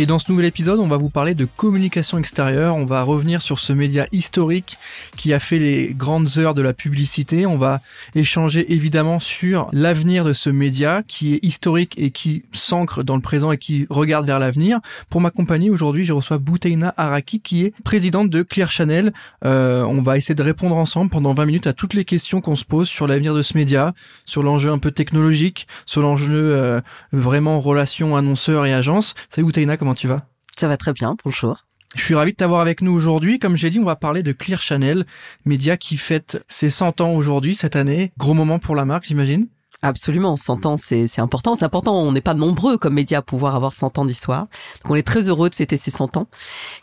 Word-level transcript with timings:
Et 0.00 0.06
dans 0.06 0.18
ce 0.18 0.32
nouvel 0.32 0.46
épisode, 0.46 0.80
on 0.80 0.88
va 0.88 0.96
vous 0.96 1.10
parler 1.10 1.34
de 1.34 1.44
communication 1.44 2.16
extérieure. 2.16 2.74
On 2.74 2.86
va 2.86 3.02
revenir 3.02 3.42
sur 3.42 3.58
ce 3.58 3.74
média 3.74 4.06
historique 4.12 4.78
qui 5.14 5.34
a 5.34 5.38
fait 5.38 5.58
les 5.58 5.92
grandes 5.92 6.38
heures 6.38 6.54
de 6.54 6.62
la 6.62 6.72
publicité. 6.72 7.44
On 7.44 7.58
va 7.58 7.82
échanger 8.14 8.72
évidemment 8.72 9.20
sur 9.20 9.68
l'avenir 9.74 10.24
de 10.24 10.32
ce 10.32 10.48
média 10.48 11.02
qui 11.06 11.34
est 11.34 11.44
historique 11.44 11.96
et 11.98 12.12
qui 12.12 12.44
s'ancre 12.54 13.02
dans 13.02 13.14
le 13.14 13.20
présent 13.20 13.52
et 13.52 13.58
qui 13.58 13.86
regarde 13.90 14.26
vers 14.26 14.38
l'avenir. 14.38 14.80
Pour 15.10 15.20
m'accompagner 15.20 15.68
aujourd'hui, 15.68 16.06
je 16.06 16.14
reçois 16.14 16.38
Bouteina 16.38 16.94
Araki 16.96 17.40
qui 17.40 17.66
est 17.66 17.74
présidente 17.84 18.30
de 18.30 18.42
Clear 18.42 18.70
Channel. 18.70 19.12
Euh, 19.44 19.82
on 19.82 20.00
va 20.00 20.16
essayer 20.16 20.34
de 20.34 20.42
répondre 20.42 20.76
ensemble 20.76 21.10
pendant 21.10 21.34
20 21.34 21.44
minutes 21.44 21.66
à 21.66 21.74
toutes 21.74 21.92
les 21.92 22.06
questions 22.06 22.40
qu'on 22.40 22.56
se 22.56 22.64
pose 22.64 22.88
sur 22.88 23.06
l'avenir 23.06 23.34
de 23.34 23.42
ce 23.42 23.54
média, 23.54 23.92
sur 24.24 24.42
l'enjeu 24.42 24.70
un 24.70 24.78
peu 24.78 24.92
technologique, 24.92 25.66
sur 25.84 26.00
l'enjeu 26.00 26.54
euh, 26.56 26.80
vraiment 27.12 27.60
relation 27.60 28.16
annonceur 28.16 28.64
et 28.64 28.72
agence. 28.72 29.12
Salut 29.28 29.44
Bouteina, 29.44 29.76
comment 29.76 29.89
tu 29.94 30.08
vas 30.08 30.26
Ça 30.56 30.68
va 30.68 30.76
très 30.76 30.92
bien, 30.92 31.16
bonjour. 31.24 31.66
Je 31.96 32.04
suis 32.04 32.14
ravi 32.14 32.30
de 32.30 32.36
t'avoir 32.36 32.60
avec 32.60 32.82
nous 32.82 32.92
aujourd'hui. 32.92 33.38
Comme 33.40 33.56
j'ai 33.56 33.70
dit, 33.70 33.80
on 33.80 33.84
va 33.84 33.96
parler 33.96 34.22
de 34.22 34.32
Clear 34.32 34.60
Channel, 34.60 35.06
média 35.44 35.76
qui 35.76 35.96
fête 35.96 36.44
ses 36.46 36.70
100 36.70 37.00
ans 37.00 37.10
aujourd'hui, 37.10 37.56
cette 37.56 37.74
année. 37.74 38.12
Gros 38.16 38.32
moment 38.32 38.60
pour 38.60 38.76
la 38.76 38.84
marque, 38.84 39.04
j'imagine 39.06 39.48
Absolument, 39.82 40.36
100 40.36 40.66
ans, 40.66 40.76
c'est 40.76 41.18
important. 41.18 41.54
C'est 41.54 41.64
important, 41.64 41.98
on 41.98 42.12
n'est 42.12 42.20
pas 42.20 42.34
nombreux 42.34 42.76
comme 42.76 42.94
média 42.94 43.18
à 43.18 43.22
pouvoir 43.22 43.56
avoir 43.56 43.72
100 43.72 43.98
ans 43.98 44.04
d'histoire. 44.04 44.46
Donc 44.82 44.92
on 44.92 44.94
est 44.94 45.02
très 45.02 45.28
heureux 45.28 45.48
de 45.48 45.54
fêter 45.54 45.78
ces 45.78 45.90
100 45.90 46.18
ans. 46.18 46.28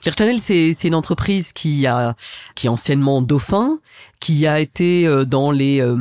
Clear 0.02 0.16
Channel, 0.18 0.40
c'est 0.40 0.84
une 0.84 0.96
entreprise 0.96 1.54
qui 1.54 1.86
a 1.86 2.16
qui 2.56 2.66
est 2.66 2.70
anciennement 2.70 3.22
Dauphin, 3.22 3.80
qui 4.20 4.48
a 4.48 4.60
été 4.60 5.06
euh, 5.06 5.26
dans 5.26 5.52
les 5.52 5.80
euh, 5.80 5.98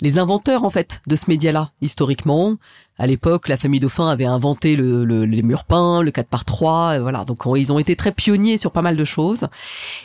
les 0.00 0.18
inventeurs 0.18 0.64
en 0.64 0.70
fait 0.70 1.02
de 1.06 1.16
ce 1.16 1.26
média-là 1.28 1.72
historiquement. 1.82 2.56
À 2.98 3.06
l'époque, 3.06 3.48
la 3.48 3.56
famille 3.56 3.80
Dauphin 3.80 4.08
avait 4.08 4.24
inventé 4.24 4.74
le, 4.74 5.04
les 5.04 5.42
murs 5.42 5.64
peints, 5.64 6.02
le 6.02 6.10
4 6.10 6.28
par 6.28 6.44
3 6.44 6.98
voilà. 6.98 7.24
Donc 7.24 7.42
ils 7.56 7.72
ont 7.72 7.78
été 7.78 7.96
très 7.96 8.12
pionniers 8.12 8.56
sur 8.56 8.72
pas 8.72 8.82
mal 8.82 8.96
de 8.96 9.04
choses. 9.04 9.46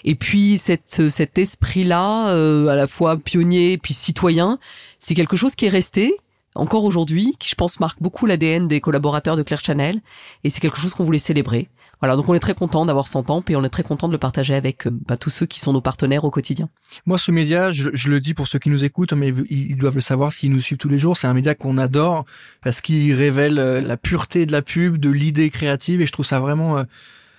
Et 0.03 0.15
puis 0.15 0.57
cet 0.57 1.37
esprit-là, 1.37 2.29
euh, 2.29 2.67
à 2.67 2.75
la 2.75 2.87
fois 2.87 3.17
pionnier 3.17 3.77
puis 3.77 3.93
citoyen, 3.93 4.59
c'est 4.99 5.15
quelque 5.15 5.35
chose 5.35 5.55
qui 5.55 5.65
est 5.65 5.69
resté 5.69 6.15
encore 6.55 6.83
aujourd'hui, 6.83 7.35
qui 7.39 7.49
je 7.49 7.55
pense 7.55 7.79
marque 7.79 8.01
beaucoup 8.01 8.25
l'ADN 8.25 8.67
des 8.67 8.79
collaborateurs 8.79 9.35
de 9.35 9.43
Claire 9.43 9.63
Channel. 9.63 9.99
Et 10.43 10.49
c'est 10.49 10.59
quelque 10.59 10.77
chose 10.77 10.93
qu'on 10.93 11.03
voulait 11.03 11.19
célébrer. 11.19 11.69
Voilà, 12.03 12.17
donc 12.17 12.27
on 12.27 12.33
est 12.33 12.41
très 12.41 12.53
content 12.53 12.85
d'avoir 12.85 13.07
100 13.07 13.29
ans, 13.29 13.41
et 13.47 13.55
on 13.55 13.63
est 13.63 13.69
très 13.69 13.83
content 13.83 14.09
de 14.09 14.11
le 14.11 14.17
partager 14.17 14.53
avec 14.55 14.87
euh, 14.87 14.89
bah, 14.91 15.15
tous 15.15 15.29
ceux 15.29 15.45
qui 15.45 15.61
sont 15.61 15.71
nos 15.71 15.79
partenaires 15.79 16.25
au 16.25 16.31
quotidien. 16.31 16.67
Moi, 17.05 17.17
ce 17.17 17.31
média, 17.31 17.71
je, 17.71 18.09
le 18.09 18.19
dis 18.19 18.33
pour 18.33 18.45
ceux 18.45 18.59
qui 18.59 18.69
nous 18.69 18.83
écoutent, 18.83 19.13
mais 19.13 19.29
ils 19.49 19.77
doivent 19.77 19.95
le 19.95 20.01
savoir 20.01 20.33
s'ils 20.33 20.51
nous 20.51 20.59
suivent 20.59 20.77
tous 20.77 20.89
les 20.89 20.97
jours, 20.97 21.15
c'est 21.15 21.27
un 21.27 21.33
média 21.33 21.55
qu'on 21.55 21.77
adore 21.77 22.25
parce 22.61 22.81
qu'il 22.81 23.13
révèle 23.13 23.57
euh, 23.57 23.79
la 23.79 23.95
pureté 23.95 24.45
de 24.45 24.51
la 24.51 24.61
pub, 24.61 24.97
de 24.97 25.09
l'idée 25.09 25.49
créative, 25.49 26.01
et 26.01 26.05
je 26.05 26.11
trouve 26.11 26.25
ça 26.25 26.41
vraiment 26.41 26.77
euh, 26.77 26.83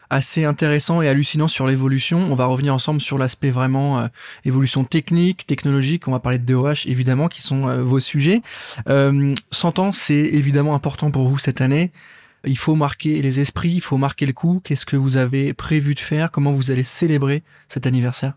assez 0.09 0.47
intéressant 0.47 1.03
et 1.03 1.11
hallucinant 1.11 1.47
sur 1.47 1.67
l'évolution. 1.67 2.21
On 2.21 2.35
va 2.35 2.47
revenir 2.47 2.73
ensemble 2.73 3.03
sur 3.03 3.19
l'aspect 3.19 3.51
vraiment 3.51 4.09
évolution 4.47 4.85
technique, 4.85 5.45
technologique. 5.45 6.09
On 6.09 6.13
va 6.13 6.21
parler 6.21 6.39
de 6.39 6.51
DOH 6.51 6.87
évidemment, 6.87 7.29
qui 7.29 7.43
sont 7.43 7.83
vos 7.83 8.01
sujets. 8.01 8.41
Euh, 8.89 9.35
100 9.51 9.79
ans, 9.79 9.93
c'est 9.93 10.15
évidemment 10.15 10.75
important 10.75 11.11
pour 11.11 11.29
vous 11.29 11.37
cette 11.37 11.61
année. 11.61 11.91
Il 12.47 12.59
faut 12.59 12.75
marquer 12.75 13.23
les 13.23 13.41
esprits, 13.41 13.73
il 13.73 13.81
faut 13.81 13.97
marquer 13.97 14.27
le 14.27 14.33
coup. 14.33 14.61
Qu'est-ce 14.65 14.87
que 14.87 14.97
vous 14.97 15.17
avez 15.17 15.55
prévu 15.55 15.95
de 15.95 16.01
faire? 16.01 16.31
Comment 16.31 16.53
vous 16.53 16.71
allez 16.71 16.85
célébrer 16.85 17.43
cet 17.69 17.87
anniversaire? 17.87 18.35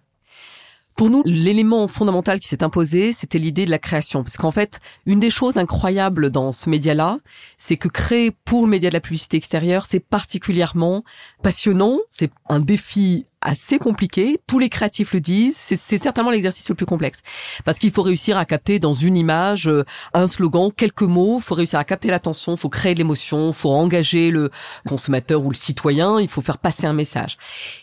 Pour 0.97 1.11
nous, 1.11 1.21
l'élément 1.25 1.87
fondamental 1.87 2.39
qui 2.39 2.47
s'est 2.47 2.63
imposé, 2.63 3.13
c'était 3.13 3.37
l'idée 3.37 3.65
de 3.65 3.69
la 3.69 3.77
création. 3.77 4.23
Parce 4.23 4.35
qu'en 4.35 4.49
fait, 4.49 4.79
une 5.05 5.19
des 5.19 5.29
choses 5.29 5.57
incroyables 5.57 6.31
dans 6.31 6.51
ce 6.51 6.71
média-là, 6.71 7.19
c'est 7.55 7.77
que 7.77 7.87
créer 7.87 8.31
pour 8.45 8.63
le 8.63 8.67
média 8.67 8.89
de 8.89 8.95
la 8.95 8.99
publicité 8.99 9.37
extérieure, 9.37 9.85
c'est 9.85 9.99
particulièrement 9.99 11.03
passionnant. 11.43 11.99
C'est 12.09 12.31
un 12.49 12.59
défi 12.59 13.27
assez 13.47 13.79
compliqué. 13.79 14.39
Tous 14.45 14.59
les 14.59 14.69
créatifs 14.69 15.13
le 15.13 15.21
disent. 15.21 15.57
C'est 15.57 15.97
certainement 15.97 16.31
l'exercice 16.31 16.67
le 16.69 16.75
plus 16.75 16.85
complexe 16.85 17.23
parce 17.63 17.79
qu'il 17.79 17.91
faut 17.91 18.03
réussir 18.03 18.37
à 18.37 18.45
capter 18.45 18.77
dans 18.77 18.93
une 18.93 19.17
image 19.17 19.67
euh, 19.67 19.85
un 20.13 20.27
slogan, 20.27 20.71
quelques 20.75 21.03
mots. 21.03 21.37
Il 21.39 21.43
faut 21.43 21.55
réussir 21.55 21.79
à 21.79 21.83
capter 21.85 22.09
l'attention. 22.09 22.53
Il 22.53 22.59
faut 22.59 22.69
créer 22.69 22.93
de 22.93 22.99
l'émotion. 22.99 23.47
Il 23.47 23.53
faut 23.53 23.71
engager 23.71 24.31
le 24.31 24.51
consommateur 24.87 25.43
ou 25.43 25.49
le 25.49 25.55
citoyen. 25.55 26.19
Il 26.19 26.27
faut 26.27 26.41
faire 26.41 26.57
passer 26.57 26.85
un 26.85 26.93
message. 26.93 27.37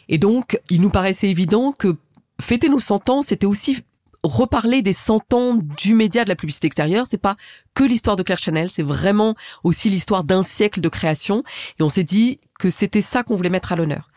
Et 0.09 0.19
donc, 0.19 0.61
il 0.71 0.81
nous 0.81 0.91
paraissait 0.91 1.29
évident 1.29 1.73
que 1.73 1.97
fêter 2.41 2.69
nos 2.69 2.79
100 2.79 3.09
ans, 3.11 3.23
c'était 3.23 3.47
aussi 3.47 3.83
reparler 4.23 4.83
des 4.83 4.93
100 4.93 5.35
ans 5.35 5.55
du 5.55 5.95
média 5.95 6.25
de 6.25 6.29
la 6.29 6.37
publicité 6.37 6.67
extérieure. 6.67 7.07
C'est 7.07 7.19
pas 7.19 7.37
que 7.75 7.85
l'histoire 7.85 8.17
de 8.17 8.23
Claire 8.23 8.39
Chanel, 8.39 8.71
c'est 8.71 8.83
vraiment 8.83 9.35
aussi 9.63 9.91
l'histoire 9.91 10.25
d'un 10.25 10.43
siècle 10.43 10.81
de 10.81 10.89
création. 10.89 11.43
Et 11.79 11.83
on 11.83 11.89
s'est 11.89 12.05
dit 12.05 12.41
que 12.59 12.71
c'était 12.71 13.03
ça 13.03 13.23
qu'on 13.23 13.37
voulait 13.37 13.51
mettre 13.51 13.73
à 13.73 13.77
l'honneur. 13.77 14.11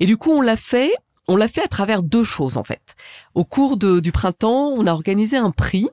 Et 0.00 0.06
du 0.06 0.16
coup, 0.16 0.30
on 0.30 0.40
l'a 0.40 0.56
fait. 0.56 0.92
On 1.28 1.36
l'a 1.36 1.48
fait 1.48 1.62
à 1.62 1.68
travers 1.68 2.04
deux 2.04 2.22
choses 2.22 2.56
en 2.56 2.62
fait. 2.62 2.94
Au 3.34 3.44
cours 3.44 3.76
du 3.76 4.12
printemps, 4.12 4.68
on 4.68 4.86
a 4.86 4.92
organisé 4.92 5.36
un 5.36 5.50
prix 5.50 5.88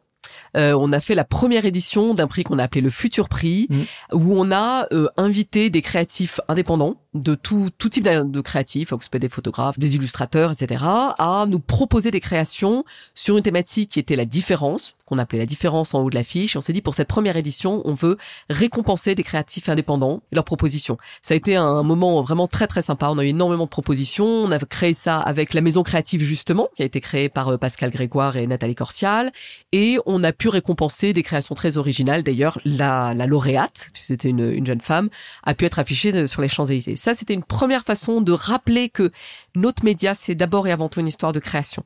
euh, 0.56 0.74
on 0.74 0.92
a 0.92 1.00
fait 1.00 1.16
la 1.16 1.24
première 1.24 1.66
édition 1.66 2.14
d'un 2.14 2.28
prix 2.28 2.44
qu'on 2.44 2.60
a 2.60 2.64
appelé 2.64 2.82
le 2.82 2.90
Futur 2.90 3.30
Prix, 3.30 3.68
mmh. 3.70 3.82
où 4.14 4.40
on 4.40 4.52
a 4.52 4.88
euh, 4.94 5.10
invité 5.18 5.70
des 5.70 5.82
créatifs 5.82 6.40
indépendants 6.48 6.98
de 7.14 7.36
tout, 7.36 7.70
tout 7.78 7.90
type 7.90 8.04
de 8.04 8.42
créatifs, 8.42 8.90
donc 8.90 9.04
des 9.14 9.30
photographes, 9.30 9.78
des 9.78 9.96
illustrateurs, 9.96 10.52
etc., 10.52 10.84
à 10.84 11.46
nous 11.48 11.60
proposer 11.60 12.12
des 12.12 12.20
créations 12.20 12.84
sur 13.14 13.38
une 13.38 13.44
thématique 13.44 13.92
qui 13.92 14.00
était 14.00 14.16
la 14.16 14.26
différence, 14.26 14.96
qu'on 15.06 15.18
appelait 15.18 15.40
la 15.40 15.46
différence 15.46 15.94
en 15.94 16.02
haut 16.02 16.10
de 16.10 16.16
l'affiche. 16.16 16.56
On 16.56 16.62
s'est 16.62 16.74
dit 16.74 16.82
pour 16.82 16.96
cette 16.96 17.08
première 17.08 17.38
édition, 17.38 17.82
on 17.86 17.94
veut 17.94 18.18
récompenser 18.50 19.16
des 19.16 19.24
créatifs 19.24 19.70
indépendants 19.70 20.22
et 20.32 20.36
leurs 20.36 20.44
propositions. 20.46 20.98
Ça 21.22 21.34
a 21.34 21.38
été 21.38 21.56
un 21.56 21.84
moment 21.84 22.22
vraiment 22.22 22.48
très 22.48 22.68
très 22.68 22.82
sympa. 22.82 23.08
On 23.10 23.18
a 23.18 23.24
eu 23.24 23.28
énormément 23.28 23.66
de 23.66 23.70
propositions. 23.70 24.26
On 24.26 24.52
a 24.52 24.60
créé 24.60 24.94
ça 24.94 25.20
avec 25.20 25.54
la 25.54 25.62
maison 25.62 25.84
créative 25.84 26.24
justement, 26.24 26.70
qui 26.76 26.82
a 26.82 26.86
été 26.86 27.02
créée 27.02 27.30
par 27.30 27.50
euh, 27.50 27.58
Pascal 27.58 27.92
Grégoire 27.92 28.38
et 28.38 28.48
Nathalie 28.48 28.76
Corsial, 28.76 29.32
et 29.72 29.98
on 30.06 30.24
a 30.24 30.32
pu 30.32 30.50
récompenser 30.50 31.14
des 31.14 31.24
créations 31.24 31.56
très 31.56 31.78
originales. 31.78 32.24
D'ailleurs, 32.24 32.60
la, 32.66 33.14
la 33.14 33.28
lauréate, 33.28 33.88
puisque 33.92 34.08
c'était 34.08 34.30
une, 34.30 34.52
une 34.52 34.66
jeune 34.66 34.82
femme, 34.82 35.10
a 35.44 35.54
pu 35.54 35.66
être 35.66 35.80
affichée 35.80 36.28
sur 36.28 36.42
les 36.42 36.48
Champs 36.48 36.66
Élysées. 36.66 36.96
Ça, 37.04 37.14
c'était 37.14 37.34
une 37.34 37.44
première 37.44 37.84
façon 37.84 38.22
de 38.22 38.32
rappeler 38.32 38.88
que 38.88 39.12
notre 39.56 39.84
média, 39.84 40.14
c'est 40.14 40.36
d'abord 40.36 40.70
et 40.70 40.72
avant 40.72 40.88
tout 40.88 41.02
une 41.02 41.08
histoire 41.10 41.34
de 41.34 41.40
création. 41.40 41.84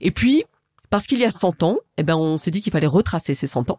Et 0.00 0.10
puis, 0.10 0.42
parce 0.90 1.06
qu'il 1.06 1.20
y 1.20 1.24
a 1.24 1.30
100 1.30 1.62
ans, 1.62 1.78
eh 1.98 2.02
ben 2.02 2.16
on 2.16 2.36
s'est 2.36 2.50
dit 2.50 2.60
qu'il 2.60 2.72
fallait 2.72 2.88
retracer 2.88 3.36
ces 3.36 3.46
100 3.46 3.70
ans. 3.70 3.78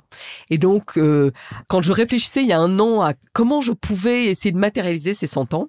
Et 0.49 0.57
donc, 0.57 0.97
euh, 0.97 1.33
quand 1.67 1.81
je 1.81 1.91
réfléchissais 1.91 2.41
il 2.41 2.47
y 2.47 2.53
a 2.53 2.59
un 2.59 2.79
an 2.79 3.01
à 3.01 3.15
comment 3.33 3.59
je 3.59 3.73
pouvais 3.73 4.27
essayer 4.27 4.53
de 4.53 4.57
matérialiser 4.57 5.13
ces 5.13 5.27
100 5.27 5.53
ans, 5.55 5.67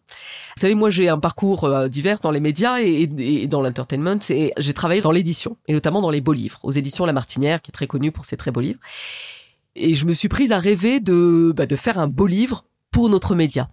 vous 0.57 0.61
savez, 0.61 0.77
moi 0.77 0.89
j'ai 0.89 1.09
un 1.09 1.19
parcours 1.19 1.65
euh, 1.65 1.89
divers 1.89 2.21
dans 2.21 2.31
les 2.31 2.39
médias 2.39 2.79
et, 2.79 3.09
dans 3.49 3.61
l'entertainment, 3.61 4.21
et 4.31 4.53
j'ai 4.57 4.73
travaillé 4.73 5.01
dans 5.01 5.11
l'édition, 5.11 5.57
et 5.67 5.73
notamment 5.73 6.01
dans 6.01 6.11
les 6.11 6.21
beaux 6.21 6.33
livres, 6.33 6.61
aux 6.63 6.71
éditions 6.71 7.07
La 7.07 7.13
Martinière, 7.13 7.61
qui 7.61 7.73
est 7.73 7.73
très 7.73 7.89
connue 7.89 8.13
pour 8.13 8.25
ses 8.25 8.37
très 8.37 8.53
beaux 8.53 8.61
livres. 8.61 8.79
Et 9.75 9.95
je 9.95 10.07
me 10.07 10.13
suis 10.13 10.29
prise 10.29 10.53
à 10.53 10.61
rêver 10.61 11.01
de, 11.01 11.53
bah, 11.57 11.67
de 11.67 11.75
faire 11.75 11.99
un 11.99 12.07
beau 12.07 12.29
livre 12.29 12.67
pour 12.93 13.09
notre 13.09 13.35
média. 13.35 13.69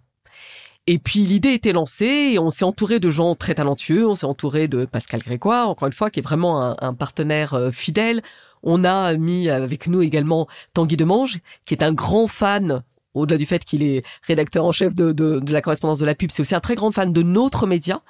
Et 0.87 0.99
puis 0.99 1.21
l'idée 1.21 1.53
était 1.53 1.73
lancée 1.73 2.31
et 2.33 2.39
on 2.39 2.51
s'est 2.51 2.63
entouré 2.63 2.99
de 2.99 3.09
gens 3.09 3.33
très 3.33 3.55
talentueux. 3.55 4.07
On 4.07 4.13
s'est 4.13 4.27
entouré 4.27 4.67
de 4.67 4.85
Pascal 4.85 5.21
Grégoire, 5.21 5.69
encore 5.69 5.87
une 5.87 5.93
fois, 5.93 6.11
qui 6.11 6.19
est 6.19 6.23
vraiment 6.23 6.79
un, 6.81 6.93
partenaire 6.93 7.55
euh, 7.55 7.71
fidèle. 7.71 8.21
On 8.61 8.83
a 8.83 9.15
mis 9.15 9.49
avec 9.49 9.87
nous 9.87 10.03
également 10.03 10.47
Tanguy 10.73 10.95
Demange, 10.95 11.39
qui 11.65 11.73
est 11.73 11.83
un 11.83 11.93
grand 11.93 12.27
fan. 12.27 12.83
Au-delà 13.15 13.37
du 13.37 13.45
fait 13.45 13.63
qu'il 13.63 13.81
est 13.81 14.03
rédacteur 14.27 14.65
en 14.65 14.73
chef 14.73 14.93
de, 14.93 15.41
la 15.49 15.61
correspondance 15.61 15.99
de 15.99 16.05
la 16.05 16.15
pub, 16.15 16.29
c'est 16.31 16.41
aussi 16.41 16.53
un 16.53 16.59
très 16.59 16.75
grand 16.75 16.91
fan 16.91 17.13
de 17.13 17.23
notre 17.23 17.65
média. 17.65 18.01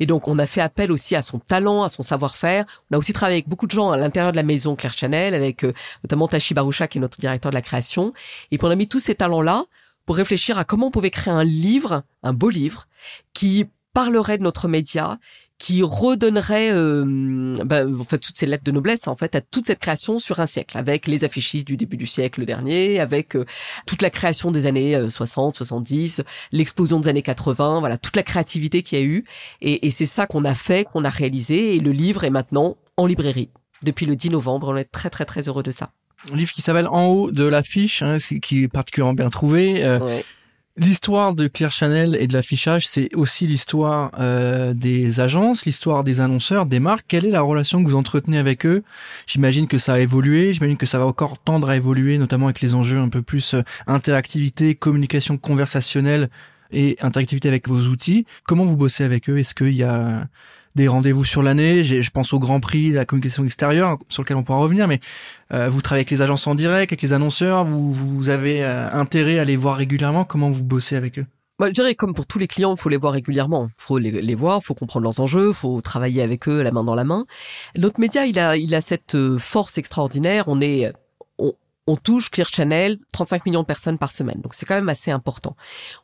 Et 0.00 0.06
donc, 0.06 0.28
on 0.28 0.38
a 0.38 0.46
fait 0.46 0.60
appel 0.60 0.92
aussi 0.92 1.16
à 1.16 1.22
son 1.22 1.38
talent, 1.38 1.82
à 1.82 1.88
son 1.88 2.02
savoir-faire. 2.02 2.66
On 2.90 2.96
a 2.96 2.98
aussi 2.98 3.14
travaillé 3.14 3.36
avec 3.38 3.48
beaucoup 3.48 3.66
de 3.66 3.72
gens 3.72 3.90
à 3.90 3.96
l'intérieur 3.96 4.32
de 4.32 4.36
la 4.36 4.42
maison 4.42 4.76
Claire 4.76 4.92
Chanel, 4.92 5.34
avec 5.34 5.64
euh, 5.64 5.72
notamment 6.04 6.28
Tachi 6.28 6.52
Baroucha, 6.52 6.88
qui 6.88 6.98
est 6.98 7.00
notre 7.00 7.18
directeur 7.18 7.50
de 7.50 7.56
la 7.56 7.62
création. 7.62 8.12
Et 8.50 8.58
puis, 8.58 8.66
on 8.66 8.70
a 8.70 8.76
mis 8.76 8.86
tous 8.86 9.00
ces 9.00 9.14
talents-là 9.14 9.64
pour 10.10 10.16
réfléchir 10.16 10.58
à 10.58 10.64
comment 10.64 10.88
on 10.88 10.90
pouvait 10.90 11.12
créer 11.12 11.32
un 11.32 11.44
livre, 11.44 12.02
un 12.24 12.32
beau 12.32 12.50
livre, 12.50 12.88
qui 13.32 13.66
parlerait 13.94 14.38
de 14.38 14.42
notre 14.42 14.66
média, 14.66 15.20
qui 15.56 15.84
redonnerait 15.84 16.72
euh, 16.72 17.54
bah, 17.64 17.86
en 17.86 18.02
fait 18.02 18.18
toutes 18.18 18.36
ces 18.36 18.46
lettres 18.46 18.64
de 18.64 18.72
noblesse 18.72 19.06
en 19.06 19.14
fait 19.14 19.36
à 19.36 19.40
toute 19.40 19.66
cette 19.66 19.78
création 19.78 20.18
sur 20.18 20.40
un 20.40 20.46
siècle. 20.46 20.76
Avec 20.76 21.06
les 21.06 21.22
affichistes 21.22 21.64
du 21.64 21.76
début 21.76 21.96
du 21.96 22.08
siècle 22.08 22.44
dernier 22.44 22.98
avec 22.98 23.36
euh, 23.36 23.46
toute 23.86 24.02
la 24.02 24.10
création 24.10 24.50
des 24.50 24.66
années 24.66 24.98
60 25.08 25.54
euh, 25.54 25.58
70 25.58 26.22
l'explosion 26.50 26.98
des 26.98 27.06
années 27.06 27.22
80 27.22 27.78
voilà 27.78 27.96
toute 27.96 28.16
la 28.16 28.24
créativité 28.24 28.82
qu'il 28.82 28.98
y 28.98 29.02
a 29.02 29.04
eu. 29.04 29.24
Et, 29.60 29.86
et 29.86 29.90
c'est 29.90 30.06
ça 30.06 30.26
qu'on 30.26 30.44
a 30.44 30.54
fait 30.54 30.82
qu'on 30.82 31.04
a 31.04 31.10
réalisé. 31.10 31.76
Et 31.76 31.78
le 31.78 31.92
livre 31.92 32.24
est 32.24 32.30
maintenant 32.30 32.78
en 32.96 33.06
librairie. 33.06 33.50
Depuis 33.84 34.06
le 34.06 34.16
10 34.16 34.30
novembre 34.30 34.72
on 34.72 34.76
est 34.76 34.90
très 34.90 35.08
très 35.08 35.24
très 35.24 35.46
heureux 35.46 35.62
de 35.62 35.70
ça 35.70 35.92
un 36.32 36.36
livre 36.36 36.52
qui 36.52 36.62
s'appelle 36.62 36.88
En 36.88 37.06
haut 37.06 37.30
de 37.30 37.44
l'affiche, 37.44 38.02
hein, 38.02 38.18
qui 38.42 38.64
est 38.64 38.68
particulièrement 38.68 39.14
bien 39.14 39.30
trouvé. 39.30 39.84
Euh, 39.84 40.20
L'histoire 40.76 41.34
de 41.34 41.46
Clear 41.46 41.70
Channel 41.70 42.16
et 42.18 42.26
de 42.26 42.32
l'affichage, 42.32 42.86
c'est 42.86 43.14
aussi 43.14 43.46
l'histoire 43.46 44.12
euh, 44.18 44.72
des 44.72 45.20
agences, 45.20 45.66
l'histoire 45.66 46.04
des 46.04 46.20
annonceurs, 46.20 46.64
des 46.64 46.78
marques. 46.78 47.04
Quelle 47.06 47.26
est 47.26 47.30
la 47.30 47.42
relation 47.42 47.82
que 47.82 47.90
vous 47.90 47.96
entretenez 47.96 48.38
avec 48.38 48.64
eux? 48.64 48.82
J'imagine 49.26 49.66
que 49.66 49.76
ça 49.76 49.94
a 49.94 49.98
évolué, 49.98 50.54
j'imagine 50.54 50.78
que 50.78 50.86
ça 50.86 50.98
va 50.98 51.06
encore 51.06 51.38
tendre 51.38 51.68
à 51.68 51.76
évoluer, 51.76 52.16
notamment 52.16 52.46
avec 52.46 52.62
les 52.62 52.74
enjeux 52.74 52.98
un 52.98 53.08
peu 53.08 53.20
plus 53.20 53.54
euh, 53.54 53.62
interactivité, 53.88 54.74
communication 54.74 55.36
conversationnelle 55.36 56.30
et 56.70 56.96
interactivité 57.02 57.48
avec 57.48 57.68
vos 57.68 57.80
outils. 57.88 58.24
Comment 58.44 58.64
vous 58.64 58.76
bossez 58.76 59.04
avec 59.04 59.28
eux? 59.28 59.38
Est-ce 59.38 59.54
qu'il 59.54 59.74
y 59.74 59.82
a 59.82 60.28
des 60.76 60.88
rendez-vous 60.88 61.24
sur 61.24 61.42
l'année? 61.42 61.82
Je 61.82 62.10
pense 62.10 62.32
au 62.32 62.38
Grand 62.38 62.60
Prix, 62.60 62.92
la 62.92 63.04
communication 63.04 63.44
extérieure, 63.44 63.98
sur 64.08 64.22
lequel 64.22 64.36
on 64.36 64.44
pourra 64.44 64.60
revenir. 64.60 64.86
Mais 64.86 65.00
euh, 65.52 65.68
vous 65.68 65.82
travaillez 65.82 66.00
avec 66.00 66.10
les 66.10 66.22
agences 66.22 66.46
en 66.46 66.54
direct, 66.54 66.92
avec 66.92 67.02
les 67.02 67.12
annonceurs. 67.12 67.64
Vous, 67.64 67.92
vous 67.92 68.28
avez 68.28 68.64
euh, 68.64 68.90
intérêt 68.92 69.38
à 69.38 69.44
les 69.44 69.56
voir 69.56 69.76
régulièrement. 69.76 70.24
Comment 70.24 70.50
vous 70.50 70.64
bossez 70.64 70.96
avec 70.96 71.18
eux? 71.18 71.26
Bah, 71.58 71.68
je 71.68 71.72
dirais 71.72 71.94
comme 71.94 72.14
pour 72.14 72.26
tous 72.26 72.38
les 72.38 72.46
clients, 72.46 72.74
il 72.74 72.80
faut 72.80 72.88
les 72.88 72.96
voir 72.96 73.12
régulièrement. 73.12 73.68
Faut 73.76 73.98
les, 73.98 74.10
les 74.10 74.34
voir, 74.34 74.62
faut 74.62 74.74
comprendre 74.74 75.04
leurs 75.04 75.20
enjeux, 75.20 75.52
faut 75.52 75.80
travailler 75.80 76.22
avec 76.22 76.48
eux 76.48 76.62
la 76.62 76.72
main 76.72 76.84
dans 76.84 76.94
la 76.94 77.04
main. 77.04 77.26
Notre 77.76 78.00
média, 78.00 78.24
il 78.24 78.38
a, 78.38 78.56
il 78.56 78.74
a 78.74 78.80
cette 78.80 79.14
euh, 79.14 79.38
force 79.38 79.76
extraordinaire. 79.76 80.44
On 80.46 80.60
est 80.60 80.92
on 81.90 81.96
touche 81.96 82.30
Clear 82.30 82.48
Channel 82.48 82.98
35 83.12 83.46
millions 83.46 83.62
de 83.62 83.66
personnes 83.66 83.98
par 83.98 84.12
semaine. 84.12 84.40
Donc 84.40 84.54
c'est 84.54 84.64
quand 84.64 84.76
même 84.76 84.88
assez 84.88 85.10
important. 85.10 85.56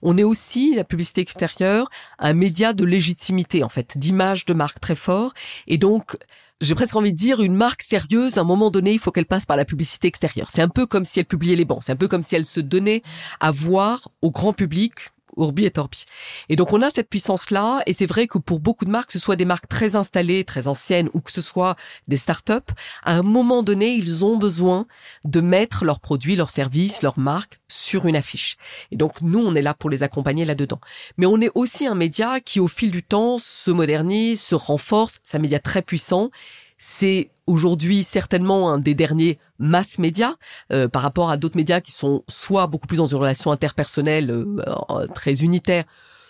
On 0.02 0.18
est 0.18 0.24
aussi, 0.24 0.74
la 0.74 0.84
publicité 0.84 1.20
extérieure, 1.20 1.88
un 2.18 2.32
média 2.32 2.72
de 2.72 2.84
légitimité, 2.84 3.62
en 3.62 3.68
fait, 3.68 3.96
d'image 3.96 4.46
de 4.46 4.54
marque 4.54 4.80
très 4.80 4.96
fort. 4.96 5.32
Et 5.66 5.78
donc, 5.78 6.16
j'ai 6.60 6.74
presque 6.74 6.96
envie 6.96 7.12
de 7.12 7.18
dire, 7.18 7.40
une 7.40 7.54
marque 7.54 7.82
sérieuse, 7.82 8.38
à 8.38 8.40
un 8.40 8.44
moment 8.44 8.70
donné, 8.70 8.92
il 8.92 8.98
faut 8.98 9.12
qu'elle 9.12 9.26
passe 9.26 9.46
par 9.46 9.56
la 9.56 9.64
publicité 9.64 10.08
extérieure. 10.08 10.48
C'est 10.50 10.62
un 10.62 10.68
peu 10.68 10.86
comme 10.86 11.04
si 11.04 11.20
elle 11.20 11.26
publiait 11.26 11.56
les 11.56 11.64
bancs. 11.64 11.82
C'est 11.82 11.92
un 11.92 11.96
peu 11.96 12.08
comme 12.08 12.22
si 12.22 12.34
elle 12.34 12.46
se 12.46 12.60
donnait 12.60 13.02
à 13.40 13.50
voir 13.50 14.08
au 14.22 14.30
grand 14.30 14.52
public 14.52 14.92
Urbi 15.36 15.64
et 15.64 15.70
Torbi. 15.70 16.04
Et 16.48 16.56
donc 16.56 16.72
on 16.72 16.82
a 16.82 16.90
cette 16.90 17.08
puissance-là, 17.08 17.82
et 17.86 17.92
c'est 17.92 18.06
vrai 18.06 18.26
que 18.26 18.38
pour 18.38 18.60
beaucoup 18.60 18.84
de 18.84 18.90
marques, 18.90 19.08
que 19.08 19.12
ce 19.12 19.18
soit 19.18 19.36
des 19.36 19.44
marques 19.44 19.68
très 19.68 19.96
installées, 19.96 20.44
très 20.44 20.68
anciennes, 20.68 21.10
ou 21.12 21.20
que 21.20 21.32
ce 21.32 21.40
soit 21.40 21.76
des 22.08 22.16
startups, 22.16 22.72
à 23.02 23.14
un 23.14 23.22
moment 23.22 23.62
donné, 23.62 23.94
ils 23.94 24.24
ont 24.24 24.36
besoin 24.36 24.86
de 25.24 25.40
mettre 25.40 25.84
leurs 25.84 26.00
produits, 26.00 26.36
leurs 26.36 26.50
services, 26.50 27.02
leurs 27.02 27.18
marques 27.18 27.58
sur 27.68 28.06
une 28.06 28.16
affiche. 28.16 28.56
Et 28.90 28.96
donc 28.96 29.20
nous, 29.20 29.40
on 29.40 29.54
est 29.54 29.62
là 29.62 29.74
pour 29.74 29.90
les 29.90 30.02
accompagner 30.02 30.44
là-dedans. 30.44 30.80
Mais 31.16 31.26
on 31.26 31.40
est 31.40 31.50
aussi 31.54 31.86
un 31.86 31.94
média 31.94 32.40
qui, 32.40 32.60
au 32.60 32.68
fil 32.68 32.90
du 32.90 33.02
temps, 33.02 33.38
se 33.38 33.70
modernise, 33.70 34.40
se 34.40 34.54
renforce. 34.54 35.18
C'est 35.22 35.36
un 35.36 35.40
média 35.40 35.58
très 35.58 35.82
puissant. 35.82 36.30
C'est 36.78 37.30
aujourd'hui 37.46 38.02
certainement 38.04 38.70
un 38.70 38.78
des 38.78 38.94
derniers 38.94 39.38
mass 39.58 39.98
médias 39.98 40.34
euh, 40.72 40.88
par 40.88 41.02
rapport 41.02 41.30
à 41.30 41.36
d'autres 41.36 41.56
médias 41.56 41.80
qui 41.80 41.92
sont 41.92 42.24
soit 42.28 42.66
beaucoup 42.66 42.86
plus 42.86 42.96
dans 42.98 43.06
une 43.06 43.18
relation 43.18 43.52
interpersonnelle 43.52 44.30
euh, 44.30 45.06
très 45.14 45.42
unitaire, 45.42 45.84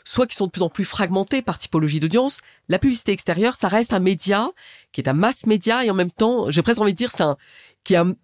soit 0.04 0.26
qui 0.26 0.36
sont 0.36 0.46
de 0.46 0.50
plus 0.50 0.62
en 0.62 0.68
plus 0.68 0.84
fragmentés 0.84 1.42
par 1.42 1.58
typologie 1.58 2.00
d'audience. 2.00 2.40
La 2.68 2.78
publicité 2.78 3.12
extérieure, 3.12 3.54
ça 3.54 3.68
reste 3.68 3.92
un 3.92 4.00
média 4.00 4.50
qui 4.92 5.00
est 5.00 5.08
un 5.08 5.14
mass 5.14 5.46
média 5.46 5.84
et 5.84 5.90
en 5.90 5.94
même 5.94 6.10
temps, 6.10 6.50
j'ai 6.50 6.62
presque 6.62 6.80
envie 6.80 6.92
de 6.92 6.98
dire, 6.98 7.10
c'est 7.10 7.24
un 7.24 7.36
qui 7.84 7.94
est 7.94 7.98
un, 7.98 8.14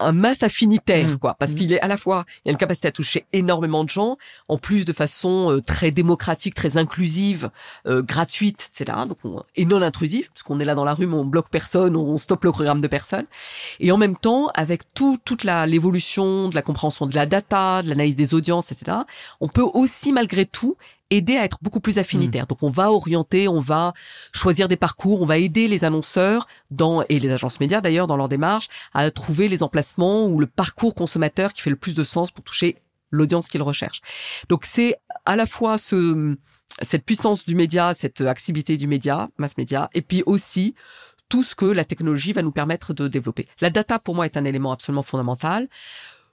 un 0.00 0.12
masse 0.12 0.42
affinitaire, 0.42 1.08
mmh. 1.08 1.18
quoi, 1.18 1.34
parce 1.38 1.52
mmh. 1.52 1.54
qu'il 1.54 1.72
est 1.72 1.80
à 1.80 1.88
la 1.88 1.96
fois, 1.96 2.24
il 2.44 2.48
y 2.48 2.50
a 2.50 2.52
une 2.52 2.58
capacité 2.58 2.88
à 2.88 2.92
toucher 2.92 3.26
énormément 3.32 3.84
de 3.84 3.88
gens, 3.88 4.16
en 4.48 4.58
plus 4.58 4.84
de 4.84 4.92
façon 4.92 5.50
euh, 5.50 5.60
très 5.60 5.90
démocratique, 5.90 6.54
très 6.54 6.76
inclusive, 6.76 7.50
euh, 7.86 8.02
gratuite, 8.02 8.70
etc. 8.72 8.98
Donc 9.08 9.18
et 9.56 9.64
non 9.64 9.82
intrusive, 9.82 10.28
parce 10.28 10.42
qu'on 10.42 10.60
est 10.60 10.64
là 10.64 10.74
dans 10.74 10.84
la 10.84 10.94
rue, 10.94 11.06
mais 11.06 11.14
on 11.14 11.24
bloque 11.24 11.48
personne, 11.50 11.96
on 11.96 12.16
stoppe 12.16 12.44
le 12.44 12.52
programme 12.52 12.80
de 12.80 12.88
personne, 12.88 13.26
et 13.78 13.92
en 13.92 13.96
même 13.96 14.16
temps 14.16 14.48
avec 14.54 14.92
tout, 14.94 15.18
toute 15.24 15.44
la 15.44 15.66
l'évolution 15.66 16.48
de 16.48 16.54
la 16.54 16.62
compréhension 16.62 17.06
de 17.06 17.14
la 17.14 17.26
data, 17.26 17.82
de 17.82 17.88
l'analyse 17.88 18.16
des 18.16 18.34
audiences, 18.34 18.72
etc. 18.72 18.98
On 19.40 19.48
peut 19.48 19.66
aussi 19.74 20.12
malgré 20.12 20.46
tout 20.46 20.76
aider 21.10 21.36
à 21.36 21.44
être 21.44 21.58
beaucoup 21.62 21.80
plus 21.80 21.98
affinitaire. 21.98 22.44
Mm. 22.44 22.48
Donc 22.48 22.62
on 22.62 22.70
va 22.70 22.90
orienter, 22.92 23.48
on 23.48 23.60
va 23.60 23.92
choisir 24.32 24.68
des 24.68 24.76
parcours, 24.76 25.22
on 25.22 25.26
va 25.26 25.38
aider 25.38 25.68
les 25.68 25.84
annonceurs 25.84 26.46
dans 26.70 27.02
et 27.08 27.18
les 27.18 27.30
agences 27.30 27.60
médias 27.60 27.80
d'ailleurs 27.80 28.06
dans 28.06 28.16
leur 28.16 28.28
démarche 28.28 28.68
à 28.94 29.10
trouver 29.10 29.48
les 29.48 29.62
emplacements 29.62 30.26
ou 30.26 30.40
le 30.40 30.46
parcours 30.46 30.94
consommateur 30.94 31.52
qui 31.52 31.62
fait 31.62 31.70
le 31.70 31.76
plus 31.76 31.94
de 31.94 32.02
sens 32.02 32.30
pour 32.30 32.44
toucher 32.44 32.76
l'audience 33.10 33.48
qu'ils 33.48 33.62
recherchent. 33.62 34.02
Donc 34.48 34.64
c'est 34.64 34.96
à 35.24 35.36
la 35.36 35.46
fois 35.46 35.78
ce 35.78 36.36
cette 36.82 37.04
puissance 37.04 37.44
du 37.44 37.54
média, 37.54 37.92
cette 37.94 38.20
accessibilité 38.20 38.76
du 38.76 38.86
média, 38.86 39.28
mass 39.38 39.58
média, 39.58 39.90
et 39.92 40.02
puis 40.02 40.22
aussi 40.24 40.74
tout 41.28 41.42
ce 41.42 41.54
que 41.54 41.64
la 41.64 41.84
technologie 41.84 42.32
va 42.32 42.42
nous 42.42 42.52
permettre 42.52 42.92
de 42.92 43.08
développer. 43.08 43.48
La 43.60 43.70
data, 43.70 43.98
pour 43.98 44.14
moi, 44.14 44.26
est 44.26 44.36
un 44.36 44.44
élément 44.44 44.72
absolument 44.72 45.02
fondamental. 45.02 45.68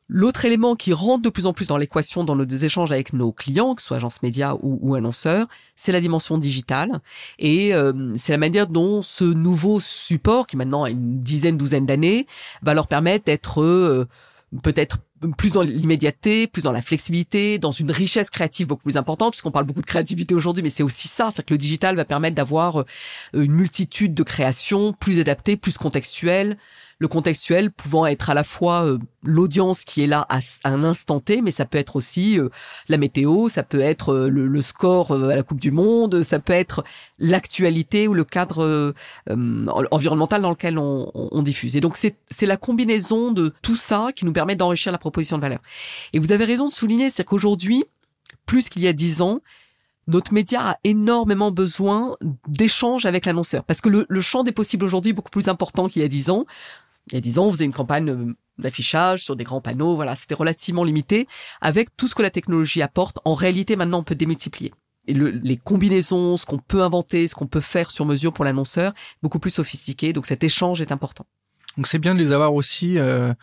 L'autre 0.09 0.45
élément 0.45 0.75
qui 0.75 0.93
rentre 0.93 1.23
de 1.23 1.29
plus 1.29 1.47
en 1.47 1.53
plus 1.53 1.67
dans 1.67 1.75
l'équation 1.77 2.23
dans 2.23 2.35
nos 2.35 2.45
échanges 2.45 2.91
avec 2.93 3.11
nos 3.11 3.33
clients, 3.33 3.75
que 3.75 3.81
ce 3.81 3.89
soit 3.89 3.97
agences 3.97 4.23
médias 4.23 4.55
ou, 4.61 4.95
annonceurs, 4.95 5.47
c'est 5.75 5.91
la 5.91 5.99
dimension 5.99 6.37
digitale. 6.37 7.01
Et 7.39 7.73
euh, 7.73 8.13
c'est 8.15 8.31
la 8.31 8.37
manière 8.37 8.67
dont 8.67 9.01
ce 9.01 9.25
nouveau 9.25 9.81
support, 9.81 10.47
qui 10.47 10.55
maintenant 10.55 10.85
a 10.85 10.91
une 10.91 11.21
dizaine, 11.21 11.57
douzaine 11.57 11.85
d'années, 11.85 12.25
va 12.61 12.73
leur 12.73 12.87
permettre 12.87 13.25
d'être 13.25 13.61
euh, 13.61 14.07
peut-être 14.63 14.99
plus 15.37 15.53
dans 15.53 15.63
l'immédiateté, 15.63 16.47
plus 16.47 16.61
dans 16.61 16.71
la 16.71 16.81
flexibilité, 16.81 17.57
dans 17.57 17.71
une 17.71 17.91
richesse 17.91 18.29
créative 18.29 18.67
beaucoup 18.67 18.83
plus 18.83 18.97
importante, 18.97 19.31
puisqu'on 19.31 19.51
parle 19.51 19.65
beaucoup 19.65 19.81
de 19.81 19.85
créativité 19.87 20.35
aujourd'hui, 20.35 20.63
mais 20.63 20.69
c'est 20.69 20.83
aussi 20.83 21.07
ça, 21.07 21.31
c'est 21.31 21.43
que 21.43 21.53
le 21.53 21.57
digital 21.57 21.95
va 21.95 22.05
permettre 22.05 22.35
d'avoir 22.35 22.81
euh, 22.81 22.85
une 23.33 23.53
multitude 23.53 24.13
de 24.13 24.23
créations 24.23 24.93
plus 24.93 25.19
adaptées, 25.19 25.57
plus 25.57 25.77
contextuelles, 25.77 26.57
le 26.99 27.07
contextuel 27.07 27.71
pouvant 27.71 28.05
être 28.07 28.29
à 28.29 28.33
la 28.33 28.43
fois 28.43 28.85
euh, 28.85 28.97
l'audience 29.23 29.83
qui 29.83 30.01
est 30.01 30.07
là 30.07 30.25
à, 30.29 30.39
un 30.63 30.83
instant 30.83 31.19
T, 31.19 31.41
mais 31.41 31.51
ça 31.51 31.65
peut 31.65 31.77
être 31.77 31.95
aussi 31.95 32.39
euh, 32.39 32.49
la 32.87 32.97
météo, 32.97 33.49
ça 33.49 33.63
peut 33.63 33.81
être 33.81 34.13
euh, 34.13 34.29
le, 34.29 34.61
score 34.61 35.11
à 35.11 35.35
la 35.35 35.43
Coupe 35.43 35.59
du 35.59 35.71
Monde, 35.71 36.23
ça 36.23 36.39
peut 36.39 36.53
être 36.53 36.83
l'actualité 37.19 38.07
ou 38.07 38.13
le 38.13 38.23
cadre 38.23 38.93
environnemental 39.27 40.41
dans 40.41 40.49
lequel 40.49 40.77
on, 40.77 41.41
diffuse. 41.41 41.77
Et 41.77 41.81
donc 41.81 41.95
c'est 41.95 42.45
la 42.45 42.57
combinaison 42.57 43.31
de 43.31 43.53
tout 43.61 43.75
ça 43.75 44.09
qui 44.15 44.25
nous 44.25 44.33
permet 44.33 44.55
d'enrichir 44.55 44.91
la 44.91 44.97
proposition 44.97 45.37
de 45.37 45.41
valeur. 45.41 45.59
Et 46.13 46.19
vous 46.19 46.31
avez 46.31 46.43
raison 46.43 46.67
de 46.67 46.73
souligner, 46.73 47.09
c'est 47.09 47.23
qu'aujourd'hui, 47.23 47.85
plus 48.45 48.69
qu'il 48.69 48.81
y 48.81 48.87
a 48.87 48.93
dix 48.93 49.21
ans, 49.21 49.39
notre 50.07 50.33
média 50.33 50.71
a 50.71 50.77
énormément 50.83 51.51
besoin 51.51 52.17
d'échanges 52.47 53.05
avec 53.05 53.25
l'annonceur 53.25 53.63
parce 53.63 53.81
que 53.81 53.89
le, 53.89 54.05
le, 54.09 54.21
champ 54.21 54.43
des 54.43 54.53
possibles 54.53 54.85
aujourd'hui 54.85 55.11
est 55.11 55.13
beaucoup 55.13 55.29
plus 55.29 55.49
important 55.49 55.87
qu'il 55.87 56.01
y 56.01 56.05
a 56.05 56.07
dix 56.07 56.29
ans 56.29 56.45
il 57.11 57.25
y 57.25 57.37
a 57.37 57.41
on 57.41 57.51
faisait 57.51 57.65
une 57.65 57.73
campagne 57.73 58.09
euh, 58.09 58.33
d'affichage 58.57 59.23
sur 59.23 59.35
des 59.35 59.43
grands 59.43 59.61
panneaux, 59.61 59.95
voilà, 59.95 60.15
c'était 60.15 60.35
relativement 60.35 60.83
limité. 60.83 61.27
Avec 61.61 61.95
tout 61.95 62.07
ce 62.07 62.15
que 62.15 62.21
la 62.21 62.31
technologie 62.31 62.81
apporte, 62.81 63.19
en 63.25 63.33
réalité, 63.33 63.75
maintenant, 63.75 63.99
on 63.99 64.03
peut 64.03 64.15
démultiplier. 64.15 64.73
Et 65.07 65.13
les 65.13 65.57
combinaisons, 65.57 66.35
ce 66.35 66.45
qu'on 66.45 66.57
peut 66.57 66.83
inventer, 66.83 67.27
ce 67.27 67.35
qu'on 67.35 67.47
peut 67.47 67.61
faire 67.61 67.91
sur 67.91 68.05
mesure 68.05 68.33
pour 68.33 68.43
l'annonceur, 68.43 68.93
beaucoup 69.23 69.39
plus 69.39 69.51
sophistiqué. 69.51 70.11
Donc 70.11 70.25
cet 70.25 70.43
échange 70.43 70.81
est 70.81 70.91
important. 70.91 71.25
Donc 71.77 71.87
c'est 71.87 71.99
bien 71.99 72.13
de 72.13 72.19
les 72.19 72.33
avoir 72.33 72.53
aussi 72.53 72.97
euh, 72.97 73.33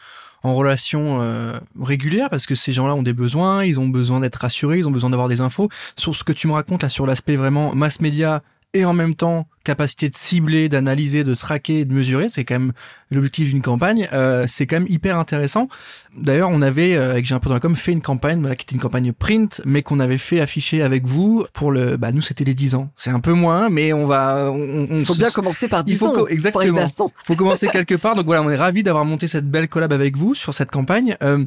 en 0.43 0.53
relation 0.53 1.23
euh, 1.23 1.59
régulière 1.81 2.29
parce 2.29 2.47
que 2.47 2.55
ces 2.55 2.73
gens-là 2.73 2.95
ont 2.95 3.03
des 3.03 3.15
besoins, 3.15 3.65
ils 3.65 3.81
ont 3.81 3.89
besoin 3.89 4.21
d'être 4.21 4.37
rassurés, 4.37 4.79
ils 4.79 4.87
ont 4.87 4.91
besoin 4.91 5.09
d'avoir 5.09 5.29
des 5.29 5.41
infos. 5.41 5.71
Sur 5.97 6.15
ce 6.15 6.23
que 6.23 6.33
tu 6.33 6.49
me 6.49 6.53
racontes 6.53 6.83
là, 6.83 6.91
sur 6.91 7.07
l'aspect 7.07 7.37
vraiment 7.37 7.75
mass 7.75 8.01
média 8.01 8.43
et 8.75 8.85
en 8.85 8.93
même 8.93 9.15
temps 9.15 9.47
capacité 9.65 10.11
de 10.11 10.15
cibler, 10.15 10.69
d'analyser, 10.69 11.25
de 11.25 11.35
traquer, 11.35 11.87
de 11.87 11.95
mesurer, 11.95 12.29
c'est 12.29 12.45
quand 12.45 12.57
même 12.57 12.73
l'objectif 13.11 13.49
d'une 13.49 13.63
campagne. 13.63 14.09
Euh, 14.13 14.45
c'est 14.47 14.67
quand 14.67 14.77
même 14.77 14.89
hyper 14.91 15.17
intéressant. 15.17 15.69
D'ailleurs, 16.15 16.51
on 16.51 16.61
avait 16.61 16.95
euh, 16.95 17.13
avec 17.13 17.25
j'ai 17.25 17.35
un 17.35 17.39
peu 17.39 17.49
dans 17.49 17.55
la 17.55 17.61
com 17.61 17.75
fait 17.75 17.93
une 17.93 18.03
campagne, 18.03 18.41
voilà, 18.41 18.57
qui 18.57 18.65
était 18.65 18.75
une 18.75 18.83
campagne 18.83 19.13
print, 19.13 19.63
mais 19.65 19.83
qu'on 19.83 20.01
avait 20.01 20.19
fait 20.19 20.41
afficher 20.41 20.83
avec 20.83 21.07
vous 21.07 21.47
pour 21.55 21.71
le. 21.71 21.97
Bah 21.97 22.13
nous, 22.13 22.21
c'était 22.21 22.45
les 22.45 22.53
10 22.53 22.75
ans. 22.75 22.91
C'est 22.97 23.11
un 23.11 23.21
peu 23.21 23.33
moins, 23.33 23.71
mais 23.71 23.95
on 23.95 24.07
va. 24.07 24.53
Il 24.91 25.07
faut 25.07 25.15
bien 25.15 25.31
commencer 25.31 25.69
par 25.69 25.83
10 25.83 25.93
il 25.93 25.97
faut 25.97 26.07
ans. 26.09 26.27
Exactement. 26.27 26.87
Il 26.87 27.11
faut 27.25 27.37
commencer 27.37 27.69
quelque 27.73 27.95
part. 27.95 28.17
Donc 28.17 28.27
voilà, 28.27 28.43
on 28.43 28.51
est 28.51 28.57
ravi 28.57 28.83
d'avoir 28.83 29.07
monté 29.07 29.29
cette 29.29 29.49
belle 29.49 29.69
collab 29.69 29.93
avec 29.93 30.17
vous 30.17 30.35
sur 30.35 30.53
cette 30.53 30.71
campagne. 30.71 31.17
Euh, 31.23 31.43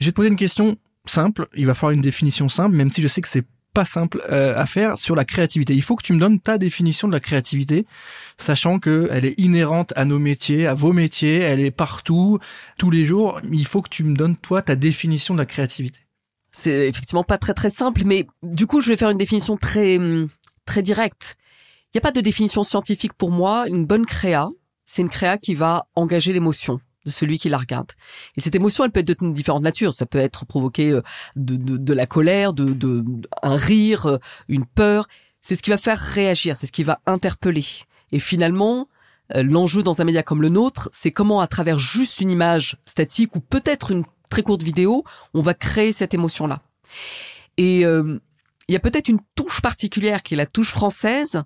je 0.00 0.06
vais 0.06 0.12
te 0.12 0.16
poser 0.16 0.28
une 0.28 0.36
question 0.36 0.76
simple. 1.06 1.48
Il 1.54 1.66
va 1.66 1.72
falloir 1.72 1.92
une 1.92 2.02
définition 2.02 2.48
simple, 2.50 2.76
même 2.76 2.92
si 2.92 3.00
je 3.00 3.08
sais 3.08 3.22
que 3.22 3.28
c'est 3.28 3.44
pas 3.78 3.84
simple 3.84 4.20
euh, 4.28 4.56
à 4.56 4.66
faire 4.66 4.98
sur 4.98 5.14
la 5.14 5.24
créativité. 5.24 5.72
Il 5.72 5.82
faut 5.82 5.94
que 5.94 6.02
tu 6.02 6.12
me 6.12 6.18
donnes 6.18 6.40
ta 6.40 6.58
définition 6.58 7.06
de 7.06 7.12
la 7.12 7.20
créativité, 7.20 7.86
sachant 8.36 8.80
que 8.80 9.08
elle 9.12 9.24
est 9.24 9.38
inhérente 9.38 9.92
à 9.94 10.04
nos 10.04 10.18
métiers, 10.18 10.66
à 10.66 10.74
vos 10.74 10.92
métiers, 10.92 11.38
elle 11.38 11.60
est 11.60 11.70
partout, 11.70 12.40
tous 12.76 12.90
les 12.90 13.04
jours. 13.04 13.40
Il 13.52 13.64
faut 13.68 13.80
que 13.80 13.88
tu 13.88 14.02
me 14.02 14.16
donnes 14.16 14.36
toi 14.36 14.62
ta 14.62 14.74
définition 14.74 15.34
de 15.34 15.38
la 15.38 15.46
créativité. 15.46 16.00
C'est 16.50 16.88
effectivement 16.88 17.22
pas 17.22 17.38
très 17.38 17.54
très 17.54 17.70
simple, 17.70 18.02
mais 18.04 18.26
du 18.42 18.66
coup 18.66 18.80
je 18.80 18.88
vais 18.88 18.96
faire 18.96 19.10
une 19.10 19.18
définition 19.18 19.56
très 19.56 19.96
très 20.66 20.82
directe. 20.82 21.36
Il 21.94 21.98
n'y 21.98 21.98
a 21.98 22.02
pas 22.02 22.10
de 22.10 22.20
définition 22.20 22.64
scientifique 22.64 23.12
pour 23.12 23.30
moi. 23.30 23.68
Une 23.68 23.86
bonne 23.86 24.06
créa, 24.06 24.48
c'est 24.86 25.02
une 25.02 25.08
créa 25.08 25.38
qui 25.38 25.54
va 25.54 25.86
engager 25.94 26.32
l'émotion 26.32 26.80
de 27.08 27.12
celui 27.12 27.38
qui 27.38 27.48
la 27.48 27.58
regarde. 27.58 27.90
Et 28.36 28.40
cette 28.40 28.54
émotion, 28.54 28.84
elle 28.84 28.90
peut 28.90 29.00
être 29.00 29.24
de 29.24 29.32
différentes 29.32 29.62
natures. 29.62 29.92
Ça 29.92 30.06
peut 30.06 30.18
être 30.18 30.44
provoqué 30.44 30.90
euh, 30.90 31.02
de, 31.36 31.56
de, 31.56 31.92
la 31.94 32.06
colère, 32.06 32.52
de, 32.52 33.04
un 33.42 33.56
rire, 33.56 34.06
euh, 34.06 34.18
une 34.48 34.66
peur. 34.66 35.08
C'est 35.40 35.56
ce 35.56 35.62
qui 35.62 35.70
va 35.70 35.78
faire 35.78 35.98
réagir, 35.98 36.56
c'est 36.56 36.66
ce 36.66 36.72
qui 36.72 36.84
va 36.84 37.00
interpeller. 37.06 37.64
Et 38.12 38.18
finalement, 38.18 38.88
euh, 39.34 39.42
l'enjeu 39.42 39.82
dans 39.82 40.00
un 40.00 40.04
média 40.04 40.22
comme 40.22 40.42
le 40.42 40.50
nôtre, 40.50 40.90
c'est 40.92 41.10
comment 41.10 41.40
à 41.40 41.46
travers 41.46 41.78
juste 41.78 42.20
une 42.20 42.30
image 42.30 42.76
statique 42.84 43.34
ou 43.34 43.40
peut-être 43.40 43.90
une 43.90 44.04
très 44.28 44.42
courte 44.42 44.62
vidéo, 44.62 45.04
on 45.32 45.40
va 45.40 45.54
créer 45.54 45.92
cette 45.92 46.12
émotion-là. 46.12 46.60
Et 47.56 47.80
il 47.80 48.20
y 48.72 48.76
a 48.76 48.80
peut-être 48.80 49.08
une 49.08 49.18
touche 49.34 49.60
particulière 49.60 50.22
qui 50.22 50.34
est 50.34 50.36
la 50.36 50.46
touche 50.46 50.70
française, 50.70 51.42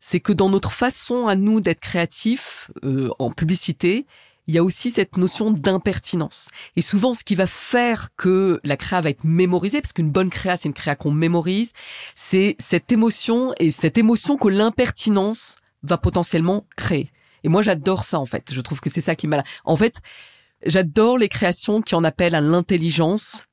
c'est 0.00 0.18
que 0.18 0.32
dans 0.32 0.48
notre 0.48 0.72
façon 0.72 1.28
à 1.28 1.36
nous 1.36 1.60
d'être 1.60 1.80
créatifs 1.80 2.70
en 3.18 3.30
publicité, 3.30 4.06
il 4.46 4.54
y 4.54 4.58
a 4.58 4.64
aussi 4.64 4.90
cette 4.90 5.16
notion 5.16 5.50
d'impertinence. 5.50 6.48
Et 6.76 6.82
souvent, 6.82 7.14
ce 7.14 7.24
qui 7.24 7.34
va 7.34 7.46
faire 7.46 8.08
que 8.16 8.60
la 8.64 8.76
créa 8.76 9.00
va 9.00 9.10
être 9.10 9.24
mémorisée, 9.24 9.80
parce 9.80 9.92
qu'une 9.92 10.10
bonne 10.10 10.30
créa, 10.30 10.56
c'est 10.56 10.68
une 10.68 10.74
créa 10.74 10.96
qu'on 10.96 11.12
mémorise, 11.12 11.72
c'est 12.14 12.56
cette 12.58 12.90
émotion 12.90 13.54
et 13.58 13.70
cette 13.70 13.98
émotion 13.98 14.36
que 14.36 14.48
l'impertinence 14.48 15.56
va 15.82 15.96
potentiellement 15.96 16.66
créer. 16.76 17.10
Et 17.44 17.48
moi, 17.48 17.62
j'adore 17.62 18.04
ça, 18.04 18.18
en 18.18 18.26
fait. 18.26 18.52
Je 18.52 18.60
trouve 18.60 18.80
que 18.80 18.90
c'est 18.90 19.00
ça 19.00 19.14
qui 19.16 19.26
m'a... 19.26 19.42
En 19.64 19.76
fait, 19.76 20.00
j'adore 20.64 21.18
les 21.18 21.28
créations 21.28 21.82
qui 21.82 21.94
en 21.94 22.04
appellent 22.04 22.34
à 22.34 22.40
l'intelligence 22.40 23.44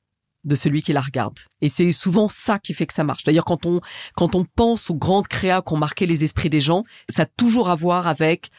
de 0.44 0.54
celui 0.54 0.82
qui 0.82 0.92
la 0.92 1.00
regarde. 1.00 1.38
Et 1.60 1.68
c'est 1.68 1.92
souvent 1.92 2.28
ça 2.28 2.58
qui 2.58 2.72
fait 2.72 2.86
que 2.86 2.94
ça 2.94 3.04
marche. 3.04 3.24
D'ailleurs, 3.24 3.44
quand 3.44 3.66
on, 3.66 3.80
quand 4.16 4.34
on 4.34 4.44
pense 4.44 4.90
aux 4.90 4.94
grandes 4.94 5.28
créas 5.28 5.60
qui 5.60 5.74
ont 5.74 5.78
marqué 5.78 6.06
les 6.06 6.24
esprits 6.24 6.50
des 6.50 6.60
gens, 6.60 6.84
ça 7.08 7.22
a 7.22 7.26
toujours 7.26 7.68
à 7.68 7.74
voir 7.74 8.06
avec 8.06 8.50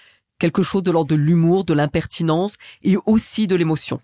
quelque 0.42 0.64
chose 0.64 0.82
de 0.82 0.90
l'ordre 0.90 1.12
de 1.12 1.16
l'humour, 1.16 1.66
de 1.66 1.76
l'impertinence 1.76 2.58
et 2.82 2.98
aussi 3.06 3.46
de 3.46 3.56
l'émotion. 3.56 4.02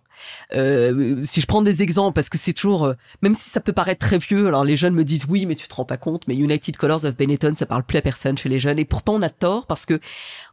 Euh, 0.54 1.20
si 1.24 1.42
je 1.42 1.48
prends 1.48 1.62
des 1.62 1.82
exemples, 1.82 2.14
parce 2.14 2.30
que 2.30 2.38
c'est 2.38 2.54
toujours, 2.54 2.86
euh, 2.86 2.94
même 3.22 3.36
si 3.36 3.50
ça 3.50 3.60
peut 3.60 3.74
paraître 3.74 4.06
très 4.06 4.18
vieux, 4.18 4.48
alors 4.48 4.64
les 4.64 4.76
jeunes 4.76 4.94
me 4.94 5.04
disent 5.04 5.26
oui, 5.30 5.46
mais 5.46 5.56
tu 5.56 5.68
te 5.68 5.74
rends 5.74 5.86
pas 5.86 5.98
compte, 5.98 6.28
mais 6.28 6.36
United 6.36 6.78
Colors 6.78 7.06
of 7.06 7.18
Benetton, 7.18 7.54
ça 7.56 7.66
parle 7.66 7.84
plus 7.84 7.98
à 7.98 8.02
personne 8.02 8.38
chez 8.38 8.50
les 8.50 8.60
jeunes, 8.60 8.80
et 8.80 8.86
pourtant 8.86 9.16
on 9.16 9.22
a 9.22 9.30
tort 9.30 9.66
parce 9.66 9.86
que, 9.86 10.00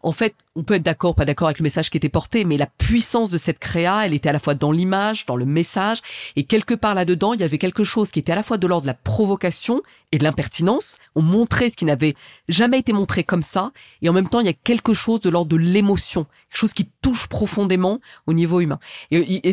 en 0.02 0.12
fait, 0.12 0.34
on 0.54 0.62
peut 0.62 0.74
être 0.74 0.82
d'accord, 0.82 1.14
pas 1.14 1.24
d'accord 1.24 1.48
avec 1.48 1.58
le 1.58 1.64
message 1.64 1.90
qui 1.90 1.96
était 1.96 2.08
porté, 2.08 2.44
mais 2.44 2.56
la 2.56 2.66
puissance 2.66 3.30
de 3.30 3.38
cette 3.38 3.58
créa, 3.58 4.06
elle 4.06 4.14
était 4.14 4.28
à 4.28 4.32
la 4.32 4.38
fois 4.38 4.54
dans 4.54 4.72
l'image, 4.72 5.26
dans 5.26 5.36
le 5.36 5.44
message, 5.44 6.00
et 6.36 6.44
quelque 6.44 6.74
part 6.74 6.94
là-dedans, 6.94 7.32
il 7.32 7.40
y 7.40 7.44
avait 7.44 7.58
quelque 7.58 7.84
chose 7.84 8.10
qui 8.10 8.18
était 8.18 8.32
à 8.32 8.36
la 8.36 8.42
fois 8.42 8.58
de 8.58 8.66
l'ordre 8.66 8.82
de 8.82 8.88
la 8.88 8.94
provocation 8.94 9.82
et 10.12 10.18
de 10.18 10.24
l'impertinence. 10.24 10.98
On 11.14 11.22
montrait 11.22 11.70
ce 11.70 11.76
qui 11.76 11.84
n'avait 11.84 12.14
jamais 12.48 12.78
été 12.78 12.92
montré 12.92 13.24
comme 13.24 13.42
ça, 13.42 13.72
et 14.02 14.08
en 14.08 14.12
même 14.12 14.28
temps, 14.28 14.40
il 14.40 14.46
y 14.46 14.50
a 14.50 14.54
quelque 14.54 14.94
chose 14.94 15.20
de 15.20 15.30
l'ordre 15.30 15.50
de 15.50 15.56
l'émotion, 15.56 16.26
quelque 16.48 16.58
chose 16.58 16.72
qui 16.72 16.88
touche 17.02 17.26
profondément 17.26 18.00
au 18.26 18.32
niveau 18.32 18.60
humain. 18.60 18.78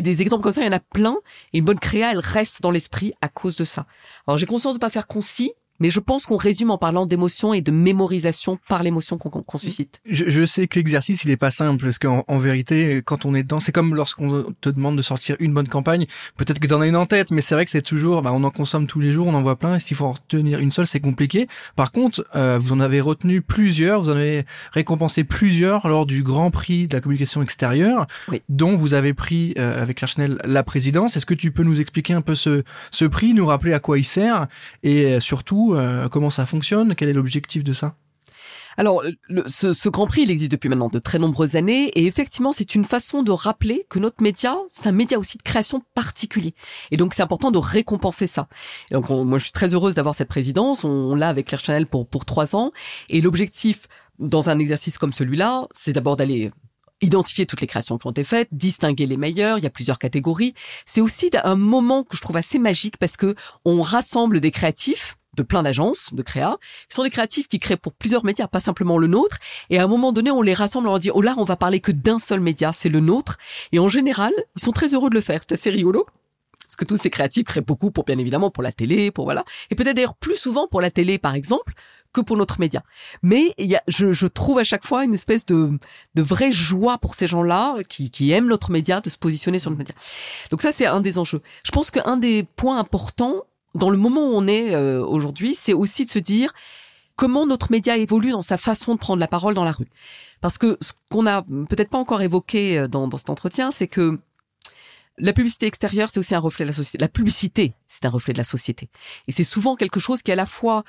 Des 0.02 0.22
exemples 0.22 0.42
comme 0.42 0.52
ça, 0.52 0.60
il 0.60 0.66
y 0.66 0.68
en 0.68 0.72
a 0.72 0.80
plein. 0.80 1.16
Et 1.52 1.58
une 1.58 1.64
bonne 1.64 1.78
créa, 1.78 2.12
elle 2.12 2.18
reste 2.18 2.62
dans 2.62 2.70
l'esprit 2.70 3.14
à 3.20 3.28
cause 3.28 3.56
de 3.56 3.64
ça. 3.64 3.86
Alors 4.26 4.38
j'ai 4.38 4.46
conscience 4.46 4.74
de 4.74 4.80
pas 4.80 4.90
faire 4.90 5.06
concis, 5.06 5.52
mais 5.82 5.90
je 5.90 5.98
pense 5.98 6.26
qu'on 6.26 6.36
résume 6.36 6.70
en 6.70 6.78
parlant 6.78 7.06
d'émotion 7.06 7.52
et 7.52 7.60
de 7.60 7.72
mémorisation 7.72 8.56
par 8.68 8.84
l'émotion 8.84 9.18
qu'on 9.18 9.58
suscite. 9.58 10.00
Je, 10.08 10.26
je, 10.28 10.46
sais 10.46 10.68
que 10.68 10.78
l'exercice, 10.78 11.24
il 11.24 11.30
est 11.30 11.36
pas 11.36 11.50
simple, 11.50 11.82
parce 11.82 11.98
qu'en 11.98 12.24
en 12.28 12.38
vérité, 12.38 13.02
quand 13.04 13.26
on 13.26 13.34
est 13.34 13.42
dedans, 13.42 13.58
c'est 13.58 13.72
comme 13.72 13.96
lorsqu'on 13.96 14.44
te 14.60 14.68
demande 14.68 14.96
de 14.96 15.02
sortir 15.02 15.34
une 15.40 15.52
bonne 15.52 15.66
campagne, 15.66 16.06
peut-être 16.36 16.60
que 16.60 16.68
tu 16.68 16.72
en 16.72 16.80
as 16.80 16.86
une 16.86 16.94
en 16.94 17.04
tête, 17.04 17.32
mais 17.32 17.40
c'est 17.40 17.56
vrai 17.56 17.64
que 17.64 17.70
c'est 17.72 17.82
toujours, 17.82 18.22
bah, 18.22 18.30
on 18.32 18.44
en 18.44 18.50
consomme 18.52 18.86
tous 18.86 19.00
les 19.00 19.10
jours, 19.10 19.26
on 19.26 19.34
en 19.34 19.42
voit 19.42 19.56
plein, 19.56 19.74
et 19.74 19.80
s'il 19.80 19.96
faut 19.96 20.04
en 20.04 20.12
retenir 20.12 20.60
une 20.60 20.70
seule, 20.70 20.86
c'est 20.86 21.00
compliqué. 21.00 21.48
Par 21.74 21.90
contre, 21.90 22.24
euh, 22.36 22.58
vous 22.60 22.72
en 22.72 22.78
avez 22.78 23.00
retenu 23.00 23.42
plusieurs, 23.42 24.02
vous 24.02 24.10
en 24.10 24.16
avez 24.16 24.46
récompensé 24.70 25.24
plusieurs 25.24 25.88
lors 25.88 26.06
du 26.06 26.22
Grand 26.22 26.52
Prix 26.52 26.86
de 26.86 26.94
la 26.94 27.00
communication 27.00 27.42
extérieure, 27.42 28.06
dont 28.48 28.76
vous 28.76 28.94
avez 28.94 29.14
pris 29.14 29.54
euh, 29.58 29.82
avec 29.82 30.00
la 30.00 30.06
Chanel 30.06 30.38
la 30.44 30.62
présidence. 30.62 31.16
Est-ce 31.16 31.26
que 31.26 31.34
tu 31.34 31.50
peux 31.50 31.64
nous 31.64 31.80
expliquer 31.80 32.12
un 32.12 32.20
peu 32.20 32.36
ce, 32.36 32.62
ce 32.92 33.04
prix, 33.04 33.34
nous 33.34 33.46
rappeler 33.46 33.72
à 33.72 33.80
quoi 33.80 33.98
il 33.98 34.04
sert, 34.04 34.46
et 34.84 35.06
euh, 35.06 35.20
surtout 35.20 35.71
euh, 35.74 36.08
comment 36.08 36.30
ça 36.30 36.46
fonctionne? 36.46 36.94
Quel 36.94 37.08
est 37.08 37.14
l'objectif 37.14 37.64
de 37.64 37.72
ça? 37.72 37.96
Alors, 38.76 39.02
ce, 39.46 39.88
Grand 39.88 40.06
Prix, 40.06 40.22
il 40.22 40.30
existe 40.30 40.52
depuis 40.52 40.68
maintenant 40.68 40.88
de 40.88 40.98
très 40.98 41.18
nombreuses 41.18 41.56
années, 41.56 41.88
et 41.88 42.06
effectivement, 42.06 42.52
c'est 42.52 42.74
une 42.74 42.84
façon 42.84 43.22
de 43.22 43.30
rappeler 43.30 43.86
que 43.90 43.98
notre 43.98 44.22
média, 44.22 44.56
c'est 44.68 44.88
un 44.88 44.92
média 44.92 45.18
aussi 45.18 45.36
de 45.36 45.42
création 45.42 45.82
particulier. 45.94 46.54
Et 46.90 46.96
donc, 46.96 47.14
c'est 47.14 47.22
important 47.22 47.50
de 47.50 47.58
récompenser 47.58 48.26
ça. 48.26 48.48
Et 48.90 48.94
donc, 48.94 49.08
moi, 49.10 49.38
je 49.38 49.44
suis 49.44 49.52
très 49.52 49.74
heureuse 49.74 49.94
d'avoir 49.94 50.14
cette 50.14 50.28
présidence. 50.28 50.84
On, 50.84 51.14
l'a 51.14 51.28
avec 51.28 51.48
Claire 51.48 51.60
Chanel 51.60 51.86
pour 51.86 52.08
pour 52.08 52.24
trois 52.24 52.56
ans, 52.56 52.72
et 53.10 53.20
l'objectif 53.20 53.88
dans 54.18 54.50
un 54.50 54.58
exercice 54.58 54.98
comme 54.98 55.12
celui-là, 55.12 55.66
c'est 55.72 55.92
d'abord 55.92 56.16
d'aller 56.16 56.50
identifier 57.02 57.46
toutes 57.46 57.60
les 57.60 57.66
créations 57.66 57.98
qui 57.98 58.06
ont 58.06 58.12
été 58.12 58.24
faites, 58.24 58.48
distinguer 58.52 59.06
les 59.06 59.16
meilleures, 59.16 59.58
il 59.58 59.64
y 59.64 59.66
a 59.66 59.70
plusieurs 59.70 59.98
catégories. 59.98 60.54
C'est 60.86 61.00
aussi 61.00 61.30
un 61.42 61.56
moment 61.56 62.04
que 62.04 62.16
je 62.16 62.22
trouve 62.22 62.36
assez 62.36 62.58
magique 62.58 62.96
parce 62.96 63.16
que 63.16 63.34
on 63.64 63.82
rassemble 63.82 64.40
des 64.40 64.52
créatifs 64.52 65.16
de 65.36 65.42
plein 65.42 65.62
d'agences 65.62 66.12
de 66.12 66.22
créa, 66.22 66.58
qui 66.88 66.94
sont 66.94 67.02
des 67.02 67.10
créatifs 67.10 67.48
qui 67.48 67.58
créent 67.58 67.76
pour 67.76 67.92
plusieurs 67.92 68.24
médias, 68.24 68.46
pas 68.46 68.60
simplement 68.60 68.98
le 68.98 69.06
nôtre. 69.06 69.38
Et 69.70 69.78
à 69.78 69.84
un 69.84 69.86
moment 69.86 70.12
donné, 70.12 70.30
on 70.30 70.42
les 70.42 70.54
rassemble, 70.54 70.88
on 70.88 70.90
leur 70.90 71.00
dit, 71.00 71.10
oh 71.12 71.22
là, 71.22 71.34
on 71.38 71.44
va 71.44 71.56
parler 71.56 71.80
que 71.80 71.92
d'un 71.92 72.18
seul 72.18 72.40
média, 72.40 72.72
c'est 72.72 72.88
le 72.88 73.00
nôtre. 73.00 73.38
Et 73.72 73.78
en 73.78 73.88
général, 73.88 74.32
ils 74.56 74.62
sont 74.62 74.72
très 74.72 74.94
heureux 74.94 75.10
de 75.10 75.14
le 75.14 75.20
faire. 75.20 75.40
C'est 75.42 75.52
assez 75.52 75.70
rigolo. 75.70 76.06
Parce 76.60 76.76
que 76.76 76.84
tous 76.84 76.96
ces 76.96 77.10
créatifs 77.10 77.44
créent 77.44 77.60
beaucoup 77.60 77.90
pour, 77.90 78.04
bien 78.04 78.18
évidemment, 78.18 78.50
pour 78.50 78.62
la 78.62 78.72
télé, 78.72 79.10
pour 79.10 79.24
voilà. 79.24 79.44
Et 79.70 79.74
peut-être 79.74 79.96
d'ailleurs 79.96 80.14
plus 80.14 80.36
souvent 80.36 80.68
pour 80.68 80.80
la 80.80 80.90
télé, 80.90 81.18
par 81.18 81.34
exemple, 81.34 81.74
que 82.12 82.20
pour 82.20 82.36
notre 82.36 82.60
média. 82.60 82.82
Mais 83.22 83.54
y 83.58 83.74
a, 83.74 83.82
je, 83.88 84.12
je, 84.12 84.26
trouve 84.26 84.58
à 84.58 84.64
chaque 84.64 84.84
fois 84.84 85.04
une 85.04 85.14
espèce 85.14 85.46
de, 85.46 85.78
de 86.14 86.22
vraie 86.22 86.50
joie 86.50 86.98
pour 86.98 87.14
ces 87.14 87.26
gens-là 87.26 87.76
qui, 87.88 88.10
qui 88.10 88.30
aiment 88.30 88.48
notre 88.48 88.70
média 88.70 89.00
de 89.00 89.10
se 89.10 89.18
positionner 89.18 89.58
sur 89.58 89.70
notre 89.70 89.78
média. 89.78 89.94
Donc 90.50 90.62
ça, 90.62 90.72
c'est 90.72 90.86
un 90.86 91.00
des 91.00 91.18
enjeux. 91.18 91.42
Je 91.64 91.70
pense 91.72 91.90
qu'un 91.90 92.16
des 92.16 92.42
points 92.42 92.78
importants, 92.78 93.44
dans 93.74 93.90
le 93.90 93.96
moment 93.96 94.22
où 94.26 94.34
on 94.34 94.46
est 94.46 94.74
euh, 94.74 95.04
aujourd'hui, 95.04 95.54
c'est 95.54 95.72
aussi 95.72 96.04
de 96.04 96.10
se 96.10 96.18
dire 96.18 96.52
comment 97.16 97.46
notre 97.46 97.70
média 97.70 97.96
évolue 97.96 98.30
dans 98.30 98.42
sa 98.42 98.56
façon 98.56 98.94
de 98.94 98.98
prendre 98.98 99.20
la 99.20 99.28
parole 99.28 99.54
dans 99.54 99.64
la 99.64 99.72
rue. 99.72 99.88
Parce 100.40 100.58
que 100.58 100.76
ce 100.80 100.92
qu'on 101.10 101.26
a 101.26 101.42
peut-être 101.42 101.90
pas 101.90 101.98
encore 101.98 102.22
évoqué 102.22 102.78
euh, 102.78 102.88
dans, 102.88 103.08
dans 103.08 103.18
cet 103.18 103.30
entretien, 103.30 103.70
c'est 103.70 103.88
que 103.88 104.18
la 105.18 105.32
publicité 105.32 105.66
extérieure, 105.66 106.08
c'est 106.10 106.18
aussi 106.18 106.34
un 106.34 106.38
reflet 106.38 106.64
de 106.64 106.70
la 106.70 106.74
société. 106.74 106.98
La 106.98 107.08
publicité, 107.08 107.74
c'est 107.86 108.06
un 108.06 108.08
reflet 108.08 108.32
de 108.32 108.38
la 108.38 108.44
société. 108.44 108.88
Et 109.28 109.32
c'est 109.32 109.44
souvent 109.44 109.76
quelque 109.76 110.00
chose 110.00 110.22
qui, 110.22 110.32
à 110.32 110.36
la 110.36 110.46
fois, 110.46 110.84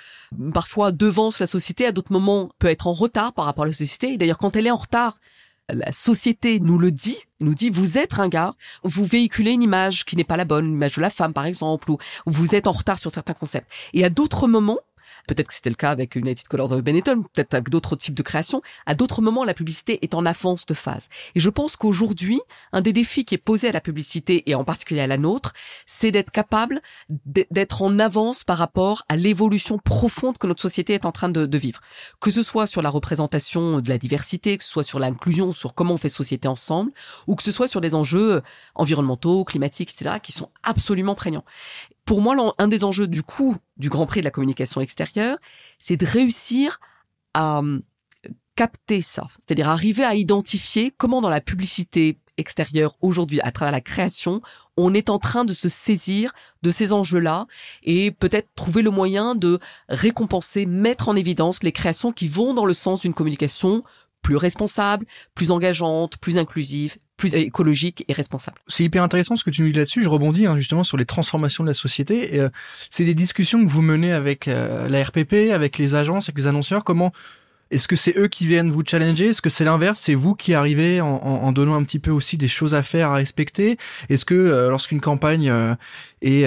parfois 0.53 0.91
devance 0.91 1.39
la 1.39 1.45
société, 1.45 1.85
à 1.85 1.91
d'autres 1.91 2.13
moments 2.13 2.49
peut 2.57 2.67
être 2.67 2.87
en 2.87 2.93
retard 2.93 3.33
par 3.33 3.45
rapport 3.45 3.65
à 3.65 3.67
la 3.67 3.73
société. 3.73 4.13
Et 4.13 4.17
d'ailleurs, 4.17 4.37
quand 4.37 4.55
elle 4.55 4.65
est 4.65 4.71
en 4.71 4.77
retard, 4.77 5.17
la 5.69 5.91
société 5.91 6.59
nous 6.59 6.77
le 6.77 6.91
dit, 6.91 7.17
nous 7.39 7.53
dit 7.53 7.69
vous 7.69 7.97
êtes 7.97 8.19
un 8.19 8.27
gars, 8.27 8.53
vous 8.83 9.05
véhiculez 9.05 9.51
une 9.51 9.61
image 9.61 10.05
qui 10.05 10.15
n'est 10.15 10.23
pas 10.23 10.37
la 10.37 10.45
bonne, 10.45 10.67
une 10.67 10.73
image 10.73 10.95
de 10.95 11.01
la 11.01 11.09
femme 11.09 11.33
par 11.33 11.45
exemple, 11.45 11.91
ou 11.91 11.97
vous 12.25 12.55
êtes 12.55 12.67
en 12.67 12.71
retard 12.71 12.99
sur 12.99 13.11
certains 13.11 13.33
concepts. 13.33 13.71
Et 13.93 14.03
à 14.03 14.09
d'autres 14.09 14.47
moments, 14.47 14.79
Peut-être 15.27 15.47
que 15.47 15.53
c'était 15.53 15.69
le 15.69 15.75
cas 15.75 15.91
avec 15.91 16.15
United 16.15 16.47
Colors 16.47 16.71
of 16.71 16.81
Benetton, 16.81 17.23
peut-être 17.33 17.53
avec 17.53 17.69
d'autres 17.69 17.95
types 17.95 18.13
de 18.13 18.23
créations. 18.23 18.61
À 18.85 18.93
d'autres 18.95 19.21
moments, 19.21 19.43
la 19.43 19.53
publicité 19.53 19.99
est 20.03 20.15
en 20.15 20.25
avance 20.25 20.65
de 20.65 20.73
phase. 20.73 21.09
Et 21.35 21.39
je 21.39 21.49
pense 21.49 21.75
qu'aujourd'hui, 21.75 22.41
un 22.71 22.81
des 22.81 22.93
défis 22.93 23.25
qui 23.25 23.35
est 23.35 23.39
posé 23.39 23.69
à 23.69 23.71
la 23.71 23.81
publicité 23.81 24.49
et 24.49 24.55
en 24.55 24.63
particulier 24.63 25.01
à 25.01 25.07
la 25.07 25.17
nôtre, 25.17 25.53
c'est 25.85 26.11
d'être 26.11 26.31
capable 26.31 26.81
d'être 27.09 27.81
en 27.81 27.99
avance 27.99 28.43
par 28.43 28.57
rapport 28.57 29.03
à 29.09 29.15
l'évolution 29.15 29.77
profonde 29.77 30.37
que 30.37 30.47
notre 30.47 30.61
société 30.61 30.93
est 30.93 31.05
en 31.05 31.11
train 31.11 31.29
de, 31.29 31.57
vivre. 31.57 31.81
Que 32.19 32.31
ce 32.31 32.41
soit 32.41 32.65
sur 32.65 32.81
la 32.81 32.89
représentation 32.89 33.79
de 33.79 33.89
la 33.89 33.97
diversité, 33.97 34.57
que 34.57 34.63
ce 34.63 34.69
soit 34.69 34.83
sur 34.83 34.99
l'inclusion, 34.99 35.53
sur 35.53 35.73
comment 35.73 35.93
on 35.93 35.97
fait 35.97 36.09
société 36.09 36.47
ensemble, 36.47 36.91
ou 37.27 37.35
que 37.35 37.43
ce 37.43 37.51
soit 37.51 37.67
sur 37.67 37.79
des 37.79 37.95
enjeux 37.95 38.41
environnementaux, 38.75 39.43
climatiques, 39.43 39.91
etc., 39.91 40.17
qui 40.21 40.31
sont 40.31 40.49
absolument 40.63 41.15
prégnants 41.15 41.45
pour 42.05 42.21
moi, 42.21 42.53
un 42.57 42.67
des 42.67 42.83
enjeux 42.83 43.07
du 43.07 43.23
coup 43.23 43.55
du 43.77 43.89
Grand 43.89 44.05
Prix 44.05 44.21
de 44.21 44.25
la 44.25 44.31
communication 44.31 44.81
extérieure, 44.81 45.37
c'est 45.79 45.97
de 45.97 46.05
réussir 46.05 46.79
à 47.33 47.59
hum, 47.59 47.81
capter 48.55 49.01
ça, 49.01 49.27
c'est-à-dire 49.39 49.69
arriver 49.69 50.03
à 50.03 50.15
identifier 50.15 50.93
comment 50.95 51.21
dans 51.21 51.29
la 51.29 51.41
publicité 51.41 52.19
extérieure 52.37 52.95
aujourd'hui, 53.01 53.39
à 53.41 53.51
travers 53.51 53.71
la 53.71 53.81
création, 53.81 54.41
on 54.77 54.93
est 54.93 55.09
en 55.09 55.19
train 55.19 55.45
de 55.45 55.53
se 55.53 55.69
saisir 55.69 56.33
de 56.63 56.71
ces 56.71 56.91
enjeux-là 56.93 57.47
et 57.83 58.11
peut-être 58.11 58.49
trouver 58.55 58.81
le 58.81 58.89
moyen 58.89 59.35
de 59.35 59.59
récompenser, 59.87 60.65
mettre 60.65 61.09
en 61.09 61.15
évidence 61.15 61.63
les 61.63 61.71
créations 61.71 62.11
qui 62.11 62.27
vont 62.27 62.53
dans 62.53 62.65
le 62.65 62.73
sens 62.73 63.01
d'une 63.01 63.13
communication 63.13 63.83
plus 64.21 64.35
responsable, 64.35 65.05
plus 65.35 65.51
engageante, 65.51 66.17
plus 66.17 66.37
inclusive, 66.37 66.97
plus 67.17 67.35
écologique 67.35 68.05
et 68.07 68.13
responsable. 68.13 68.57
C'est 68.67 68.83
hyper 68.83 69.03
intéressant 69.03 69.35
ce 69.35 69.43
que 69.43 69.49
tu 69.49 69.61
nous 69.61 69.69
dis 69.69 69.77
là-dessus. 69.77 70.03
Je 70.03 70.09
rebondis 70.09 70.45
hein, 70.45 70.57
justement 70.57 70.83
sur 70.83 70.97
les 70.97 71.05
transformations 71.05 71.63
de 71.63 71.69
la 71.69 71.73
société. 71.73 72.39
Euh, 72.39 72.49
c'est 72.89 73.05
des 73.05 73.13
discussions 73.13 73.63
que 73.63 73.69
vous 73.69 73.81
menez 73.81 74.11
avec 74.11 74.47
euh, 74.47 74.87
la 74.89 75.03
RPP, 75.03 75.51
avec 75.53 75.77
les 75.77 75.95
agences, 75.95 76.29
avec 76.29 76.37
les 76.37 76.47
annonceurs. 76.47 76.83
Comment 76.83 77.11
est-ce 77.71 77.87
que 77.87 77.95
c'est 77.95 78.17
eux 78.17 78.27
qui 78.27 78.45
viennent 78.45 78.69
vous 78.69 78.83
challenger? 78.85 79.27
Est-ce 79.27 79.41
que 79.41 79.49
c'est 79.49 79.63
l'inverse? 79.63 79.99
C'est 79.99 80.15
vous 80.15 80.35
qui 80.35 80.53
arrivez 80.53 81.01
en, 81.01 81.07
en, 81.07 81.51
donnant 81.51 81.75
un 81.75 81.83
petit 81.83 81.99
peu 81.99 82.11
aussi 82.11 82.37
des 82.37 82.47
choses 82.47 82.75
à 82.75 82.83
faire, 82.83 83.11
à 83.11 83.15
respecter? 83.15 83.77
Est-ce 84.09 84.25
que 84.25 84.35
euh, 84.35 84.69
lorsqu'une 84.69 85.01
campagne 85.01 85.51
est 86.21 86.45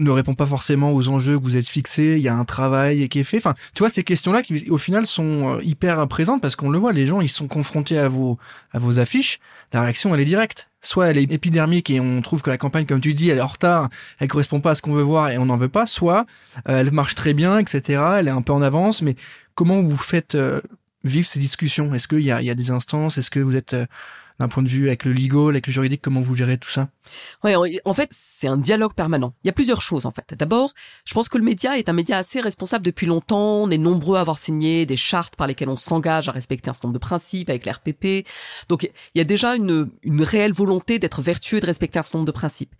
ne 0.00 0.10
répond 0.10 0.34
pas 0.34 0.46
forcément 0.46 0.92
aux 0.92 1.08
enjeux 1.08 1.38
que 1.38 1.44
vous 1.44 1.56
êtes 1.56 1.68
fixés, 1.68 2.14
il 2.16 2.22
y 2.22 2.28
a 2.28 2.34
un 2.34 2.44
travail 2.44 3.08
qui 3.08 3.20
est 3.20 3.24
fait. 3.24 3.36
Enfin, 3.36 3.54
tu 3.74 3.80
vois, 3.80 3.90
ces 3.90 4.02
questions-là 4.02 4.42
qui, 4.42 4.70
au 4.70 4.78
final, 4.78 5.06
sont 5.06 5.56
euh, 5.56 5.62
hyper 5.62 6.06
présentes 6.08 6.40
parce 6.40 6.56
qu'on 6.56 6.70
le 6.70 6.78
voit, 6.78 6.92
les 6.92 7.06
gens, 7.06 7.20
ils 7.20 7.28
sont 7.28 7.48
confrontés 7.48 7.98
à 7.98 8.08
vos, 8.08 8.38
à 8.72 8.78
vos 8.78 8.98
affiches. 8.98 9.38
La 9.72 9.82
réaction, 9.82 10.14
elle 10.14 10.20
est 10.20 10.24
directe. 10.26 10.70
Soit 10.80 11.08
elle 11.08 11.18
est 11.18 11.30
épidermique 11.30 11.90
et 11.90 12.00
on 12.00 12.22
trouve 12.22 12.40
que 12.40 12.48
la 12.50 12.56
campagne, 12.56 12.86
comme 12.86 13.02
tu 13.02 13.12
dis, 13.12 13.28
elle 13.28 13.38
est 13.38 13.42
en 13.42 13.46
retard, 13.46 13.90
elle 14.18 14.28
correspond 14.28 14.60
pas 14.60 14.70
à 14.70 14.74
ce 14.74 14.82
qu'on 14.82 14.94
veut 14.94 15.02
voir 15.02 15.28
et 15.28 15.36
on 15.36 15.46
n'en 15.46 15.58
veut 15.58 15.68
pas. 15.68 15.86
Soit 15.86 16.26
euh, 16.68 16.80
elle 16.80 16.90
marche 16.90 17.14
très 17.14 17.34
bien, 17.34 17.58
etc. 17.58 18.02
Elle 18.18 18.28
est 18.28 18.32
un 18.32 18.42
peu 18.42 18.54
en 18.54 18.62
avance, 18.62 19.02
mais 19.02 19.14
comment 19.54 19.82
vous 19.82 19.98
faites 19.98 20.34
euh, 20.34 20.62
vivre 21.04 21.26
ces 21.26 21.38
discussions? 21.38 21.92
Est-ce 21.92 22.08
qu'il 22.08 22.20
y 22.20 22.30
a, 22.30 22.40
il 22.40 22.46
y 22.46 22.50
a 22.50 22.54
des 22.54 22.70
instances? 22.70 23.18
Est-ce 23.18 23.30
que 23.30 23.40
vous 23.40 23.56
êtes 23.56 23.76
d'un 24.40 24.48
point 24.48 24.62
de 24.62 24.68
vue 24.68 24.88
avec 24.88 25.04
le 25.04 25.12
legal, 25.12 25.50
avec 25.50 25.66
le 25.66 25.72
juridique, 25.72 26.00
comment 26.02 26.22
vous 26.22 26.34
gérez 26.34 26.58
tout 26.58 26.70
ça? 26.70 26.88
Ouais, 27.44 27.54
en 27.84 27.94
fait, 27.94 28.08
c'est 28.10 28.48
un 28.48 28.56
dialogue 28.56 28.94
permanent. 28.94 29.34
Il 29.44 29.48
y 29.48 29.50
a 29.50 29.52
plusieurs 29.52 29.82
choses 29.82 30.06
en 30.06 30.10
fait. 30.10 30.34
D'abord, 30.36 30.72
je 31.04 31.12
pense 31.12 31.28
que 31.28 31.36
le 31.36 31.44
média 31.44 31.78
est 31.78 31.88
un 31.88 31.92
média 31.92 32.16
assez 32.16 32.40
responsable 32.40 32.84
depuis 32.84 33.06
longtemps. 33.06 33.62
On 33.62 33.70
est 33.70 33.78
nombreux 33.78 34.16
à 34.16 34.20
avoir 34.20 34.38
signé 34.38 34.86
des 34.86 34.96
chartes 34.96 35.36
par 35.36 35.46
lesquelles 35.46 35.68
on 35.68 35.76
s'engage 35.76 36.28
à 36.28 36.32
respecter 36.32 36.70
un 36.70 36.72
certain 36.72 36.88
nombre 36.88 36.98
de 36.98 37.04
principes 37.04 37.50
avec 37.50 37.66
l'RPP. 37.66 38.26
Donc, 38.68 38.84
il 38.84 39.18
y 39.18 39.20
a 39.20 39.24
déjà 39.24 39.56
une, 39.56 39.90
une 40.02 40.22
réelle 40.22 40.52
volonté 40.52 40.98
d'être 40.98 41.20
vertueux 41.20 41.58
et 41.58 41.60
de 41.60 41.66
respecter 41.66 41.98
un 41.98 42.02
certain 42.02 42.18
nombre 42.18 42.32
de 42.32 42.32
principes. 42.32 42.74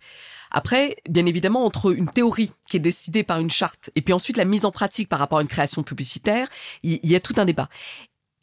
Après, 0.49 0.97
bien 1.09 1.25
évidemment, 1.25 1.65
entre 1.65 1.95
une 1.95 2.09
théorie 2.09 2.51
qui 2.67 2.77
est 2.77 2.81
décidée 2.81 3.23
par 3.23 3.39
une 3.39 3.49
charte 3.49 3.89
et 3.95 4.01
puis 4.01 4.13
ensuite 4.13 4.37
la 4.37 4.45
mise 4.45 4.65
en 4.65 4.71
pratique 4.71 5.09
par 5.09 5.19
rapport 5.19 5.39
à 5.39 5.41
une 5.41 5.47
création 5.47 5.83
publicitaire, 5.83 6.49
il 6.83 6.99
y, 7.03 7.15
a 7.15 7.19
tout 7.19 7.35
un 7.37 7.45
débat. 7.45 7.69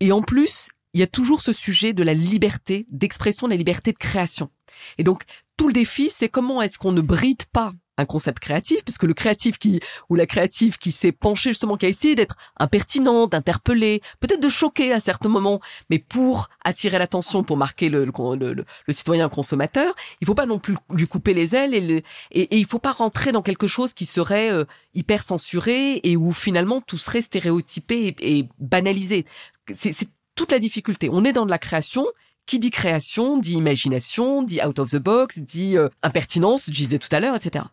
Et 0.00 0.10
en 0.12 0.22
plus, 0.22 0.68
il 0.94 1.00
y 1.00 1.02
a 1.02 1.06
toujours 1.06 1.42
ce 1.42 1.52
sujet 1.52 1.92
de 1.92 2.02
la 2.02 2.14
liberté 2.14 2.86
d'expression, 2.90 3.46
de 3.46 3.52
la 3.52 3.58
liberté 3.58 3.92
de 3.92 3.98
création. 3.98 4.50
Et 4.96 5.04
donc, 5.04 5.24
tout 5.56 5.66
le 5.66 5.72
défi, 5.72 6.08
c'est 6.10 6.28
comment 6.28 6.62
est-ce 6.62 6.78
qu'on 6.78 6.92
ne 6.92 7.00
bride 7.00 7.44
pas 7.52 7.72
un 7.98 8.06
concept 8.06 8.38
créatif, 8.38 8.84
puisque 8.84 9.02
le 9.02 9.12
créatif 9.12 9.58
qui 9.58 9.80
ou 10.08 10.14
la 10.14 10.24
créative 10.24 10.78
qui 10.78 10.92
s'est 10.92 11.12
penché 11.12 11.50
justement, 11.50 11.76
qui 11.76 11.86
a 11.86 11.88
essayé 11.88 12.14
d'être 12.14 12.36
impertinent, 12.56 13.26
d'interpeller, 13.26 14.00
peut-être 14.20 14.40
de 14.40 14.48
choquer 14.48 14.92
à 14.92 15.00
certains 15.00 15.28
moments, 15.28 15.60
mais 15.90 15.98
pour 15.98 16.48
attirer 16.64 16.98
l'attention, 16.98 17.42
pour 17.42 17.56
marquer 17.56 17.88
le, 17.88 18.04
le, 18.04 18.54
le, 18.54 18.92
citoyen 18.92 19.28
consommateur, 19.28 19.94
il 20.20 20.26
faut 20.26 20.36
pas 20.36 20.46
non 20.46 20.60
plus 20.60 20.76
lui 20.90 21.08
couper 21.08 21.34
les 21.34 21.56
ailes 21.56 21.74
et, 21.74 21.80
le, 21.80 22.02
et 22.30 22.56
il 22.56 22.66
faut 22.66 22.78
pas 22.78 22.92
rentrer 22.92 23.32
dans 23.32 23.42
quelque 23.42 23.66
chose 23.66 23.92
qui 23.92 24.06
serait 24.06 24.52
euh, 24.52 24.64
hyper 24.94 25.22
censuré 25.24 26.00
et 26.04 26.16
où 26.16 26.32
finalement 26.32 26.80
tout 26.80 26.98
serait 26.98 27.20
stéréotypé 27.20 28.14
et, 28.20 28.38
et 28.38 28.48
banalisé. 28.60 29.24
C'est 29.74 29.92
toute 30.38 30.52
la 30.52 30.60
difficulté. 30.60 31.08
On 31.10 31.24
est 31.24 31.32
dans 31.32 31.46
de 31.46 31.50
la 31.50 31.58
création 31.58 32.06
qui 32.46 32.60
dit 32.60 32.70
création 32.70 33.38
dit 33.38 33.54
imagination, 33.54 34.44
dit 34.44 34.60
out 34.64 34.78
of 34.78 34.92
the 34.92 34.96
box, 34.96 35.40
dit 35.40 35.76
euh, 35.76 35.88
impertinence, 36.04 36.66
je 36.66 36.72
disais 36.72 37.00
tout 37.00 37.08
à 37.10 37.18
l'heure, 37.18 37.34
etc. 37.34 37.64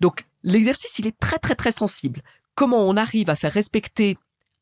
Donc 0.00 0.24
l'exercice, 0.42 0.98
il 0.98 1.06
est 1.06 1.18
très 1.18 1.38
très 1.38 1.54
très 1.54 1.70
sensible. 1.70 2.22
Comment 2.54 2.88
on 2.88 2.96
arrive 2.96 3.28
à 3.28 3.36
faire 3.36 3.52
respecter 3.52 4.16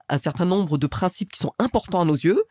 un 0.09 0.19
certain 0.19 0.45
nombre 0.45 0.77
de 0.77 0.87
principes 0.89 1.33
qui 1.33 1.39
sont 1.39 1.53
importants 1.61 2.01
à 2.01 2.05
nos 2.05 2.15
yeux, 2.15 2.43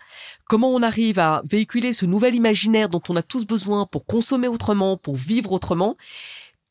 comment 0.48 0.70
on 0.70 0.82
arrive 0.82 1.20
à 1.20 1.42
véhiculer 1.46 1.94
ce 1.94 2.06
nouvel 2.06 2.36
imaginaire 2.36 2.90
dont 2.90 3.02
on 3.10 3.16
a 3.16 3.22
tous 3.22 3.46
besoin 3.46 3.86
pour 3.86 4.06
consommer 4.06 4.48
autrement, 4.48 4.98
pour 4.98 5.16
vivre 5.16 5.52
autrement, 5.52 5.96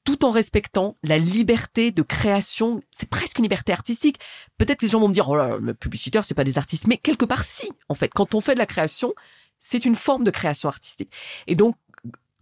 tout 0.05 0.25
en 0.25 0.31
respectant 0.31 0.97
la 1.03 1.19
liberté 1.19 1.91
de 1.91 2.03
création. 2.03 2.83
C'est 2.93 3.09
presque 3.09 3.39
une 3.39 3.45
liberté 3.45 3.73
artistique. 3.73 4.19
Peut-être 4.59 4.81
que 4.81 4.87
les 4.87 4.93
gens 4.93 5.01
vont 5.01 5.09
me 5.09 5.15
dire, 5.15 5.29
oh 5.29 5.37
là, 5.37 5.57
le 5.59 5.75
publicitaire, 5.75 6.25
c'est 6.25 6.35
pas 6.35 6.45
des 6.45 6.59
artistes. 6.59 6.87
Mais 6.87 6.99
quelque 6.99 7.25
part, 7.25 7.43
si, 7.43 7.71
en 7.89 7.95
fait. 7.95 8.11
Quand 8.15 8.35
on 8.35 8.41
fait 8.41 8.55
de 8.55 8.59
la 8.59 8.67
création, 8.67 9.15
c'est 9.59 9.85
une 9.85 9.97
forme 9.97 10.25
de 10.25 10.31
création 10.31 10.69
artistique. 10.69 11.11
Et 11.47 11.55
donc, 11.55 11.75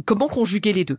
comment 0.05 0.29
conjuguer 0.29 0.73
les 0.73 0.85
deux? 0.85 0.99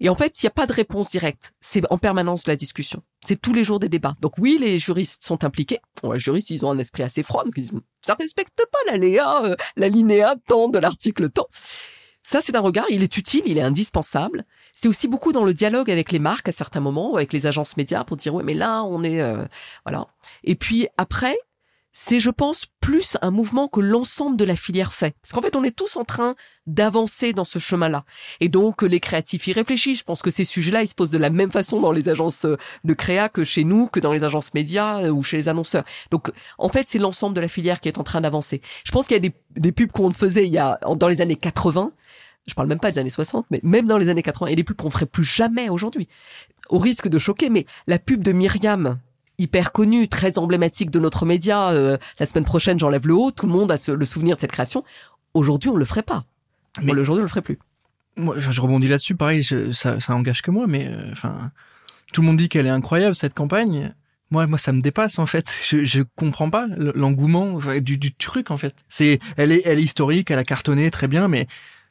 Et 0.00 0.08
en 0.08 0.14
fait, 0.14 0.42
il 0.42 0.46
n'y 0.46 0.48
a 0.48 0.52
pas 0.52 0.66
de 0.66 0.72
réponse 0.72 1.10
directe. 1.10 1.52
C'est 1.60 1.82
en 1.90 1.98
permanence 1.98 2.44
de 2.44 2.50
la 2.50 2.56
discussion. 2.56 3.02
C'est 3.26 3.40
tous 3.40 3.52
les 3.52 3.64
jours 3.64 3.80
des 3.80 3.88
débats. 3.88 4.14
Donc 4.20 4.38
oui, 4.38 4.56
les 4.60 4.78
juristes 4.78 5.24
sont 5.24 5.44
impliqués. 5.44 5.80
les 6.04 6.20
juristes, 6.20 6.50
ils 6.50 6.64
ont 6.64 6.70
un 6.70 6.78
esprit 6.78 7.02
assez 7.02 7.22
froid. 7.22 7.44
Donc 7.44 7.54
ils 7.56 7.62
disent, 7.62 7.80
ça 8.00 8.14
respecte 8.14 8.64
pas 8.70 8.78
la 8.90 8.96
Léa, 8.96 9.44
euh, 9.44 9.56
la 9.76 9.88
linéa 9.88 10.36
tant 10.46 10.68
de 10.68 10.78
l'article 10.78 11.30
tant. 11.30 11.48
Ça, 12.22 12.40
c'est 12.40 12.54
un 12.54 12.60
regard. 12.60 12.86
Il 12.90 13.02
est 13.02 13.16
utile, 13.16 13.42
il 13.46 13.58
est 13.58 13.62
indispensable. 13.62 14.44
C'est 14.80 14.86
aussi 14.86 15.08
beaucoup 15.08 15.32
dans 15.32 15.42
le 15.42 15.54
dialogue 15.54 15.90
avec 15.90 16.12
les 16.12 16.20
marques 16.20 16.48
à 16.48 16.52
certains 16.52 16.78
moments, 16.78 17.16
avec 17.16 17.32
les 17.32 17.46
agences 17.46 17.76
médias 17.76 18.04
pour 18.04 18.16
dire, 18.16 18.32
ouais, 18.32 18.44
mais 18.44 18.54
là, 18.54 18.84
on 18.84 19.02
est, 19.02 19.20
euh, 19.20 19.44
voilà. 19.84 20.06
Et 20.44 20.54
puis 20.54 20.86
après, 20.96 21.36
c'est, 21.90 22.20
je 22.20 22.30
pense, 22.30 22.66
plus 22.80 23.16
un 23.20 23.32
mouvement 23.32 23.66
que 23.66 23.80
l'ensemble 23.80 24.36
de 24.36 24.44
la 24.44 24.54
filière 24.54 24.92
fait. 24.92 25.16
Parce 25.20 25.32
qu'en 25.32 25.42
fait, 25.42 25.56
on 25.56 25.64
est 25.64 25.74
tous 25.74 25.96
en 25.96 26.04
train 26.04 26.36
d'avancer 26.68 27.32
dans 27.32 27.44
ce 27.44 27.58
chemin-là. 27.58 28.04
Et 28.38 28.48
donc, 28.48 28.82
les 28.82 29.00
créatifs 29.00 29.48
y 29.48 29.52
réfléchissent. 29.52 29.98
Je 29.98 30.04
pense 30.04 30.22
que 30.22 30.30
ces 30.30 30.44
sujets-là, 30.44 30.82
ils 30.82 30.86
se 30.86 30.94
posent 30.94 31.10
de 31.10 31.18
la 31.18 31.30
même 31.30 31.50
façon 31.50 31.80
dans 31.80 31.90
les 31.90 32.08
agences 32.08 32.44
euh, 32.44 32.56
de 32.84 32.94
créa 32.94 33.28
que 33.28 33.42
chez 33.42 33.64
nous, 33.64 33.88
que 33.88 33.98
dans 33.98 34.12
les 34.12 34.22
agences 34.22 34.54
médias 34.54 35.02
euh, 35.02 35.10
ou 35.10 35.22
chez 35.22 35.38
les 35.38 35.48
annonceurs. 35.48 35.82
Donc, 36.12 36.30
en 36.56 36.68
fait, 36.68 36.86
c'est 36.86 37.00
l'ensemble 37.00 37.34
de 37.34 37.40
la 37.40 37.48
filière 37.48 37.80
qui 37.80 37.88
est 37.88 37.98
en 37.98 38.04
train 38.04 38.20
d'avancer. 38.20 38.62
Je 38.84 38.92
pense 38.92 39.08
qu'il 39.08 39.16
y 39.16 39.26
a 39.26 39.28
des, 39.28 39.34
des 39.56 39.72
pubs 39.72 39.90
qu'on 39.90 40.12
faisait 40.12 40.46
il 40.46 40.52
y 40.52 40.58
a, 40.58 40.78
dans 40.94 41.08
les 41.08 41.20
années 41.20 41.34
80 41.34 41.90
je 42.48 42.54
parle 42.54 42.68
même 42.68 42.80
pas 42.80 42.90
des 42.90 42.98
années 42.98 43.10
60, 43.10 43.46
mais 43.50 43.60
même 43.62 43.86
dans 43.86 43.98
les 43.98 44.08
années 44.08 44.22
80, 44.22 44.48
et 44.48 44.56
des 44.56 44.64
pubs 44.64 44.76
qu'on 44.76 44.90
ferait 44.90 45.06
plus 45.06 45.24
jamais 45.24 45.68
aujourd'hui. 45.68 46.08
Au 46.68 46.78
risque 46.78 47.08
de 47.08 47.18
choquer, 47.18 47.50
mais 47.50 47.66
la 47.86 47.98
pub 47.98 48.22
de 48.22 48.32
Myriam 48.32 48.98
hyper 49.38 49.72
connu, 49.72 50.08
très 50.08 50.38
emblématique 50.38 50.90
de 50.90 50.98
notre 50.98 51.24
média. 51.24 51.70
Euh, 51.70 51.96
la 52.18 52.26
semaine 52.26 52.44
prochaine, 52.44 52.78
j'enlève 52.78 53.06
le 53.06 53.14
haut. 53.14 53.30
Tout 53.30 53.46
le 53.46 53.52
monde 53.52 53.70
a 53.70 53.76
le 53.86 54.04
souvenir 54.04 54.36
de 54.36 54.40
cette 54.40 54.52
création. 54.52 54.84
Aujourd'hui, 55.34 55.70
on 55.70 55.76
le 55.76 55.84
ferait 55.84 56.02
pas. 56.02 56.24
Mais 56.82 56.92
aujourd'hui, 56.92 57.20
on 57.20 57.24
le 57.24 57.28
ferait 57.28 57.42
plus. 57.42 57.58
Moi, 58.16 58.34
je 58.38 58.60
rebondis 58.60 58.88
là-dessus. 58.88 59.14
Pareil, 59.14 59.44
ça, 59.44 60.00
ça 60.00 60.14
engage 60.14 60.42
que 60.42 60.50
moi, 60.50 60.66
mais 60.66 60.88
euh, 60.88 61.12
enfin, 61.12 61.52
tout 62.12 62.20
le 62.20 62.26
monde 62.26 62.36
dit 62.36 62.48
qu'elle 62.48 62.66
est 62.66 62.70
incroyable 62.70 63.14
cette 63.14 63.34
campagne. 63.34 63.94
Moi, 64.30 64.46
moi, 64.46 64.58
ça 64.58 64.72
me 64.72 64.80
dépasse 64.80 65.18
en 65.18 65.26
fait. 65.26 65.50
Je, 65.64 65.84
je 65.84 66.02
comprends 66.16 66.50
pas 66.50 66.66
l'engouement 66.76 67.58
du, 67.80 67.96
du 67.96 68.12
truc 68.14 68.50
en 68.50 68.58
fait. 68.58 68.74
C'est, 68.88 69.20
elle 69.36 69.52
est, 69.52 69.62
elle 69.64 69.78
est 69.78 69.82
historique, 69.82 70.30
elle 70.30 70.38
a 70.38 70.44
cartonné 70.44 70.90
très 70.90 71.08
bien, 71.08 71.28
mais 71.28 71.46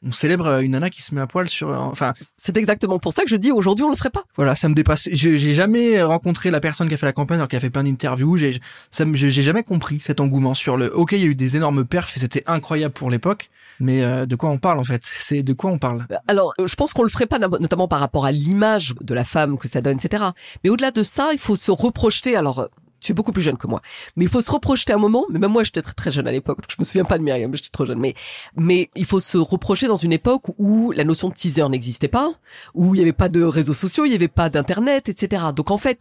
on 0.06 0.12
célèbre 0.12 0.46
euh, 0.46 0.60
une 0.60 0.72
nana 0.72 0.90
qui 0.90 1.02
se 1.02 1.14
met 1.14 1.20
à 1.20 1.26
poil 1.26 1.48
sur 1.48 1.70
euh, 1.70 1.76
enfin 1.76 2.14
c'est 2.36 2.56
exactement 2.56 2.98
pour 2.98 3.12
ça 3.12 3.22
que 3.22 3.30
je 3.30 3.36
dis 3.36 3.50
aujourd'hui 3.50 3.84
on 3.84 3.90
le 3.90 3.96
ferait 3.96 4.10
pas. 4.10 4.24
voilà 4.36 4.54
ça 4.54 4.68
me 4.68 4.74
dépasse. 4.74 5.08
J'ai 5.12 5.54
jamais 5.54 6.02
rencontré 6.02 6.50
la 6.50 6.60
personne 6.60 6.88
qui 6.88 6.94
a 6.94 6.96
fait 6.96 7.06
la 7.06 7.12
campagne 7.12 7.38
alors 7.38 7.48
qu'elle 7.48 7.58
a 7.58 7.60
fait 7.60 7.70
plein 7.70 7.84
d'interviews. 7.84 8.36
J'ai 8.36 9.30
jamais 9.30 9.62
compris 9.62 10.00
cet 10.00 10.20
engouement 10.20 10.54
sur 10.54 10.76
le 10.76 10.94
OK 10.94 11.12
il 11.12 11.20
y 11.20 11.24
a 11.24 11.26
eu 11.26 11.34
des 11.34 11.56
énormes 11.56 11.84
perfs 11.84 12.16
et 12.16 12.20
c'était 12.20 12.44
incroyable 12.46 12.94
pour 12.94 13.10
l'époque 13.10 13.50
mais 13.80 14.04
euh, 14.04 14.26
de 14.26 14.36
quoi 14.36 14.50
on 14.50 14.58
parle 14.58 14.78
en 14.78 14.84
fait? 14.84 15.02
C'est 15.04 15.42
de 15.42 15.52
quoi 15.52 15.70
on 15.70 15.78
parle? 15.78 16.06
Alors, 16.26 16.54
je 16.64 16.74
pense 16.74 16.92
qu'on 16.92 17.02
le 17.02 17.08
ferait 17.08 17.26
pas 17.26 17.38
notamment 17.38 17.88
par 17.88 18.00
rapport 18.00 18.24
à 18.24 18.32
l'image 18.32 18.94
de 19.00 19.14
la 19.14 19.24
femme 19.24 19.58
que 19.58 19.68
ça 19.68 19.80
donne, 19.80 19.98
etc. 19.98 20.24
Mais 20.64 20.70
au-delà 20.70 20.90
de 20.90 21.02
ça, 21.02 21.30
il 21.32 21.38
faut 21.38 21.56
se 21.56 21.70
reprojeter. 21.70 22.36
Alors, 22.36 22.68
tu 23.08 23.12
es 23.12 23.14
beaucoup 23.14 23.32
plus 23.32 23.42
jeune 23.42 23.56
que 23.56 23.66
moi. 23.66 23.80
Mais 24.16 24.26
il 24.26 24.28
faut 24.28 24.42
se 24.42 24.50
reprocher 24.50 24.92
un 24.92 24.98
moment, 24.98 25.24
mais 25.30 25.38
même 25.38 25.50
moi 25.50 25.64
j'étais 25.64 25.80
très, 25.80 25.94
très 25.94 26.10
jeune 26.10 26.28
à 26.28 26.32
l'époque, 26.32 26.58
je 26.68 26.76
me 26.78 26.84
souviens 26.84 27.04
pas 27.04 27.16
de 27.16 27.22
Myriam, 27.22 27.54
j'étais 27.54 27.70
trop 27.70 27.86
jeune, 27.86 27.98
mais, 27.98 28.14
mais 28.54 28.90
il 28.96 29.06
faut 29.06 29.18
se 29.18 29.38
reprocher 29.38 29.86
dans 29.86 29.96
une 29.96 30.12
époque 30.12 30.44
où 30.58 30.92
la 30.92 31.04
notion 31.04 31.30
de 31.30 31.34
teaser 31.34 31.66
n'existait 31.70 32.08
pas, 32.08 32.34
où 32.74 32.94
il 32.94 32.98
n'y 32.98 33.02
avait 33.02 33.12
pas 33.12 33.30
de 33.30 33.42
réseaux 33.42 33.72
sociaux, 33.72 34.04
il 34.04 34.10
n'y 34.10 34.14
avait 34.14 34.28
pas 34.28 34.50
d'internet, 34.50 35.08
etc. 35.08 35.42
Donc 35.56 35.70
en 35.70 35.78
fait, 35.78 35.98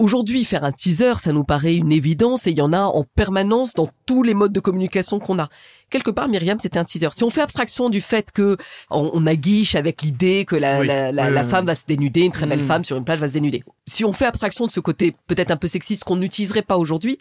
Aujourd'hui, 0.00 0.44
faire 0.44 0.62
un 0.62 0.70
teaser, 0.70 1.14
ça 1.18 1.32
nous 1.32 1.42
paraît 1.42 1.74
une 1.74 1.90
évidence 1.90 2.46
et 2.46 2.52
il 2.52 2.58
y 2.58 2.62
en 2.62 2.72
a 2.72 2.82
en 2.82 3.02
permanence 3.02 3.74
dans 3.74 3.90
tous 4.06 4.22
les 4.22 4.32
modes 4.32 4.52
de 4.52 4.60
communication 4.60 5.18
qu'on 5.18 5.40
a. 5.40 5.48
Quelque 5.90 6.12
part, 6.12 6.28
Myriam, 6.28 6.56
c'était 6.60 6.78
un 6.78 6.84
teaser. 6.84 7.08
Si 7.10 7.24
on 7.24 7.30
fait 7.30 7.40
abstraction 7.40 7.90
du 7.90 8.00
fait 8.00 8.30
que 8.30 8.56
on, 8.90 9.26
aguiche 9.26 9.74
avec 9.74 10.02
l'idée 10.02 10.44
que 10.44 10.54
la, 10.54 11.10
la, 11.10 11.44
femme 11.44 11.66
va 11.66 11.74
se 11.74 11.84
dénuder, 11.84 12.20
une 12.20 12.30
très 12.30 12.46
belle 12.46 12.62
mm. 12.62 12.66
femme 12.66 12.84
sur 12.84 12.96
une 12.96 13.04
plage 13.04 13.18
va 13.18 13.26
se 13.26 13.32
dénuder. 13.32 13.64
Si 13.86 14.04
on 14.04 14.12
fait 14.12 14.26
abstraction 14.26 14.66
de 14.66 14.70
ce 14.70 14.78
côté 14.78 15.14
peut-être 15.26 15.50
un 15.50 15.56
peu 15.56 15.66
sexiste 15.66 16.04
qu'on 16.04 16.16
n'utiliserait 16.16 16.62
pas 16.62 16.76
aujourd'hui, 16.76 17.18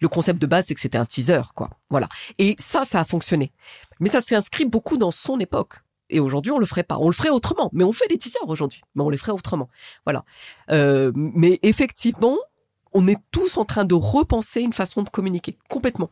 le 0.00 0.08
concept 0.08 0.40
de 0.40 0.46
base, 0.46 0.66
c'est 0.66 0.74
que 0.74 0.80
c'était 0.80 0.98
un 0.98 1.04
teaser, 1.04 1.42
quoi. 1.54 1.68
Voilà. 1.90 2.08
Et 2.38 2.56
ça, 2.58 2.86
ça 2.86 3.00
a 3.00 3.04
fonctionné. 3.04 3.52
Mais 4.00 4.08
ça 4.08 4.22
s'est 4.22 4.36
inscrit 4.36 4.64
beaucoup 4.64 4.96
dans 4.96 5.10
son 5.10 5.38
époque. 5.38 5.74
Et 6.10 6.20
aujourd'hui, 6.20 6.52
on 6.52 6.58
le 6.58 6.66
ferait 6.66 6.82
pas. 6.82 6.98
On 6.98 7.08
le 7.08 7.14
ferait 7.14 7.30
autrement. 7.30 7.70
Mais 7.72 7.84
on 7.84 7.92
fait 7.92 8.08
des 8.08 8.18
teasers 8.18 8.48
aujourd'hui. 8.48 8.80
Mais 8.94 9.02
on 9.02 9.10
les 9.10 9.18
ferait 9.18 9.32
autrement. 9.32 9.68
Voilà. 10.04 10.24
Euh, 10.70 11.12
mais 11.14 11.58
effectivement, 11.62 12.36
on 12.92 13.06
est 13.08 13.18
tous 13.30 13.56
en 13.56 13.64
train 13.64 13.84
de 13.84 13.94
repenser 13.94 14.60
une 14.60 14.72
façon 14.72 15.02
de 15.02 15.08
communiquer 15.08 15.58
complètement. 15.68 16.10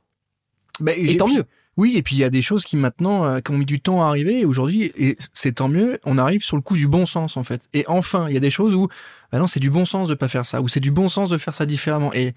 Bah, 0.80 0.92
et 0.96 1.16
tant 1.16 1.28
mieux. 1.28 1.44
Oui, 1.76 1.96
et 1.96 2.02
puis 2.02 2.14
il 2.14 2.20
y 2.20 2.24
a 2.24 2.30
des 2.30 2.42
choses 2.42 2.64
qui 2.64 2.76
maintenant 2.76 3.24
euh, 3.24 3.40
qui 3.40 3.50
ont 3.50 3.58
mis 3.58 3.66
du 3.66 3.80
temps 3.80 4.02
à 4.02 4.08
arriver. 4.08 4.40
Et 4.40 4.44
aujourd'hui, 4.44 4.92
et 4.96 5.16
c'est 5.32 5.56
tant 5.56 5.68
mieux. 5.68 5.98
On 6.04 6.18
arrive 6.18 6.44
sur 6.44 6.56
le 6.56 6.62
coup 6.62 6.76
du 6.76 6.86
bon 6.86 7.06
sens 7.06 7.36
en 7.36 7.42
fait. 7.42 7.68
Et 7.72 7.84
enfin, 7.88 8.28
il 8.28 8.34
y 8.34 8.36
a 8.36 8.40
des 8.40 8.50
choses 8.50 8.74
où, 8.74 8.88
bah 9.32 9.38
non, 9.38 9.46
c'est 9.46 9.60
du 9.60 9.70
bon 9.70 9.84
sens 9.84 10.08
de 10.08 10.14
pas 10.14 10.28
faire 10.28 10.46
ça, 10.46 10.62
ou 10.62 10.68
c'est 10.68 10.80
du 10.80 10.92
bon 10.92 11.08
sens 11.08 11.30
de 11.30 11.38
faire 11.38 11.54
ça 11.54 11.66
différemment. 11.66 12.12
Et 12.12 12.34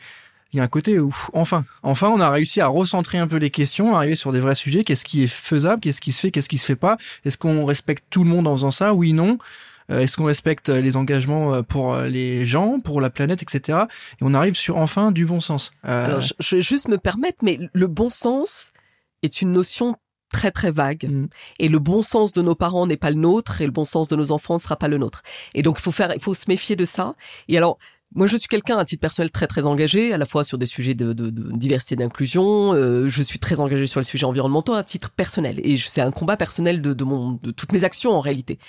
il 0.54 0.58
y 0.58 0.60
a 0.60 0.64
un 0.64 0.68
côté 0.68 1.00
où, 1.00 1.14
enfin, 1.34 1.66
enfin, 1.84 2.10
on 2.10 2.20
a 2.20 2.30
réussi 2.30 2.62
à 2.62 2.68
recentrer 2.68 3.18
un 3.18 3.28
peu 3.28 3.38
les 3.38 3.50
questions, 3.50 3.96
arriver 3.96 4.16
sur 4.16 4.32
des 4.32 4.40
vrais 4.40 4.56
sujets. 4.56 4.84
Qu'est-ce 4.84 5.06
qui 5.06 5.24
est 5.24 5.28
faisable? 5.28 5.82
Qu'est-ce 5.82 6.02
qui 6.02 6.12
se 6.12 6.22
fait? 6.22 6.32
Qu'est-ce 6.32 6.50
qui 6.50 6.58
se 6.58 6.66
fait 6.66 6.76
pas? 6.76 6.98
Est-ce 7.26 7.38
qu'on 7.38 7.66
respecte 7.66 8.06
tout 8.10 8.24
le 8.24 8.30
monde 8.30 8.48
en 8.48 8.54
faisant 8.54 8.72
ça? 8.72 8.94
Oui, 8.94 9.14
non. 9.14 9.38
Euh, 9.92 10.00
est-ce 10.00 10.18
qu'on 10.18 10.26
respecte 10.26 10.70
les 10.70 10.98
engagements 10.98 11.54
euh, 11.54 11.62
pour 11.62 11.94
euh, 11.94 12.08
les 12.08 12.46
gens, 12.46 12.80
pour 12.80 13.02
la 13.02 13.10
planète, 13.10 13.42
etc. 13.42 13.80
Et 14.20 14.22
on 14.22 14.34
arrive 14.34 14.56
sur 14.56 14.78
enfin 14.78 15.12
du 15.12 15.26
bon 15.26 15.40
sens. 15.40 15.72
Alors, 15.84 16.22
je, 16.22 16.56
vais 16.56 16.62
juste 16.62 16.88
me 16.88 16.98
permettre, 16.98 17.38
mais 17.42 17.60
le 17.72 17.88
bon 17.88 18.10
sens 18.10 18.72
est 19.24 19.42
une 19.42 19.52
notion 19.52 19.96
très 20.30 20.52
très 20.52 20.72
vague 20.72 21.08
mm. 21.10 21.28
et 21.60 21.70
le 21.70 21.80
bon 21.80 22.02
sens 22.02 22.34
de 22.34 22.42
nos 22.42 22.56
parents 22.56 22.86
n'est 22.86 22.98
pas 22.98 23.12
le 23.12 23.16
nôtre 23.16 23.62
et 23.62 23.66
le 23.66 23.72
bon 23.72 23.86
sens 23.86 24.10
de 24.10 24.16
nos 24.18 24.32
enfants 24.32 24.56
ne 24.56 24.60
sera 24.60 24.76
pas 24.76 24.90
le 24.90 24.98
nôtre 24.98 25.24
et 25.54 25.62
donc 25.62 25.78
il 25.80 25.82
faut 25.82 25.94
faire 25.94 26.12
il 26.14 26.22
faut 26.22 26.34
se 26.34 26.46
méfier 26.50 26.76
de 26.76 26.84
ça 26.84 27.16
et 27.48 27.56
alors 27.56 27.78
moi, 28.16 28.26
je 28.26 28.38
suis 28.38 28.48
quelqu'un 28.48 28.78
à 28.78 28.86
titre 28.86 29.02
personnel 29.02 29.32
très 29.32 29.48
très 29.48 29.66
engagé, 29.66 30.14
à 30.14 30.18
la 30.18 30.26
fois 30.26 30.44
sur 30.44 30.58
des 30.58 30.66
sujets 30.66 30.96
de, 30.96 31.14
diversité 31.56 31.94
et 31.94 31.98
d'inclusion. 31.98 32.74
Euh, 32.74 33.08
je 33.08 33.22
suis 33.22 33.40
très 33.40 33.60
engagé 33.60 33.86
sur 33.86 34.00
les 34.00 34.06
sujets 34.06 34.26
environnementaux 34.26 34.74
à 34.74 34.84
titre 34.84 35.12
personnel, 35.12 35.60
et 35.64 35.78
c'est 35.78 36.02
un 36.02 36.12
combat 36.12 36.38
personnel 36.38 36.82
de, 36.82 36.94
de, 36.94 37.04
mon, 37.04 37.34
de 37.34 37.52
toutes 37.52 37.74
mes 37.74 37.84
actions 37.84 38.12
en 38.12 38.22
réalité. 38.22 38.60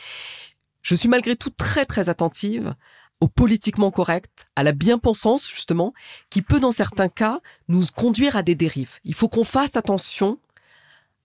Je 0.83 0.95
suis 0.95 1.09
malgré 1.09 1.37
tout 1.37 1.51
très 1.51 1.85
très 1.85 2.09
attentive 2.09 2.75
au 3.21 3.29
politiquement 3.29 3.91
correct, 3.91 4.49
à 4.55 4.63
la 4.63 4.73
bien-pensance 4.73 5.49
justement, 5.49 5.93
qui 6.31 6.43
peut 6.43 6.61
dans 6.61 6.71
certains 6.71 7.09
cas 7.09 7.41
nous 7.69 7.85
conduire 7.95 8.37
à 8.37 8.43
des 8.43 8.55
dérives. 8.55 8.99
Il 9.05 9.15
faut 9.15 9.29
qu'on 9.29 9.45
fasse 9.45 9.77
attention 9.77 10.39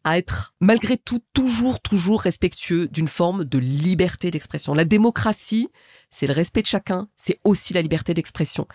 à 0.04 0.18
être 0.18 0.54
malgré 0.60 0.98
tout 0.98 1.22
toujours 1.34 1.80
toujours 1.80 2.22
respectueux 2.22 2.88
d'une 2.88 3.08
forme 3.08 3.46
de 3.46 3.58
liberté 3.58 4.32
d'expression. 4.32 4.74
La 4.74 4.86
démocratie, 4.86 5.70
c'est 6.10 6.28
le 6.28 6.34
respect 6.34 6.62
de 6.62 6.68
chacun, 6.68 7.08
c'est 7.16 7.40
aussi 7.44 7.74
la 7.74 7.82
liberté 7.82 8.14
d'expression. 8.14 8.68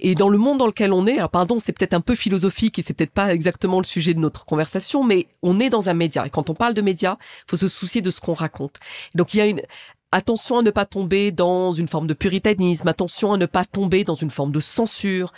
Et 0.00 0.14
dans 0.14 0.28
le 0.28 0.38
monde 0.38 0.58
dans 0.58 0.66
lequel 0.66 0.92
on 0.92 1.06
est, 1.06 1.18
alors 1.18 1.30
pardon, 1.30 1.58
c'est 1.58 1.72
peut-être 1.72 1.94
un 1.94 2.00
peu 2.00 2.14
philosophique 2.14 2.78
et 2.78 2.82
c'est 2.82 2.94
peut-être 2.94 3.12
pas 3.12 3.32
exactement 3.32 3.78
le 3.78 3.84
sujet 3.84 4.14
de 4.14 4.20
notre 4.20 4.44
conversation, 4.44 5.04
mais 5.04 5.28
on 5.42 5.60
est 5.60 5.70
dans 5.70 5.88
un 5.88 5.94
média 5.94 6.26
et 6.26 6.30
quand 6.30 6.50
on 6.50 6.54
parle 6.54 6.74
de 6.74 6.82
média, 6.82 7.18
faut 7.46 7.56
se 7.56 7.68
soucier 7.68 8.02
de 8.02 8.10
ce 8.10 8.20
qu'on 8.20 8.34
raconte. 8.34 8.78
Donc 9.14 9.34
il 9.34 9.38
y 9.38 9.40
a 9.40 9.46
une 9.46 9.62
attention 10.10 10.58
à 10.58 10.62
ne 10.62 10.70
pas 10.70 10.84
tomber 10.84 11.32
dans 11.32 11.72
une 11.72 11.88
forme 11.88 12.06
de 12.06 12.14
puritanisme, 12.14 12.86
attention 12.88 13.32
à 13.32 13.36
ne 13.36 13.46
pas 13.46 13.64
tomber 13.64 14.04
dans 14.04 14.14
une 14.14 14.30
forme 14.30 14.52
de 14.52 14.60
censure, 14.60 15.32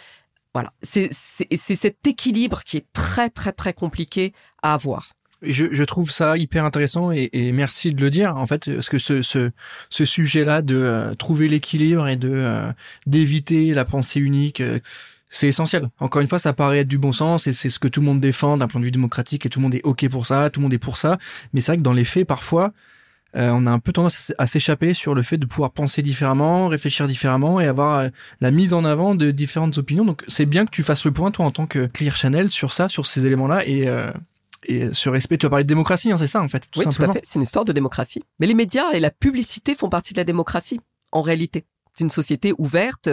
voilà, 0.55 0.73
c'est 0.83 1.11
cet 1.13 2.07
équilibre 2.07 2.63
qui 2.63 2.77
est 2.77 2.87
très 2.93 3.29
très 3.29 3.53
très 3.53 3.73
compliqué 3.73 4.33
à 4.63 4.75
avoir. 4.75 5.14
Je, 5.47 5.67
je 5.73 5.85
trouve 5.85 6.11
ça 6.11 6.37
hyper 6.37 6.65
intéressant 6.65 7.13
et, 7.13 7.31
et, 7.33 7.53
merci 7.53 7.93
de 7.93 8.01
le 8.01 8.11
dire 8.11 8.37
en 8.37 8.47
fait 8.47 8.73
parce 8.73 8.89
que 8.89 8.99
ce, 8.99 9.23
ce, 9.23 9.51
ce 9.91 10.05
sujet-là 10.05 10.63
de 10.63 10.77
euh, 10.77 11.15
trouver 11.15 11.49
l'équilibre 11.49 12.09
et 12.09 12.17
de 12.17 12.31
euh, 12.31 12.73
d'éviter 13.07 13.75
la 13.75 13.85
pensée 13.85 14.21
unique, 14.21 14.61
euh, 14.61 14.79
c'est 15.31 15.49
essentiel. 15.49 15.89
Encore 15.99 16.23
une 16.23 16.29
fois, 16.29 16.39
ça 16.39 16.53
paraît 16.53 16.81
être 16.81 16.89
du 16.89 16.99
bon 16.99 17.13
sens 17.13 17.47
et 17.47 17.53
c'est 17.53 17.69
ce 17.69 17.79
que 17.79 17.89
tout 17.89 18.01
le 18.01 18.07
monde 18.07 18.21
défend 18.21 18.57
d'un 18.57 18.69
point 18.69 18.81
de 18.81 18.85
vue 18.85 18.93
démocratique 18.93 19.45
et 19.45 19.49
tout 19.49 19.59
le 19.59 19.65
monde 19.65 19.75
est 19.75 19.83
ok 19.85 20.09
pour 20.09 20.27
ça, 20.27 20.49
tout 20.51 20.61
le 20.61 20.63
monde 20.65 20.75
est 20.75 20.79
pour 20.79 20.97
ça. 20.97 21.19
Mais 21.53 21.61
c'est 21.61 21.73
vrai 21.73 21.77
que 21.79 21.83
dans 21.83 21.93
les 21.93 22.05
faits, 22.05 22.27
parfois, 22.27 22.73
euh, 23.37 23.51
on 23.53 23.67
a 23.67 23.71
un 23.71 23.81
peu 23.81 23.93
tendance 23.93 24.33
à 24.39 24.47
s'échapper 24.47 24.95
sur 24.95 25.15
le 25.15 25.23
fait 25.23 25.39
de 25.39 25.47
pouvoir 25.47 25.73
penser 25.73 26.03
différemment, 26.03 26.69
réfléchir 26.69 27.09
différemment 27.09 27.61
et 27.61 27.67
avoir 27.67 27.99
euh, 27.99 28.09
la 28.41 28.51
mise 28.51 28.73
en 28.75 28.85
avant 28.85 29.15
de 29.15 29.31
différentes 29.33 29.77
opinions. 29.79 30.05
Donc 30.05 30.23
c'est 30.29 30.47
bien 30.47 30.65
que 30.65 30.71
tu 30.71 30.85
fasses 30.85 31.05
le 31.05 31.11
point, 31.11 31.33
toi, 31.33 31.47
en 31.47 31.51
tant 31.51 31.67
que 31.67 31.87
Clear 31.87 32.15
Channel, 32.15 32.49
sur 32.49 32.73
ça, 32.73 32.89
sur 32.89 33.07
ces 33.07 33.27
éléments-là 33.27 33.67
et 33.67 33.89
euh, 33.89 34.13
et 34.67 34.89
ce 34.93 35.09
respect, 35.09 35.39
tu 35.39 35.47
as 35.47 35.51
parlé 35.51 35.65
de 35.65 35.69
démocratie, 35.69 36.13
hein, 36.13 36.19
c'est 36.19 36.27
ça 36.27 36.41
en 36.41 36.49
fait. 36.49 36.69
Tout 36.71 36.81
oui, 36.81 36.87
tout 36.87 37.03
à 37.03 37.13
fait. 37.13 37.21
C'est 37.25 37.37
une 37.37 37.43
histoire 37.43 37.65
de 37.65 37.73
démocratie. 37.73 38.23
Mais 38.39 38.47
les 38.47 38.55
médias 38.55 38.93
et 38.93 39.01
la 39.01 39.11
publicité 39.11 39.75
font 39.75 39.89
partie 39.89 40.13
de 40.13 40.19
la 40.19 40.25
démocratie, 40.25 40.81
en 41.13 41.23
réalité. 41.23 41.65
C'est 41.95 42.03
une 42.03 42.11
société 42.11 42.53
ouverte. 42.59 43.09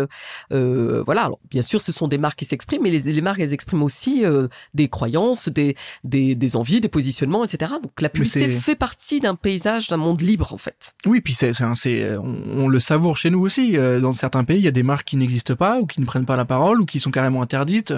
Euh, 0.51 1.03
voilà. 1.05 1.25
Alors, 1.25 1.39
bien 1.51 1.61
sûr, 1.61 1.79
ce 1.79 1.91
sont 1.91 2.07
des 2.07 2.17
marques 2.17 2.39
qui 2.39 2.45
s'expriment, 2.45 2.81
mais 2.81 2.89
les, 2.89 3.13
les 3.13 3.21
marques, 3.21 3.39
elles 3.39 3.53
expriment 3.53 3.83
aussi 3.83 4.25
euh, 4.25 4.47
des 4.73 4.89
croyances, 4.89 5.49
des, 5.49 5.75
des, 6.03 6.33
des, 6.33 6.55
envies, 6.55 6.81
des 6.81 6.89
positionnements, 6.89 7.45
etc. 7.45 7.73
Donc, 7.81 8.01
la 8.01 8.09
publicité 8.09 8.49
fait 8.49 8.75
partie 8.75 9.19
d'un 9.19 9.35
paysage, 9.35 9.87
d'un 9.89 9.97
monde 9.97 10.21
libre, 10.21 10.51
en 10.51 10.57
fait. 10.57 10.95
Oui, 11.05 11.21
puis 11.21 11.35
c'est, 11.35 11.53
c'est, 11.75 12.17
on, 12.17 12.63
on, 12.63 12.67
le 12.67 12.79
savoure 12.79 13.17
chez 13.17 13.29
nous 13.29 13.41
aussi. 13.41 13.77
Euh, 13.77 13.99
dans 13.99 14.13
certains 14.13 14.43
pays, 14.43 14.57
il 14.57 14.65
y 14.65 14.67
a 14.67 14.71
des 14.71 14.83
marques 14.83 15.07
qui 15.07 15.17
n'existent 15.17 15.55
pas 15.55 15.79
ou 15.79 15.85
qui 15.85 16.01
ne 16.01 16.05
prennent 16.05 16.25
pas 16.25 16.35
la 16.35 16.45
parole 16.45 16.81
ou 16.81 16.85
qui 16.85 16.99
sont 16.99 17.11
carrément 17.11 17.43
interdites. 17.43 17.93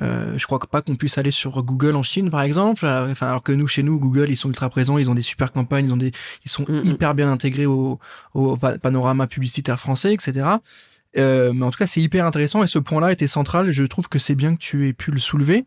Euh, 0.00 0.36
je 0.36 0.46
crois 0.46 0.58
pas 0.58 0.82
qu'on 0.82 0.96
puisse 0.96 1.16
aller 1.18 1.30
sur 1.30 1.62
Google 1.62 1.96
en 1.96 2.02
Chine, 2.02 2.30
par 2.30 2.42
exemple. 2.42 2.84
Euh, 2.84 3.10
enfin, 3.10 3.28
alors 3.28 3.42
que 3.42 3.52
nous, 3.52 3.66
chez 3.66 3.82
nous, 3.82 3.98
Google, 3.98 4.28
ils 4.28 4.36
sont 4.36 4.48
ultra 4.48 4.68
présents, 4.68 4.98
ils 4.98 5.10
ont 5.10 5.14
des 5.14 5.22
super 5.22 5.52
campagnes, 5.52 5.86
ils 5.86 5.92
ont 5.92 5.96
des, 5.96 6.12
ils 6.44 6.50
sont 6.50 6.64
mm, 6.68 6.82
hyper 6.84 7.14
bien 7.14 7.30
intégrés 7.30 7.66
au, 7.66 7.98
au 8.34 8.56
panorama 8.56 9.26
publicitaire 9.26 9.80
français, 9.80 10.12
etc. 10.12 10.46
Euh, 11.16 11.52
mais 11.54 11.64
en 11.64 11.70
tout 11.70 11.78
cas, 11.78 11.86
c'est 11.86 12.00
hyper 12.00 12.26
intéressant 12.26 12.62
et 12.62 12.66
ce 12.66 12.78
point-là 12.78 13.12
était 13.12 13.26
central. 13.26 13.70
Je 13.70 13.84
trouve 13.84 14.08
que 14.08 14.18
c'est 14.18 14.34
bien 14.34 14.54
que 14.54 14.60
tu 14.60 14.88
aies 14.88 14.92
pu 14.92 15.10
le 15.10 15.18
soulever. 15.18 15.64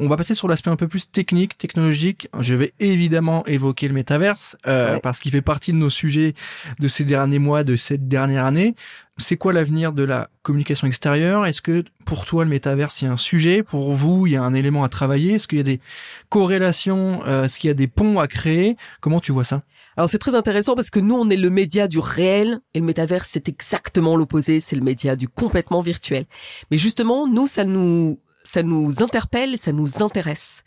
On 0.00 0.06
va 0.06 0.16
passer 0.16 0.34
sur 0.34 0.46
l'aspect 0.46 0.70
un 0.70 0.76
peu 0.76 0.86
plus 0.86 1.10
technique, 1.10 1.58
technologique. 1.58 2.28
Je 2.38 2.54
vais 2.54 2.72
évidemment 2.78 3.44
évoquer 3.46 3.88
le 3.88 3.94
métaverse 3.94 4.56
euh, 4.66 5.00
parce 5.00 5.18
qu'il 5.18 5.32
fait 5.32 5.42
partie 5.42 5.72
de 5.72 5.76
nos 5.76 5.90
sujets 5.90 6.34
de 6.78 6.86
ces 6.86 7.04
derniers 7.04 7.40
mois, 7.40 7.64
de 7.64 7.74
cette 7.74 8.06
dernière 8.06 8.44
année. 8.44 8.76
C'est 9.16 9.36
quoi 9.36 9.52
l'avenir 9.52 9.92
de 9.92 10.04
la 10.04 10.30
communication 10.42 10.86
extérieure? 10.86 11.46
Est-ce 11.46 11.60
que 11.60 11.84
pour 12.04 12.24
toi 12.24 12.44
le 12.44 12.50
métaverse 12.50 13.02
il 13.02 13.06
y 13.06 13.08
a 13.08 13.12
un 13.12 13.16
sujet? 13.16 13.64
Pour 13.64 13.92
vous 13.92 14.28
il 14.28 14.34
y 14.34 14.36
a 14.36 14.42
un 14.42 14.54
élément 14.54 14.84
à 14.84 14.88
travailler? 14.88 15.34
Est-ce 15.34 15.48
qu'il 15.48 15.58
y 15.58 15.62
a 15.62 15.64
des 15.64 15.80
corrélations 16.28 17.22
euh, 17.26 17.44
Est-ce 17.44 17.58
qu'il 17.58 17.66
y 17.66 17.70
a 17.72 17.74
des 17.74 17.88
ponts 17.88 18.20
à 18.20 18.28
créer? 18.28 18.76
Comment 19.00 19.18
tu 19.18 19.32
vois 19.32 19.42
ça? 19.42 19.62
Alors 19.96 20.08
c'est 20.08 20.18
très 20.18 20.36
intéressant 20.36 20.76
parce 20.76 20.90
que 20.90 21.00
nous 21.00 21.16
on 21.16 21.28
est 21.28 21.36
le 21.36 21.50
média 21.50 21.88
du 21.88 21.98
réel 21.98 22.60
et 22.74 22.78
le 22.78 22.84
métaverse 22.84 23.30
c'est 23.32 23.48
exactement 23.48 24.14
l'opposé, 24.14 24.60
c'est 24.60 24.76
le 24.76 24.82
média 24.82 25.16
du 25.16 25.26
complètement 25.26 25.80
virtuel. 25.80 26.26
Mais 26.70 26.78
justement 26.78 27.26
nous 27.26 27.48
ça 27.48 27.64
nous 27.64 28.20
ça 28.48 28.62
nous 28.62 29.02
interpelle, 29.02 29.58
ça 29.58 29.72
nous 29.72 30.02
intéresse. 30.02 30.64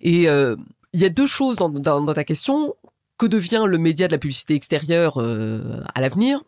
Et 0.00 0.28
euh, 0.28 0.54
il 0.92 1.00
y 1.00 1.04
a 1.04 1.08
deux 1.08 1.26
choses 1.26 1.56
dans, 1.56 1.68
dans, 1.68 2.14
ta 2.14 2.24
question. 2.24 2.74
Que 3.18 3.26
devient 3.26 3.64
le 3.66 3.78
média 3.78 4.06
de 4.08 4.12
la 4.12 4.18
publicité 4.18 4.54
extérieure 4.54 5.20
euh, 5.20 5.82
à 5.94 6.00
l'avenir? 6.00 6.42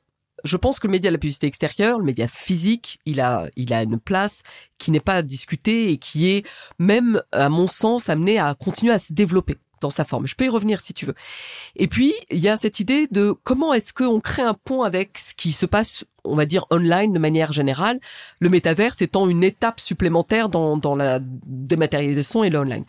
Je 0.44 0.56
pense 0.56 0.78
que 0.78 0.86
le 0.86 0.92
média 0.92 1.10
de 1.10 1.14
la 1.14 1.18
publicité 1.18 1.46
extérieure, 1.46 1.98
le 1.98 2.04
média 2.04 2.26
physique, 2.28 3.00
il 3.04 3.20
a, 3.20 3.48
il 3.56 3.72
a 3.72 3.82
une 3.82 3.98
place 3.98 4.42
qui 4.78 4.90
n'est 4.90 5.00
pas 5.00 5.22
discutée 5.22 5.90
et 5.90 5.96
qui 5.96 6.28
est 6.28 6.46
même, 6.78 7.22
à 7.32 7.48
mon 7.48 7.66
sens, 7.66 8.08
amené 8.08 8.38
à 8.38 8.54
continuer 8.54 8.92
à 8.92 8.98
se 8.98 9.12
développer 9.12 9.56
dans 9.80 9.90
sa 9.90 10.04
forme. 10.04 10.26
Je 10.26 10.34
peux 10.34 10.44
y 10.44 10.48
revenir 10.48 10.80
si 10.80 10.94
tu 10.94 11.06
veux. 11.06 11.14
Et 11.76 11.88
puis, 11.88 12.14
il 12.30 12.38
y 12.38 12.48
a 12.48 12.56
cette 12.56 12.80
idée 12.80 13.06
de 13.10 13.34
comment 13.44 13.72
est-ce 13.72 13.92
qu'on 13.92 14.20
crée 14.20 14.42
un 14.42 14.54
pont 14.54 14.82
avec 14.82 15.18
ce 15.18 15.34
qui 15.34 15.52
se 15.52 15.66
passe, 15.66 16.04
on 16.24 16.36
va 16.36 16.46
dire, 16.46 16.66
online 16.70 17.12
de 17.12 17.18
manière 17.18 17.52
générale, 17.52 18.00
le 18.40 18.48
métaverse 18.48 19.02
étant 19.02 19.28
une 19.28 19.44
étape 19.44 19.80
supplémentaire 19.80 20.48
dans, 20.48 20.76
dans 20.76 20.94
la 20.94 21.20
dématérialisation 21.20 22.44
et 22.44 22.50
l'online. 22.50 22.84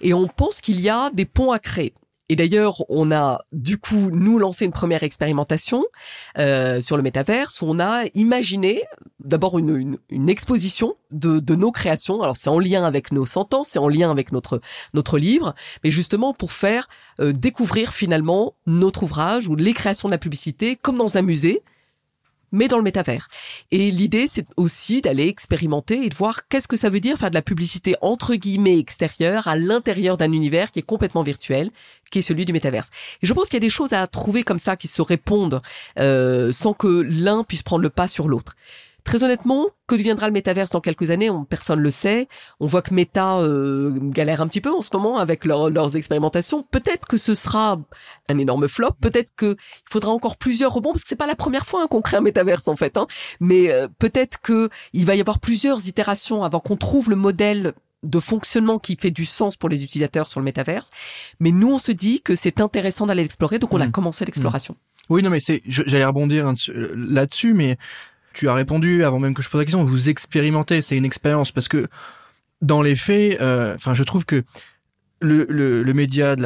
Et 0.00 0.14
on 0.14 0.26
pense 0.26 0.60
qu'il 0.60 0.80
y 0.80 0.88
a 0.88 1.10
des 1.10 1.24
ponts 1.24 1.52
à 1.52 1.58
créer. 1.58 1.94
Et 2.28 2.36
d'ailleurs, 2.36 2.84
on 2.88 3.10
a 3.12 3.40
du 3.52 3.78
coup 3.78 4.10
nous 4.10 4.38
lancé 4.38 4.64
une 4.64 4.72
première 4.72 5.02
expérimentation 5.02 5.84
euh, 6.38 6.80
sur 6.80 6.96
le 6.96 7.02
métaverse. 7.02 7.60
Où 7.60 7.66
on 7.66 7.78
a 7.78 8.04
imaginé 8.14 8.84
d'abord 9.20 9.58
une, 9.58 9.98
une, 10.08 10.28
exposition 10.28 10.94
de, 11.10 11.40
de 11.40 11.54
nos 11.54 11.72
créations. 11.72 12.22
Alors 12.22 12.36
c'est 12.36 12.48
en 12.48 12.58
lien 12.58 12.84
avec 12.84 13.12
nos 13.12 13.26
sentences, 13.26 13.68
c'est 13.68 13.78
en 13.78 13.88
lien 13.88 14.10
avec 14.10 14.32
notre 14.32 14.60
notre 14.94 15.18
livre, 15.18 15.54
mais 15.84 15.90
justement 15.90 16.32
pour 16.32 16.52
faire 16.52 16.88
euh, 17.20 17.32
découvrir 17.32 17.92
finalement 17.92 18.54
notre 18.66 19.02
ouvrage 19.02 19.48
ou 19.48 19.54
les 19.54 19.74
créations 19.74 20.08
de 20.08 20.12
la 20.12 20.18
publicité 20.18 20.76
comme 20.76 20.98
dans 20.98 21.18
un 21.18 21.22
musée 21.22 21.62
mais 22.52 22.68
dans 22.68 22.76
le 22.76 22.84
métavers. 22.84 23.28
Et 23.70 23.90
l'idée, 23.90 24.26
c'est 24.26 24.46
aussi 24.56 25.00
d'aller 25.00 25.26
expérimenter 25.26 26.04
et 26.04 26.08
de 26.08 26.14
voir 26.14 26.48
qu'est-ce 26.48 26.68
que 26.68 26.76
ça 26.76 26.90
veut 26.90 27.00
dire 27.00 27.18
faire 27.18 27.30
de 27.30 27.34
la 27.34 27.42
publicité 27.42 27.96
entre 28.00 28.34
guillemets 28.34 28.78
extérieure 28.78 29.48
à 29.48 29.56
l'intérieur 29.56 30.16
d'un 30.16 30.32
univers 30.32 30.70
qui 30.70 30.78
est 30.78 30.82
complètement 30.82 31.22
virtuel, 31.22 31.70
qui 32.10 32.18
est 32.18 32.22
celui 32.22 32.44
du 32.44 32.52
métaverse. 32.52 32.90
Et 33.22 33.26
je 33.26 33.32
pense 33.32 33.46
qu'il 33.46 33.54
y 33.54 33.56
a 33.56 33.60
des 33.60 33.70
choses 33.70 33.92
à 33.92 34.06
trouver 34.06 34.42
comme 34.44 34.58
ça 34.58 34.76
qui 34.76 34.88
se 34.88 35.02
répondent 35.02 35.62
euh, 35.98 36.52
sans 36.52 36.74
que 36.74 37.06
l'un 37.08 37.42
puisse 37.44 37.62
prendre 37.62 37.82
le 37.82 37.90
pas 37.90 38.08
sur 38.08 38.28
l'autre. 38.28 38.54
Très 39.04 39.24
honnêtement, 39.24 39.66
que 39.86 39.96
deviendra 39.96 40.26
le 40.26 40.32
métaverse 40.32 40.70
dans 40.70 40.80
quelques 40.80 41.10
années 41.10 41.28
on, 41.28 41.44
Personne 41.44 41.80
le 41.80 41.90
sait. 41.90 42.28
On 42.60 42.66
voit 42.66 42.82
que 42.82 42.94
Meta 42.94 43.40
euh, 43.40 43.90
galère 43.94 44.40
un 44.40 44.48
petit 44.48 44.60
peu 44.60 44.70
en 44.70 44.80
ce 44.80 44.90
moment 44.92 45.18
avec 45.18 45.44
leurs 45.44 45.96
expérimentations. 45.96 46.62
Peut-être 46.62 47.06
que 47.08 47.16
ce 47.16 47.34
sera 47.34 47.80
un 48.28 48.38
énorme 48.38 48.68
flop. 48.68 48.92
Peut-être 49.00 49.32
que 49.36 49.56
il 49.58 49.92
faudra 49.92 50.12
encore 50.12 50.36
plusieurs 50.36 50.72
rebonds 50.72 50.92
parce 50.92 51.02
que 51.02 51.08
c'est 51.08 51.16
pas 51.16 51.26
la 51.26 51.34
première 51.34 51.66
fois 51.66 51.82
hein, 51.82 51.86
qu'on 51.88 52.00
crée 52.00 52.16
un 52.16 52.22
métaverse 52.22 52.68
en 52.68 52.76
fait. 52.76 52.96
Hein. 52.96 53.06
Mais 53.40 53.70
euh, 53.72 53.88
peut-être 53.98 54.40
que 54.40 54.68
il 54.92 55.04
va 55.04 55.16
y 55.16 55.20
avoir 55.20 55.40
plusieurs 55.40 55.88
itérations 55.88 56.44
avant 56.44 56.60
qu'on 56.60 56.76
trouve 56.76 57.10
le 57.10 57.16
modèle 57.16 57.74
de 58.02 58.20
fonctionnement 58.20 58.78
qui 58.78 58.96
fait 58.96 59.10
du 59.10 59.24
sens 59.24 59.56
pour 59.56 59.68
les 59.68 59.84
utilisateurs 59.84 60.26
sur 60.26 60.40
le 60.40 60.44
métaverse. 60.44 60.90
Mais 61.40 61.50
nous, 61.50 61.72
on 61.72 61.78
se 61.78 61.92
dit 61.92 62.20
que 62.20 62.34
c'est 62.34 62.60
intéressant 62.60 63.06
d'aller 63.06 63.22
l'explorer, 63.22 63.58
donc 63.58 63.72
on 63.72 63.80
a 63.80 63.86
mmh. 63.86 63.92
commencé 63.92 64.24
l'exploration. 64.24 64.74
Mmh. 64.74 64.92
Oui, 65.10 65.22
non, 65.22 65.30
mais 65.30 65.40
c'est, 65.40 65.62
j'allais 65.66 66.04
rebondir 66.04 66.52
là-dessus, 66.94 67.54
mais 67.54 67.76
tu 68.32 68.48
as 68.48 68.54
répondu 68.54 69.04
avant 69.04 69.18
même 69.18 69.34
que 69.34 69.42
je 69.42 69.48
pose 69.48 69.60
la 69.60 69.64
question. 69.64 69.84
Vous 69.84 70.08
expérimentez, 70.08 70.82
c'est 70.82 70.96
une 70.96 71.04
expérience 71.04 71.52
parce 71.52 71.68
que 71.68 71.88
dans 72.60 72.82
les 72.82 72.96
faits, 72.96 73.40
euh, 73.40 73.74
enfin, 73.74 73.94
je 73.94 74.02
trouve 74.04 74.24
que 74.24 74.44
le, 75.22 75.46
le, 75.48 75.82
le 75.82 75.94
média 75.94 76.36
de 76.36 76.42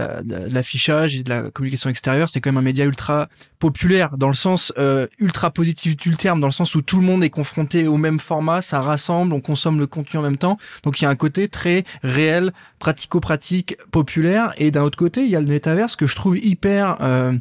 l'affichage 0.53 1.15
la, 1.15 1.21
et 1.21 1.23
de 1.23 1.31
la 1.31 1.51
communication 1.51 1.91
extérieure, 1.91 2.29
c'est 2.29 2.41
quand 2.41 2.51
même 2.51 2.59
un 2.59 2.63
média 2.63 2.85
ultra 2.85 3.29
populaire 3.59 4.19
dans 4.19 4.29
le 4.29 4.35
sens 4.35 4.73
euh, 4.79 5.07
ultra 5.19 5.51
positif 5.51 5.97
du 5.97 6.15
terme, 6.15 6.41
dans 6.41 6.47
le 6.47 6.53
sens 6.53 6.75
où 6.75 6.83
tout 6.83 6.99
le 6.99 7.03
monde 7.03 7.25
est 7.25 7.31
confronté 7.31 7.87
au 7.87 7.97
même 7.97 8.21
format, 8.21 8.63
ça 8.63 8.81
rassemble, 8.81 9.33
on 9.33 9.41
consomme 9.41 9.79
le 9.79 9.87
contenu 9.87 10.21
en 10.21 10.23
même 10.23 10.37
temps. 10.37 10.59
Donc 10.83 11.01
il 11.01 11.05
y 11.05 11.07
a 11.07 11.11
un 11.11 11.17
côté 11.17 11.49
très 11.49 11.85
réel, 12.03 12.53
pratico-pratique, 12.79 13.77
populaire. 13.91 14.53
Et 14.59 14.71
d'un 14.71 14.83
autre 14.83 14.99
côté, 14.99 15.25
il 15.25 15.31
y 15.31 15.37
a 15.37 15.41
le 15.41 15.47
métaverse 15.47 15.97
que 15.97 16.07
je 16.07 16.15
trouve 16.15 16.39
hyper 16.39 16.99
euh, 17.01 17.33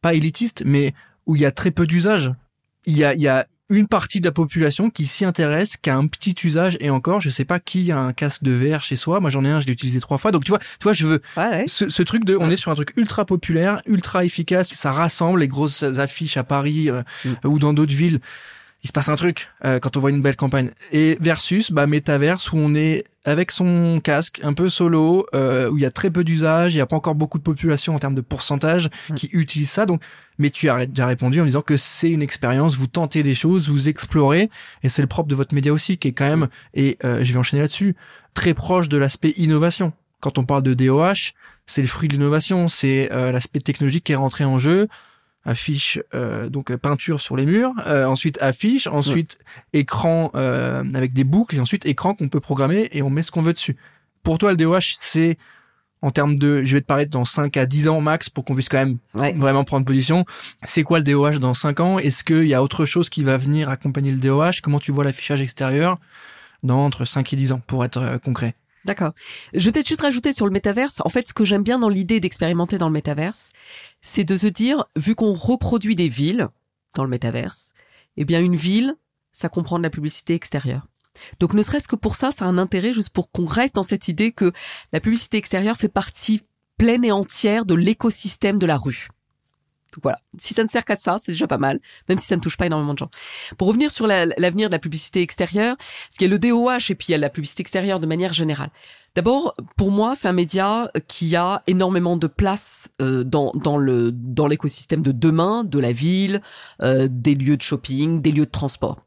pas 0.00 0.14
élitiste, 0.14 0.62
mais 0.64 0.94
où 1.26 1.36
il 1.36 1.42
y 1.42 1.46
a 1.46 1.50
très 1.50 1.70
peu 1.70 1.86
d'usage. 1.86 2.32
Il 2.86 2.96
y 2.96 3.04
a, 3.04 3.14
il 3.14 3.20
y 3.20 3.28
a 3.28 3.46
une 3.68 3.88
partie 3.88 4.20
de 4.20 4.26
la 4.26 4.32
population 4.32 4.90
qui 4.90 5.06
s'y 5.06 5.24
intéresse, 5.24 5.76
qui 5.76 5.90
a 5.90 5.96
un 5.96 6.06
petit 6.06 6.34
usage 6.44 6.76
et 6.80 6.90
encore, 6.90 7.20
je 7.20 7.30
sais 7.30 7.44
pas 7.44 7.58
qui 7.58 7.90
a 7.90 7.98
un 7.98 8.12
casque 8.12 8.42
de 8.44 8.52
VR 8.52 8.82
chez 8.82 8.96
soi. 8.96 9.18
Moi, 9.20 9.30
j'en 9.30 9.44
ai 9.44 9.50
un, 9.50 9.60
je 9.60 9.66
l'ai 9.66 9.72
utilisé 9.72 10.00
trois 10.00 10.18
fois. 10.18 10.30
Donc, 10.30 10.44
tu 10.44 10.50
vois, 10.50 10.58
tu 10.58 10.84
vois, 10.84 10.92
je 10.92 11.06
veux 11.06 11.22
Ce, 11.66 12.02
truc 12.02 12.24
de, 12.24 12.36
on 12.36 12.50
est 12.50 12.56
sur 12.56 12.70
un 12.70 12.74
truc 12.74 12.92
ultra 12.96 13.24
populaire, 13.24 13.82
ultra 13.86 14.24
efficace. 14.24 14.72
Ça 14.72 14.92
rassemble 14.92 15.40
les 15.40 15.48
grosses 15.48 15.82
affiches 15.82 16.36
à 16.36 16.44
Paris 16.44 16.90
euh, 16.90 17.02
mm. 17.24 17.34
ou 17.44 17.58
dans 17.58 17.72
d'autres 17.72 17.94
villes. 17.94 18.20
Il 18.82 18.88
se 18.88 18.92
passe 18.92 19.08
un 19.08 19.16
truc 19.16 19.48
euh, 19.64 19.78
quand 19.78 19.96
on 19.96 20.00
voit 20.00 20.10
une 20.10 20.22
belle 20.22 20.36
campagne. 20.36 20.70
Et 20.92 21.18
versus, 21.20 21.72
bah, 21.72 21.86
Metaverse 21.86 22.52
où 22.52 22.56
on 22.56 22.74
est 22.74 23.04
avec 23.24 23.50
son 23.50 24.00
casque, 24.02 24.40
un 24.44 24.52
peu 24.52 24.68
solo, 24.68 25.26
euh, 25.34 25.68
où 25.68 25.76
il 25.76 25.82
y 25.82 25.86
a 25.86 25.90
très 25.90 26.10
peu 26.10 26.22
d'usage, 26.22 26.74
il 26.74 26.76
n'y 26.76 26.80
a 26.80 26.86
pas 26.86 26.94
encore 26.94 27.16
beaucoup 27.16 27.38
de 27.38 27.42
population 27.42 27.94
en 27.94 27.98
termes 27.98 28.14
de 28.14 28.20
pourcentage 28.20 28.88
mm. 29.10 29.14
qui 29.14 29.28
utilise 29.32 29.70
ça. 29.70 29.86
Donc, 29.86 30.02
mais 30.38 30.50
tu 30.50 30.68
as 30.68 30.86
déjà 30.86 31.06
répondu 31.06 31.40
en 31.40 31.44
disant 31.44 31.62
que 31.62 31.76
c'est 31.76 32.10
une 32.10 32.22
expérience, 32.22 32.76
vous 32.76 32.86
tentez 32.86 33.22
des 33.22 33.34
choses, 33.34 33.68
vous 33.68 33.88
explorez, 33.88 34.50
et 34.82 34.88
c'est 34.88 35.02
le 35.02 35.08
propre 35.08 35.28
de 35.28 35.34
votre 35.34 35.54
média 35.54 35.72
aussi, 35.72 35.98
qui 35.98 36.08
est 36.08 36.12
quand 36.12 36.28
même, 36.28 36.48
et 36.74 36.98
euh, 37.04 37.24
je 37.24 37.32
vais 37.32 37.38
enchaîner 37.38 37.62
là-dessus, 37.62 37.96
très 38.34 38.54
proche 38.54 38.88
de 38.88 38.96
l'aspect 38.96 39.30
innovation 39.38 39.92
quand 40.20 40.38
on 40.38 40.42
parle 40.42 40.62
de 40.62 40.74
DOH, 40.74 41.34
c'est 41.66 41.82
le 41.82 41.88
fruit 41.88 42.08
de 42.08 42.14
l'innovation, 42.14 42.68
c'est 42.68 43.12
euh, 43.12 43.32
l'aspect 43.32 43.60
technologique 43.60 44.04
qui 44.04 44.12
est 44.12 44.16
rentré 44.16 44.44
en 44.44 44.58
jeu. 44.58 44.88
Affiche, 45.46 46.00
euh, 46.14 46.48
donc 46.48 46.74
peinture 46.76 47.20
sur 47.20 47.36
les 47.36 47.46
murs, 47.46 47.72
ensuite 47.86 48.36
affiche, 48.42 48.86
ensuite 48.86 49.38
écran 49.72 50.28
avec 50.34 51.12
des 51.12 51.24
boucles, 51.24 51.56
et 51.56 51.60
ensuite 51.60 51.86
écran 51.86 52.14
qu'on 52.14 52.28
peut 52.28 52.40
programmer 52.40 52.88
et 52.92 53.02
on 53.02 53.10
met 53.10 53.22
ce 53.22 53.30
qu'on 53.30 53.42
veut 53.42 53.52
dessus. 53.52 53.76
Pour 54.22 54.38
toi, 54.38 54.50
le 54.50 54.56
DOH, 54.56 54.96
c'est 54.98 55.38
en 56.02 56.10
termes 56.10 56.36
de, 56.36 56.62
je 56.62 56.74
vais 56.74 56.80
te 56.80 56.86
parler 56.86 57.06
dans 57.06 57.24
5 57.24 57.56
à 57.56 57.66
10 57.66 57.88
ans 57.88 58.00
max 58.00 58.28
pour 58.28 58.44
qu'on 58.44 58.54
puisse 58.54 58.68
quand 58.68 58.78
même 58.78 58.98
vraiment 59.12 59.64
prendre 59.64 59.86
position. 59.86 60.24
C'est 60.64 60.82
quoi 60.82 60.98
le 60.98 61.04
DOH 61.04 61.38
dans 61.38 61.54
5 61.54 61.80
ans? 61.80 61.98
Est-ce 61.98 62.22
qu'il 62.22 62.46
y 62.46 62.54
a 62.54 62.62
autre 62.62 62.84
chose 62.84 63.08
qui 63.08 63.24
va 63.24 63.36
venir 63.36 63.68
accompagner 63.70 64.12
le 64.12 64.18
DOH 64.18 64.60
Comment 64.62 64.78
tu 64.78 64.92
vois 64.92 65.04
l'affichage 65.04 65.40
extérieur 65.40 65.98
dans 66.62 66.84
entre 66.84 67.04
5 67.04 67.32
et 67.32 67.36
10 67.36 67.52
ans 67.52 67.60
pour 67.66 67.84
être 67.84 67.98
euh, 67.98 68.18
concret? 68.18 68.54
D'accord. 68.86 69.14
Je 69.52 69.64
vais 69.64 69.72
peut-être 69.72 69.88
juste 69.88 70.02
rajouter 70.02 70.32
sur 70.32 70.46
le 70.46 70.52
métaverse. 70.52 71.02
En 71.04 71.08
fait, 71.08 71.26
ce 71.26 71.34
que 71.34 71.44
j'aime 71.44 71.64
bien 71.64 71.80
dans 71.80 71.88
l'idée 71.88 72.20
d'expérimenter 72.20 72.78
dans 72.78 72.86
le 72.86 72.92
métaverse, 72.92 73.50
c'est 74.00 74.22
de 74.22 74.36
se 74.36 74.46
dire, 74.46 74.84
vu 74.96 75.16
qu'on 75.16 75.32
reproduit 75.32 75.96
des 75.96 76.06
villes 76.06 76.48
dans 76.94 77.02
le 77.02 77.10
métaverse, 77.10 77.72
eh 78.16 78.24
bien, 78.24 78.40
une 78.40 78.54
ville, 78.54 78.94
ça 79.32 79.48
comprend 79.48 79.78
de 79.78 79.82
la 79.82 79.90
publicité 79.90 80.34
extérieure. 80.34 80.86
Donc 81.40 81.52
ne 81.52 81.62
serait-ce 81.62 81.88
que 81.88 81.96
pour 81.96 82.14
ça, 82.14 82.30
ça 82.30 82.44
a 82.44 82.48
un 82.48 82.58
intérêt 82.58 82.92
juste 82.92 83.10
pour 83.10 83.32
qu'on 83.32 83.46
reste 83.46 83.74
dans 83.74 83.82
cette 83.82 84.06
idée 84.06 84.30
que 84.30 84.52
la 84.92 85.00
publicité 85.00 85.36
extérieure 85.36 85.76
fait 85.76 85.88
partie 85.88 86.42
pleine 86.78 87.04
et 87.04 87.10
entière 87.10 87.66
de 87.66 87.74
l'écosystème 87.74 88.58
de 88.58 88.66
la 88.66 88.76
rue. 88.76 89.08
Donc 89.96 90.02
voilà, 90.02 90.20
si 90.38 90.54
ça 90.54 90.62
ne 90.62 90.68
sert 90.68 90.84
qu'à 90.84 90.96
ça, 90.96 91.16
c'est 91.18 91.32
déjà 91.32 91.46
pas 91.46 91.58
mal, 91.58 91.80
même 92.08 92.18
si 92.18 92.26
ça 92.26 92.36
ne 92.36 92.40
touche 92.40 92.56
pas 92.56 92.66
énormément 92.66 92.92
de 92.94 92.98
gens. 92.98 93.10
Pour 93.58 93.68
revenir 93.68 93.90
sur 93.90 94.06
l'avenir 94.06 94.68
de 94.68 94.72
la 94.72 94.78
publicité 94.78 95.22
extérieure, 95.22 95.76
ce 96.12 96.18
qu'il 96.18 96.28
y 96.28 96.30
a 96.30 96.32
le 96.32 96.38
DOH 96.38 96.90
et 96.90 96.94
puis 96.94 97.06
il 97.08 97.12
y 97.12 97.14
a 97.14 97.18
la 97.18 97.30
publicité 97.30 97.62
extérieure 97.62 97.98
de 97.98 98.06
manière 98.06 98.32
générale. 98.32 98.70
D'abord, 99.14 99.54
pour 99.78 99.90
moi, 99.90 100.14
c'est 100.14 100.28
un 100.28 100.32
média 100.32 100.90
qui 101.08 101.36
a 101.36 101.62
énormément 101.66 102.18
de 102.18 102.26
place 102.26 102.90
euh, 103.00 103.24
dans, 103.24 103.52
dans 103.54 103.78
le 103.78 104.12
dans 104.12 104.46
l'écosystème 104.46 105.00
de 105.00 105.10
demain, 105.10 105.64
de 105.64 105.78
la 105.78 105.92
ville, 105.92 106.42
euh, 106.82 107.08
des 107.10 107.34
lieux 107.34 107.56
de 107.56 107.62
shopping, 107.62 108.20
des 108.20 108.30
lieux 108.30 108.44
de 108.44 108.50
transport 108.50 109.02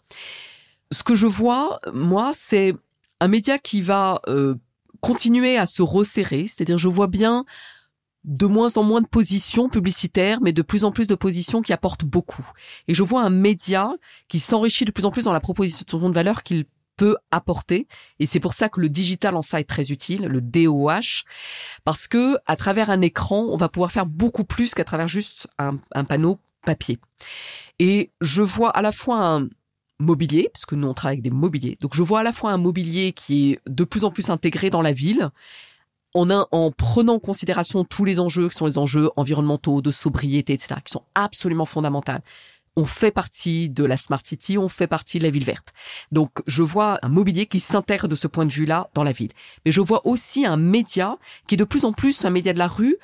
ce 0.92 1.04
que 1.04 1.16
je 1.16 1.28
vois, 1.28 1.80
moi, 1.94 2.32
c'est 2.34 2.74
un 3.20 3.28
média 3.28 3.58
qui 3.58 3.82
va 3.82 4.22
euh, 4.28 4.56
continuer 5.02 5.58
à 5.58 5.68
se 5.68 5.82
resserrer. 5.82 6.48
C'est-à-dire, 6.48 6.78
je 6.78 6.88
vois 6.88 7.08
bien 7.08 7.46
de 8.24 8.46
moins 8.46 8.76
en 8.78 8.84
moins 8.84 9.02
de 9.02 9.08
positions 9.08 9.70
publicitaires, 9.70 10.40
mais 10.42 10.52
de 10.54 10.62
plus 10.62 10.84
en 10.84 10.92
plus 10.92 11.08
de 11.08 11.16
positions 11.16 11.62
qui 11.62 11.74
apportent 11.74 12.06
beaucoup. 12.06 12.48
Et 12.88 12.94
je 12.94 13.04
vois 13.04 13.24
un 13.24 13.30
média 13.30 13.94
qui 14.28 14.40
s'enrichit 14.40 14.86
de 14.86 14.92
plus 14.92 15.06
en 15.06 15.12
plus 15.12 15.24
dans 15.24 15.34
la 15.34 15.40
proposition 15.40 16.10
de 16.10 16.14
valeur 16.14 16.44
qu'il 16.44 16.66
peut 16.98 17.16
apporter. 17.32 17.88
Et 18.20 18.26
c'est 18.26 18.42
pour 18.42 18.54
ça 18.54 18.68
que 18.68 18.82
le 18.82 18.90
digital 18.90 19.36
en 19.36 19.42
ça 19.42 19.62
est 19.62 19.70
très 19.70 19.92
utile, 19.92 20.26
le 20.26 20.42
DOH, 20.42 21.24
parce 21.86 22.10
que 22.10 22.36
à 22.46 22.58
travers 22.58 22.90
un 22.90 23.00
écran, 23.02 23.48
on 23.50 23.56
va 23.56 23.70
pouvoir 23.70 23.92
faire 23.92 24.06
beaucoup 24.06 24.44
plus 24.44 24.74
qu'à 24.74 24.84
travers 24.84 25.08
juste 25.08 25.48
un, 25.58 25.78
panneau 26.04 26.40
papier. 26.66 27.00
Et 27.80 28.12
je 28.20 28.42
vois 28.42 28.72
à 28.72 28.82
la 28.82 28.92
fois 28.92 29.26
un, 29.26 29.48
mobilier, 30.00 30.50
parce 30.54 30.66
que 30.66 30.76
nous 30.76 30.88
on 30.88 30.94
travaille 30.94 31.16
avec 31.16 31.24
des 31.24 31.30
mobiliers. 31.30 31.78
Donc 31.82 31.96
je 31.96 32.02
vois 32.02 32.22
à 32.22 32.24
la 32.24 32.34
fois 32.34 32.52
un 32.52 32.58
mobilier 32.58 33.14
qui 33.14 33.52
est 33.52 33.60
de 33.68 33.84
plus 33.84 34.04
en 34.04 34.12
plus 34.12 34.30
intégré 34.30 34.70
dans 34.70 34.82
la 34.82 34.92
ville, 34.92 35.30
en, 36.14 36.30
en 36.30 36.72
prenant 36.72 37.16
en 37.16 37.20
considération 37.20 37.84
tous 37.84 38.06
les 38.06 38.20
enjeux 38.20 38.50
qui 38.50 38.58
sont 38.58 38.66
les 38.66 38.78
enjeux 38.78 39.10
environnementaux, 39.16 39.82
de 39.82 39.92
sobriété, 39.92 40.54
etc., 40.54 40.76
qui 40.84 40.92
sont 40.92 41.04
absolument 41.16 41.66
fondamentaux. 41.66 42.14
On 42.76 42.86
fait 42.86 43.12
partie 43.12 43.70
de 43.70 43.84
la 43.84 43.98
Smart 43.98 44.22
City, 44.24 44.58
on 44.58 44.70
fait 44.70 44.88
partie 44.88 45.20
de 45.20 45.24
la 45.24 45.30
ville 45.30 45.44
verte. 45.44 45.74
Donc 46.12 46.32
je 46.48 46.64
vois 46.64 47.00
un 47.02 47.10
mobilier 47.10 47.46
qui 47.46 47.60
s'intègre 47.60 48.08
de 48.08 48.16
ce 48.16 48.28
point 48.28 48.46
de 48.46 48.52
vue-là 48.52 48.90
dans 48.94 49.04
la 49.04 49.12
ville. 49.12 49.32
Mais 49.66 49.72
je 49.72 49.82
vois 49.82 50.08
aussi 50.08 50.46
un 50.46 50.56
média 50.56 51.18
qui 51.48 51.56
est 51.56 51.58
de 51.58 51.64
plus 51.66 51.84
en 51.84 51.92
plus 51.92 52.24
un 52.24 52.30
média 52.30 52.54
de 52.54 52.60
la 52.60 52.68
rue 52.68 52.96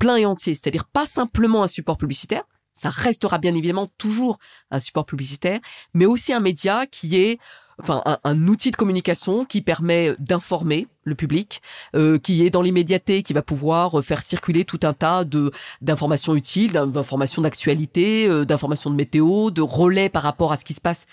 plein 0.00 0.16
et 0.16 0.26
entier, 0.26 0.54
c'est-à-dire 0.54 0.86
pas 0.86 1.06
simplement 1.06 1.62
un 1.62 1.68
support 1.68 1.98
publicitaire, 1.98 2.44
ça 2.74 2.88
restera 2.88 3.38
bien 3.38 3.54
évidemment 3.54 3.88
toujours 3.98 4.38
un 4.70 4.80
support 4.80 5.04
publicitaire, 5.04 5.60
mais 5.92 6.06
aussi 6.06 6.32
un 6.32 6.40
média 6.40 6.86
qui 6.86 7.16
est 7.16 7.38
enfin 7.80 8.02
un, 8.24 8.48
outil 8.48 8.70
de 8.70 8.76
communication 8.76 9.44
qui 9.44 9.62
permet 9.62 10.14
d'informer 10.18 10.86
le 11.04 11.14
public, 11.14 11.62
euh, 11.96 12.18
qui 12.18 12.44
est 12.44 12.50
dans 12.50 12.62
l'immédiateté, 12.62 13.22
qui 13.22 13.32
va 13.32 13.42
pouvoir 13.42 14.04
faire 14.04 14.22
circuler 14.22 14.64
tout 14.64 14.80
un 14.82 14.92
tas 14.92 15.24
de 15.24 15.50
d'informations 15.80 16.34
utiles, 16.34 16.72
d'informations 16.72 17.42
d'actualité, 17.42 18.28
euh, 18.28 18.44
d'informations 18.44 18.90
de 18.90 18.96
météo, 18.96 19.50
de 19.50 19.62
relais 19.62 20.08
par 20.08 20.22
rapport 20.22 20.52
à 20.52 20.56
ce 20.56 20.64
qui 20.64 20.74
se 20.74 20.80
passe 20.80 21.06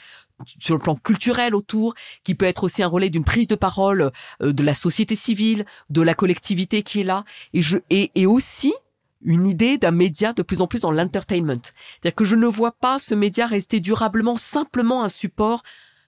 sur 0.59 0.75
le 0.75 0.81
plan 0.81 0.95
culturel 0.95 1.55
autour, 1.55 1.95
qui 2.23 2.35
peut 2.35 2.45
être 2.45 2.63
aussi 2.63 2.83
un 2.83 2.87
relais 2.87 3.09
d'une 3.09 3.23
prise 3.23 3.47
de 3.47 3.55
parole 3.55 4.11
euh, 4.41 4.53
de 4.53 4.63
la 4.63 4.73
société 4.73 5.15
civile, 5.15 5.65
de 5.89 6.01
la 6.01 6.13
collectivité 6.13 6.83
qui 6.83 7.01
est 7.01 7.05
là, 7.05 7.23
et 7.53 7.61
je 7.61 7.77
et, 7.89 8.11
et 8.15 8.25
aussi 8.25 8.73
une 9.21 9.47
idée 9.47 9.77
d'un 9.77 9.91
média 9.91 10.33
de 10.33 10.41
plus 10.41 10.61
en 10.61 10.67
plus 10.67 10.81
dans 10.81 10.91
l'entertainment. 10.91 11.61
C'est-à-dire 11.63 12.15
que 12.15 12.25
je 12.25 12.35
ne 12.35 12.45
vois 12.45 12.71
pas 12.71 12.99
ce 12.99 13.15
média 13.15 13.47
rester 13.47 13.79
durablement 13.79 14.37
simplement 14.37 15.03
un 15.03 15.09
support, 15.09 15.63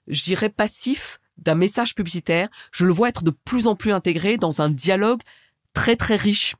je 0.10 0.24
dirais, 0.24 0.50
passif 0.50 1.19
d'un 1.38 1.56
message 1.56 1.95
publicitaire. 1.95 2.50
Je 2.72 2.86
le 2.86 2.91
vois 2.91 3.10
être 3.10 3.24
de 3.24 3.32
plus 3.32 3.67
en 3.67 3.76
plus 3.76 3.91
intégré 3.91 4.38
dans 4.38 4.62
un 4.62 4.69
dialogue 4.69 5.22
très 5.74 5.95
très 5.95 6.15
riche 6.15 6.56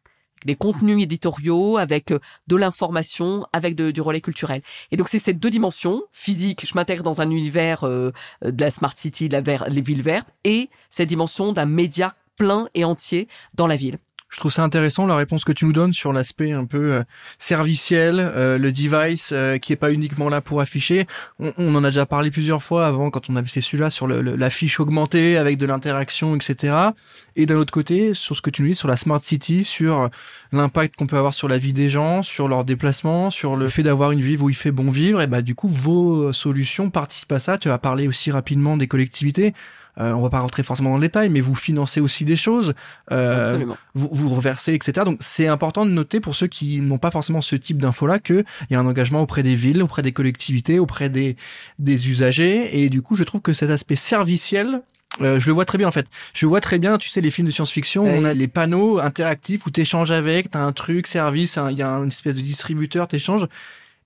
les 0.45 0.55
contenus 0.55 1.03
éditoriaux, 1.03 1.77
avec 1.77 2.12
euh, 2.12 2.19
de 2.47 2.55
l'information, 2.55 3.45
avec 3.53 3.75
du 3.75 4.01
relais 4.01 4.21
culturel. 4.21 4.62
Et 4.91 4.97
donc 4.97 5.09
c'est 5.09 5.19
ces 5.19 5.33
deux 5.33 5.49
dimensions, 5.49 6.03
physique, 6.12 6.65
je 6.65 6.73
m'intègre 6.75 7.03
dans 7.03 7.21
un 7.21 7.29
univers 7.29 7.83
euh, 7.83 8.12
de 8.43 8.63
la 8.63 8.71
smart 8.71 8.93
city, 8.95 9.27
la 9.29 9.41
les 9.41 9.81
villes 9.81 10.01
vertes, 10.01 10.29
et 10.43 10.69
cette 10.89 11.09
dimension 11.09 11.51
d'un 11.51 11.65
média 11.65 12.13
plein 12.35 12.67
et 12.73 12.85
entier 12.85 13.27
dans 13.55 13.67
la 13.67 13.75
ville. 13.75 13.97
Je 14.29 14.37
trouve 14.37 14.51
ça 14.51 14.63
intéressant 14.63 15.07
la 15.07 15.15
réponse 15.15 15.43
que 15.43 15.51
tu 15.51 15.65
nous 15.65 15.73
donnes 15.73 15.91
sur 15.91 16.13
l'aspect 16.13 16.51
un 16.51 16.65
peu 16.65 16.93
euh, 16.93 17.03
serviciel, 17.39 18.19
euh, 18.19 18.59
le 18.59 18.71
device 18.71 19.31
euh, 19.33 19.57
qui 19.57 19.73
est 19.73 19.75
pas 19.75 19.91
uniquement 19.91 20.29
là 20.29 20.39
pour 20.39 20.61
afficher. 20.61 21.07
On, 21.39 21.51
on, 21.57 21.73
en 21.73 21.83
a 21.83 21.87
déjà 21.87 22.05
parlé 22.05 22.29
plusieurs 22.29 22.61
fois 22.61 22.85
avant 22.85 23.09
quand 23.09 23.31
on 23.31 23.35
avait 23.35 23.47
ces 23.47 23.61
celui-là 23.61 23.89
sur 23.89 24.05
le, 24.05 24.21
l'affiche 24.21 24.79
augmentée 24.79 25.35
avec 25.35 25.57
de 25.57 25.65
l'interaction, 25.65 26.35
etc. 26.35 26.75
Et 27.35 27.47
d'un 27.47 27.55
autre 27.55 27.73
côté, 27.73 28.13
sur 28.13 28.35
ce 28.35 28.43
que 28.43 28.51
tu 28.51 28.61
nous 28.61 28.67
dis 28.67 28.75
sur 28.75 28.87
la 28.87 28.97
smart 28.97 29.19
city, 29.19 29.63
sur 29.63 30.11
l'impact 30.51 30.95
qu'on 30.95 31.07
peut 31.07 31.17
avoir 31.17 31.33
sur 31.33 31.47
la 31.47 31.57
vie 31.57 31.73
des 31.73 31.89
gens, 31.89 32.21
sur 32.21 32.47
leurs 32.47 32.65
déplacements, 32.65 33.31
sur 33.31 33.55
le 33.55 33.67
fait 33.67 33.81
d'avoir 33.81 34.11
une 34.11 34.21
vie 34.21 34.37
où 34.37 34.49
il 34.49 34.55
fait 34.55 34.71
bon 34.71 34.91
vivre. 34.91 35.21
Et 35.21 35.27
bah 35.27 35.41
du 35.41 35.55
coup, 35.55 35.69
vos 35.69 36.31
solutions 36.33 36.91
participent 36.91 37.31
à 37.31 37.39
ça. 37.39 37.57
Tu 37.57 37.71
as 37.71 37.77
parlé 37.79 38.07
aussi 38.07 38.29
rapidement 38.29 38.77
des 38.77 38.87
collectivités. 38.87 39.55
Euh, 39.99 40.13
on 40.13 40.21
va 40.21 40.29
pas 40.29 40.39
rentrer 40.39 40.63
forcément 40.63 40.91
dans 40.91 40.97
le 40.97 41.01
détail, 41.01 41.29
mais 41.29 41.41
vous 41.41 41.55
financez 41.55 41.99
aussi 41.99 42.25
des 42.25 42.35
choses, 42.35 42.73
euh, 43.12 43.65
vous, 43.93 44.09
vous 44.12 44.29
reversez, 44.29 44.73
etc. 44.73 45.03
Donc 45.05 45.17
c'est 45.19 45.47
important 45.47 45.85
de 45.85 45.91
noter 45.91 46.19
pour 46.19 46.35
ceux 46.35 46.47
qui 46.47 46.81
n'ont 46.81 46.97
pas 46.97 47.12
forcément 47.12 47.41
ce 47.41 47.55
type 47.55 47.81
d'info-là 47.81 48.19
qu'il 48.19 48.45
y 48.69 48.75
a 48.75 48.79
un 48.79 48.85
engagement 48.85 49.21
auprès 49.21 49.43
des 49.43 49.55
villes, 49.55 49.83
auprès 49.83 50.01
des 50.01 50.12
collectivités, 50.12 50.79
auprès 50.79 51.09
des, 51.09 51.35
des 51.79 52.09
usagers. 52.09 52.81
Et 52.81 52.89
du 52.89 53.01
coup, 53.01 53.15
je 53.15 53.23
trouve 53.23 53.41
que 53.41 53.53
cet 53.53 53.69
aspect 53.69 53.95
serviciel 53.95 54.81
euh, 55.21 55.39
je 55.39 55.47
le 55.47 55.53
vois 55.53 55.65
très 55.65 55.77
bien 55.77 55.88
en 55.88 55.91
fait. 55.91 56.07
Je 56.33 56.45
vois 56.45 56.62
très 56.62 56.79
bien, 56.79 56.97
tu 56.97 57.09
sais, 57.09 57.19
les 57.19 57.31
films 57.31 57.47
de 57.47 57.51
science-fiction, 57.51 58.03
on 58.03 58.23
a 58.23 58.33
les 58.33 58.47
panneaux 58.47 58.99
interactifs 58.99 59.65
où 59.65 59.69
t'échanges 59.69 60.12
avec, 60.12 60.51
t'as 60.51 60.59
un 60.59 60.71
truc, 60.71 61.07
service, 61.07 61.59
il 61.71 61.77
y 61.77 61.81
a 61.81 61.89
une 61.89 62.07
espèce 62.07 62.35
de 62.35 62.41
distributeur, 62.41 63.07
t'échanges 63.07 63.47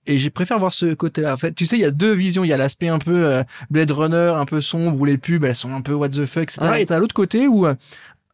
et 0.06 0.18
j'ai 0.18 0.30
préféré 0.30 0.60
voir 0.60 0.72
ce 0.72 0.94
côté-là. 0.94 1.34
En 1.34 1.36
fait, 1.36 1.52
tu 1.52 1.66
sais, 1.66 1.76
il 1.76 1.82
y 1.82 1.86
a 1.86 1.90
deux 1.90 2.12
visions. 2.12 2.44
Il 2.44 2.48
y 2.48 2.52
a 2.52 2.56
l'aspect 2.56 2.88
un 2.88 2.98
peu 2.98 3.26
euh, 3.26 3.42
Blade 3.70 3.90
Runner, 3.90 4.32
un 4.36 4.44
peu 4.44 4.60
sombre, 4.60 5.00
où 5.00 5.04
les 5.04 5.18
pubs, 5.18 5.44
elles 5.44 5.54
sont 5.54 5.74
un 5.74 5.80
peu 5.80 5.94
what 5.94 6.10
the 6.10 6.26
fuck, 6.26 6.44
etc. 6.44 6.60
Et 6.78 6.86
t'as 6.86 6.98
l'autre 6.98 7.14
côté 7.14 7.48
où 7.48 7.66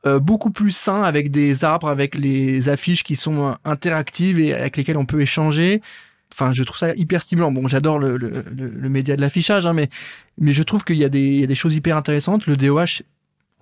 euh, 0.06 0.18
beaucoup 0.18 0.50
plus 0.50 0.70
sain, 0.70 1.02
avec 1.02 1.30
des 1.30 1.64
arbres, 1.64 1.88
avec 1.88 2.14
les 2.14 2.68
affiches 2.68 3.04
qui 3.04 3.16
sont 3.16 3.48
euh, 3.48 3.52
interactives 3.64 4.40
et 4.40 4.54
avec 4.54 4.76
lesquelles 4.76 4.96
on 4.96 5.04
peut 5.04 5.20
échanger. 5.20 5.82
Enfin, 6.32 6.52
je 6.52 6.62
trouve 6.64 6.78
ça 6.78 6.94
hyper 6.96 7.22
stimulant. 7.22 7.52
Bon, 7.52 7.68
j'adore 7.68 7.98
le, 7.98 8.16
le, 8.16 8.44
le, 8.54 8.88
média 8.88 9.16
de 9.16 9.20
l'affichage, 9.20 9.66
hein, 9.66 9.72
mais 9.72 9.90
mais 10.38 10.52
je 10.52 10.62
trouve 10.62 10.84
qu'il 10.84 10.96
y 10.96 11.04
a 11.04 11.08
des 11.08 11.20
il 11.20 11.40
y 11.40 11.44
a 11.44 11.46
des 11.46 11.54
choses 11.54 11.74
hyper 11.74 11.96
intéressantes. 11.96 12.46
Le 12.46 12.56
DOH 12.56 13.02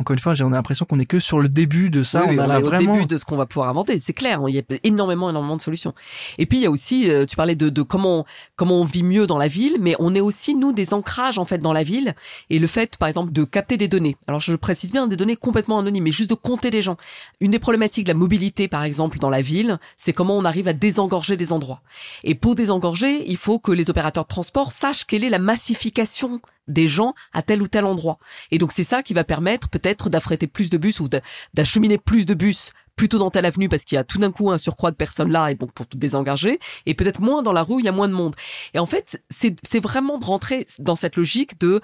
encore 0.01 0.15
une 0.15 0.21
fois, 0.21 0.35
j'ai 0.35 0.45
l'impression 0.45 0.87
qu'on 0.87 1.01
est 1.01 1.07
que 1.07 1.19
sur 1.19 1.41
le 1.41 1.49
début 1.49 1.91
de 1.91 2.05
ça. 2.05 2.25
on, 2.25 2.39
a 2.39 2.61
au 2.61 2.71
début 2.71 3.07
de 3.07 3.17
ce 3.17 3.25
qu'on 3.25 3.37
va 3.37 3.47
pouvoir 3.47 3.69
inventer. 3.69 3.99
C'est 3.99 4.13
clair. 4.13 4.41
Il 4.47 4.55
y 4.55 4.59
a 4.59 4.63
énormément, 4.85 5.29
énormément 5.29 5.57
de 5.57 5.63
solutions. 5.63 5.93
Et 6.39 6.47
puis 6.47 6.59
il 6.59 6.63
y 6.63 6.67
a 6.67 6.71
aussi, 6.71 7.11
euh, 7.11 7.27
tu 7.27 7.35
parlais 7.35 7.57
de, 7.57 7.69
de 7.69 7.83
comment 7.83 8.25
comment 8.55 8.81
on 8.81 8.85
vit 8.85 9.03
mieux 9.03 9.27
dans 9.27 9.39
la 9.39 9.49
ville, 9.49 9.77
mais 9.81 9.97
on 9.99 10.15
est 10.15 10.21
aussi 10.21 10.55
nous 10.55 10.73
des 10.73 10.95
ancrages 10.95 11.39
en 11.39 11.45
fait 11.45 11.59
dans 11.59 11.73
la 11.73 11.83
ville. 11.83 12.15
Et 12.49 12.61
le 12.61 12.69
fait, 12.69 12.97
par 12.97 13.09
exemple, 13.09 13.33
de 13.33 13.43
capter 13.43 13.77
des 13.77 13.89
données. 13.89 14.17
Alors 14.29 14.41
je 14.41 14.55
précise 14.55 14.93
bien 14.93 15.09
des 15.09 15.17
données 15.17 15.37
complètement 15.37 15.81
anonymes, 15.81 16.05
mais 16.05 16.13
juste 16.13 16.31
de 16.31 16.37
compter 16.37 16.71
des 16.71 16.83
gens. 16.83 16.97
Une 17.41 17.51
des 17.51 17.59
problématiques 17.59 18.05
de 18.05 18.13
la 18.13 18.19
mobilité, 18.19 18.69
par 18.69 18.85
exemple, 18.85 19.19
dans 19.19 19.31
la 19.31 19.41
ville, 19.41 19.79
c'est 19.97 20.13
comment 20.13 20.37
on 20.37 20.45
arrive 20.45 20.69
à 20.69 20.73
désengorger 20.75 21.37
des 21.37 21.53
endroits. 21.53 21.83
Et 22.23 22.37
pour 22.37 22.55
désengorger, 22.55 23.29
il 23.29 23.37
faut 23.37 23.59
que 23.59 23.73
les 23.73 23.91
opérateurs 23.91 24.25
de 24.25 24.29
transport 24.29 24.71
sachent 24.71 25.05
quelle 25.05 25.25
est 25.25 25.31
la 25.31 25.41
massification 25.41 26.41
des 26.69 26.87
gens 26.87 27.15
à 27.33 27.43
tel 27.43 27.63
ou 27.63 27.69
tel 27.69 27.85
endroit. 27.85 28.19
Et 28.51 28.59
donc 28.59 28.73
c'est 28.73 28.85
ça 28.85 29.03
qui 29.03 29.15
va 29.15 29.25
permettre 29.25 29.69
peut-être 29.69 30.09
d'affréter 30.11 30.47
plus 30.47 30.71
de 30.71 30.79
bus 30.79 31.01
ou 31.01 31.09
d'acheminer 31.55 31.99
plus 31.99 32.27
de 32.27 32.35
bus 32.35 32.73
plutôt 32.99 33.19
dans 33.19 33.31
telle 33.31 33.47
avenue 33.47 33.69
parce 33.69 33.85
qu'il 33.85 33.97
y 33.97 33.99
a 33.99 34.05
tout 34.05 34.19
d'un 34.19 34.33
coup 34.33 34.51
un 34.51 34.59
surcroît 34.59 34.91
de 34.91 34.97
personnes 34.97 35.31
là 35.31 35.51
et 35.51 35.55
donc 35.55 35.73
pour 35.73 35.87
tout 35.87 35.97
désengager 35.97 36.59
et 36.85 36.95
peut-être 36.95 37.21
moins 37.21 37.43
dans 37.43 37.53
la 37.53 37.63
rue 37.63 37.79
il 37.79 37.85
y 37.87 37.89
a 37.89 37.93
moins 37.93 38.09
de 38.09 38.13
monde. 38.13 38.35
Et 38.75 38.79
en 38.79 38.87
fait, 38.87 39.23
c'est 39.31 39.81
vraiment 39.81 40.19
de 40.19 40.25
rentrer 40.27 40.67
dans 40.79 40.97
cette 40.97 41.17
logique 41.17 41.59
de 41.61 41.81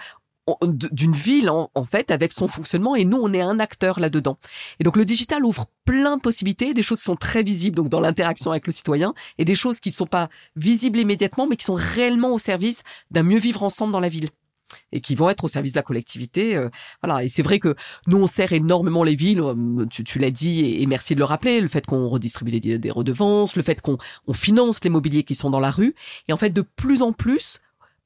d'une 0.66 1.14
ville 1.14 1.48
en, 1.48 1.70
fait 1.86 2.10
avec 2.10 2.30
son 2.34 2.48
fonctionnement 2.48 2.94
et 2.94 3.06
nous 3.06 3.16
on 3.16 3.32
est 3.32 3.40
un 3.40 3.58
acteur 3.58 3.98
là-dedans. 3.98 4.36
Et 4.78 4.84
donc 4.84 4.98
le 4.98 5.06
digital 5.06 5.42
ouvre 5.42 5.66
plein 5.86 6.18
de 6.18 6.20
possibilités, 6.20 6.74
des 6.74 6.82
choses 6.82 6.98
qui 6.98 7.06
sont 7.06 7.16
très 7.16 7.42
visibles 7.42 7.76
donc 7.76 7.88
dans 7.88 8.00
l'interaction 8.00 8.50
avec 8.50 8.66
le 8.66 8.72
citoyen 8.72 9.14
et 9.38 9.46
des 9.46 9.54
choses 9.54 9.80
qui 9.80 9.88
ne 9.88 9.94
sont 9.94 10.06
pas 10.06 10.28
visibles 10.54 10.98
immédiatement 10.98 11.46
mais 11.46 11.56
qui 11.56 11.64
sont 11.64 11.76
réellement 11.76 12.34
au 12.34 12.38
service 12.38 12.82
d'un 13.10 13.22
mieux 13.22 13.38
vivre 13.38 13.62
ensemble 13.62 13.92
dans 13.92 14.00
la 14.00 14.10
ville 14.10 14.28
et 14.92 15.00
qui 15.00 15.14
vont 15.14 15.28
être 15.28 15.44
au 15.44 15.48
service 15.48 15.72
de 15.72 15.78
la 15.78 15.82
collectivité. 15.82 16.56
Euh, 16.56 16.68
voilà. 17.02 17.24
Et 17.24 17.28
c'est 17.28 17.42
vrai 17.42 17.58
que 17.58 17.74
nous, 18.06 18.18
on 18.18 18.26
sert 18.26 18.52
énormément 18.52 19.02
les 19.04 19.16
villes. 19.16 19.40
Euh, 19.40 19.86
tu, 19.90 20.04
tu 20.04 20.18
l'as 20.18 20.30
dit 20.30 20.80
et, 20.80 20.86
merci 20.86 21.14
de 21.14 21.20
le 21.20 21.24
rappeler. 21.24 21.60
Le 21.60 21.68
fait 21.68 21.86
qu'on 21.86 22.08
redistribue 22.08 22.60
des, 22.60 22.78
des, 22.78 22.90
redevances, 22.90 23.56
le 23.56 23.62
fait 23.62 23.80
qu'on 23.80 23.98
on 24.26 24.32
finance 24.32 24.82
les 24.84 24.90
mobiliers 24.90 25.24
qui 25.24 25.34
sont 25.34 25.50
dans 25.50 25.60
la 25.60 25.70
rue. 25.70 25.94
Et 26.28 26.32
en 26.32 26.36
fait, 26.36 26.50
de 26.50 26.62
plus 26.62 27.02
en 27.02 27.12
plus, 27.12 27.60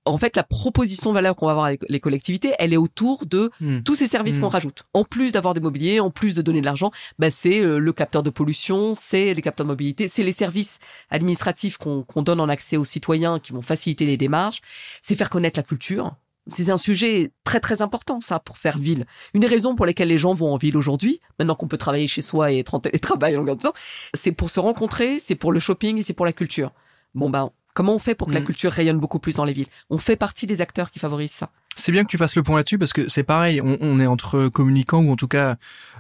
en 0.08 0.18
fait, 0.18 0.36
la 0.36 0.42
proposition 0.42 1.10
de 1.10 1.14
valeur 1.14 1.36
qu'on 1.36 1.46
va 1.46 1.52
avoir 1.52 1.66
avec 1.66 1.82
les 1.88 2.00
collectivités, 2.00 2.54
elle 2.58 2.72
est 2.72 2.78
autour 2.78 3.26
de 3.26 3.50
hmm. 3.60 3.82
tous 3.82 3.94
ces 3.94 4.06
services 4.06 4.38
hmm. 4.38 4.42
qu'on 4.42 4.48
rajoute. 4.48 4.84
En 4.94 5.04
plus 5.04 5.32
d'avoir 5.32 5.54
des 5.54 5.60
mobiliers, 5.60 6.00
en 6.00 6.10
plus 6.10 6.34
de 6.34 6.42
donner 6.42 6.60
de 6.60 6.66
l'argent, 6.66 6.90
bah, 7.18 7.30
c'est 7.30 7.60
euh, 7.60 7.78
le 7.78 7.92
capteur 7.92 8.22
de 8.22 8.30
pollution, 8.30 8.94
c'est 8.94 9.34
les 9.34 9.42
capteurs 9.42 9.66
de 9.66 9.70
mobilité, 9.70 10.08
c'est 10.08 10.22
les 10.22 10.32
services 10.32 10.78
administratifs 11.10 11.76
qu'on 11.76 12.22
donne 12.22 12.40
en 12.40 12.48
accès 12.48 12.76
aux 12.76 12.84
citoyens 12.84 13.38
qui 13.38 13.52
vont 13.52 13.62
faciliter 13.62 14.06
les 14.06 14.16
démarches, 14.16 14.60
c'est 15.02 15.14
faire 15.14 15.30
connaître 15.30 15.58
la 15.58 15.64
culture. 15.64 16.14
C'est 16.48 16.70
un 16.70 16.76
sujet 16.76 17.32
très 17.44 17.60
très 17.60 17.82
important 17.82 18.20
ça 18.20 18.38
pour 18.38 18.58
faire 18.58 18.78
ville. 18.78 19.06
Une 19.34 19.42
des 19.42 19.46
raisons 19.46 19.74
pour 19.74 19.86
lesquelles 19.86 20.08
les 20.08 20.18
gens 20.18 20.32
vont 20.32 20.52
en 20.52 20.56
ville 20.56 20.76
aujourd'hui, 20.76 21.20
maintenant 21.38 21.54
qu'on 21.54 21.68
peut 21.68 21.78
travailler 21.78 22.06
chez 22.06 22.22
soi 22.22 22.52
et 22.52 22.58
être 22.58 22.74
en 22.74 22.80
télétravail 22.80 23.36
en 23.36 23.40
longueur 23.40 23.56
de 23.56 23.62
temps, 23.62 23.74
c'est 24.14 24.32
pour 24.32 24.50
se 24.50 24.60
rencontrer, 24.60 25.18
c'est 25.18 25.34
pour 25.34 25.52
le 25.52 25.60
shopping 25.60 25.98
et 25.98 26.02
c'est 26.02 26.14
pour 26.14 26.26
la 26.26 26.32
culture. 26.32 26.72
Bon 27.14 27.30
ben 27.30 27.50
Comment 27.78 27.94
on 27.94 28.00
fait 28.00 28.16
pour 28.16 28.26
que 28.26 28.34
la 28.34 28.40
mm. 28.40 28.44
culture 28.44 28.72
rayonne 28.72 28.98
beaucoup 28.98 29.20
plus 29.20 29.36
dans 29.36 29.44
les 29.44 29.52
villes? 29.52 29.68
On 29.88 29.98
fait 29.98 30.16
partie 30.16 30.48
des 30.48 30.60
acteurs 30.60 30.90
qui 30.90 30.98
favorisent 30.98 31.30
ça. 31.30 31.50
C'est 31.76 31.92
bien 31.92 32.02
que 32.02 32.08
tu 32.08 32.16
fasses 32.16 32.34
le 32.34 32.42
point 32.42 32.56
là-dessus 32.56 32.76
parce 32.76 32.92
que 32.92 33.08
c'est 33.08 33.22
pareil, 33.22 33.60
on, 33.62 34.00
est 34.00 34.06
entre 34.06 34.48
communicants 34.48 35.00
ou 35.04 35.12
en 35.12 35.14
tout 35.14 35.28
cas 35.28 35.54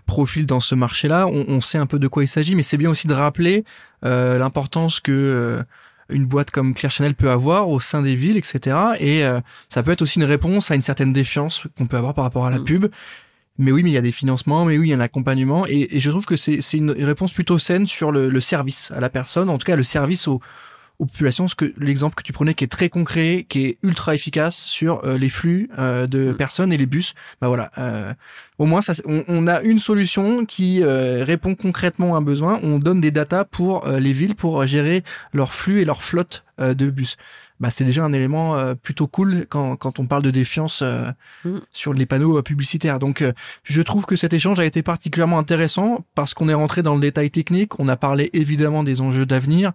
profil 0.04 0.44
dans 0.44 0.58
ce 0.58 0.74
marché-là, 0.74 1.28
on, 1.28 1.60
sait 1.60 1.78
un 1.78 1.86
peu 1.86 2.00
de 2.00 2.08
quoi 2.08 2.24
il 2.24 2.26
s'agit, 2.26 2.56
mais 2.56 2.64
c'est 2.64 2.78
bien 2.78 2.90
aussi 2.90 3.06
de 3.06 3.14
rappeler 3.14 3.64
euh, 4.04 4.38
l'importance 4.38 4.98
que 4.98 5.12
euh, 5.12 5.62
une 6.10 6.26
boîte 6.26 6.50
comme 6.50 6.74
Claire 6.74 6.90
Chanel 6.90 7.14
peut 7.14 7.30
avoir 7.30 7.68
au 7.68 7.80
sein 7.80 8.02
des 8.02 8.14
villes, 8.14 8.36
etc. 8.36 8.76
Et 8.98 9.24
euh, 9.24 9.40
ça 9.68 9.82
peut 9.82 9.90
être 9.90 10.02
aussi 10.02 10.18
une 10.18 10.24
réponse 10.24 10.70
à 10.70 10.74
une 10.74 10.82
certaine 10.82 11.12
défiance 11.12 11.66
qu'on 11.76 11.86
peut 11.86 11.96
avoir 11.96 12.14
par 12.14 12.24
rapport 12.24 12.46
à 12.46 12.50
la 12.50 12.58
mm. 12.58 12.64
pub. 12.64 12.86
Mais 13.58 13.72
oui, 13.72 13.82
mais 13.82 13.90
il 13.90 13.94
y 13.94 13.98
a 13.98 14.02
des 14.02 14.12
financements, 14.12 14.64
mais 14.64 14.78
oui, 14.78 14.88
il 14.88 14.90
y 14.90 14.94
a 14.94 14.96
un 14.96 15.00
accompagnement, 15.00 15.66
et, 15.66 15.88
je 15.98 16.10
trouve 16.10 16.26
que 16.26 16.36
c'est 16.36 16.60
une 16.74 16.92
réponse 16.92 17.32
plutôt 17.32 17.58
saine 17.58 17.88
sur 17.88 18.12
le, 18.12 18.28
le, 18.28 18.40
service 18.40 18.92
à 18.92 19.00
la 19.00 19.10
personne, 19.10 19.50
en 19.50 19.58
tout 19.58 19.64
cas 19.64 19.74
le 19.74 19.82
service 19.82 20.28
au, 20.28 20.40
aux 20.98 21.06
populations, 21.06 21.46
ce 21.46 21.54
que 21.54 21.72
l'exemple 21.78 22.16
que 22.16 22.22
tu 22.22 22.32
prenais 22.32 22.54
qui 22.54 22.64
est 22.64 22.68
très 22.68 22.88
concret, 22.88 23.46
qui 23.48 23.66
est 23.66 23.78
ultra 23.82 24.14
efficace 24.14 24.56
sur 24.56 25.04
euh, 25.04 25.16
les 25.16 25.28
flux 25.28 25.70
euh, 25.78 26.06
de 26.06 26.32
mm. 26.32 26.36
personnes 26.36 26.72
et 26.72 26.76
les 26.76 26.86
bus, 26.86 27.14
bah 27.40 27.46
voilà, 27.46 27.70
euh, 27.78 28.12
au 28.58 28.66
moins 28.66 28.82
ça, 28.82 28.92
on, 29.06 29.46
a 29.46 29.62
une 29.62 29.78
solution 29.78 30.44
qui 30.44 30.82
répond 30.82 31.54
concrètement 31.54 32.16
à 32.16 32.18
un 32.18 32.22
besoin. 32.22 32.58
On 32.64 32.80
donne 32.80 33.00
des 33.00 33.12
datas 33.12 33.44
pour 33.44 33.86
les 33.86 34.12
villes 34.12 34.34
pour 34.34 34.66
gérer 34.66 35.04
leur 35.32 35.54
flux 35.54 35.80
et 35.80 35.84
leur 35.84 36.02
flotte 36.02 36.44
de 36.58 36.90
bus. 36.90 37.16
Bah, 37.60 37.70
c'est 37.70 37.84
déjà 37.84 38.02
un 38.02 38.12
élément 38.12 38.74
plutôt 38.74 39.06
cool 39.06 39.46
quand, 39.48 39.76
quand 39.76 40.00
on 40.00 40.06
parle 40.06 40.22
de 40.22 40.32
défiance 40.32 40.82
mm. 41.44 41.58
sur 41.72 41.94
les 41.94 42.04
panneaux 42.04 42.42
publicitaires. 42.42 42.98
Donc, 42.98 43.22
je 43.62 43.82
trouve 43.82 44.06
que 44.06 44.16
cet 44.16 44.32
échange 44.32 44.58
a 44.58 44.64
été 44.64 44.82
particulièrement 44.82 45.38
intéressant 45.38 46.04
parce 46.16 46.34
qu'on 46.34 46.48
est 46.48 46.54
rentré 46.54 46.82
dans 46.82 46.96
le 46.96 47.00
détail 47.00 47.30
technique. 47.30 47.78
On 47.78 47.86
a 47.86 47.96
parlé 47.96 48.28
évidemment 48.32 48.82
des 48.82 49.00
enjeux 49.00 49.24
d'avenir. 49.24 49.72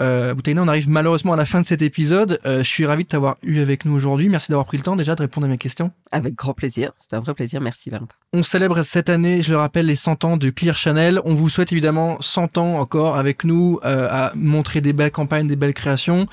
Euh, 0.00 0.34
Boutaina, 0.34 0.62
on 0.62 0.68
arrive 0.68 0.88
malheureusement 0.88 1.32
à 1.32 1.36
la 1.36 1.44
fin 1.44 1.60
de 1.60 1.66
cet 1.66 1.82
épisode. 1.82 2.38
Euh, 2.44 2.58
je 2.58 2.68
suis 2.68 2.86
ravi 2.86 3.04
de 3.04 3.08
t'avoir 3.08 3.36
eu 3.42 3.60
avec 3.60 3.84
nous 3.84 3.94
aujourd'hui. 3.94 4.28
Merci 4.28 4.50
d'avoir 4.50 4.66
pris 4.66 4.76
le 4.76 4.82
temps 4.82 4.96
déjà 4.96 5.14
de 5.14 5.22
répondre 5.22 5.46
à 5.46 5.50
mes 5.50 5.58
questions. 5.58 5.90
Avec 6.12 6.34
grand 6.34 6.54
plaisir. 6.54 6.92
C'était 6.98 7.16
un 7.16 7.20
vrai 7.20 7.34
plaisir. 7.34 7.60
Merci 7.60 7.90
Valentin. 7.90 8.14
On 8.32 8.42
célèbre 8.42 8.82
cette 8.82 9.08
année, 9.08 9.42
je 9.42 9.50
le 9.50 9.56
rappelle, 9.56 9.86
les 9.86 9.96
100 9.96 10.24
ans 10.24 10.36
de 10.36 10.50
Clear 10.50 10.76
Channel. 10.76 11.20
On 11.24 11.34
vous 11.34 11.48
souhaite 11.48 11.72
évidemment 11.72 12.18
100 12.20 12.58
ans 12.58 12.78
encore 12.78 13.16
avec 13.16 13.44
nous 13.44 13.80
euh, 13.84 14.06
à 14.10 14.32
montrer 14.34 14.80
des 14.80 14.92
belles 14.92 15.10
campagnes, 15.10 15.48
des 15.48 15.56
belles 15.56 15.74
créations 15.74 16.26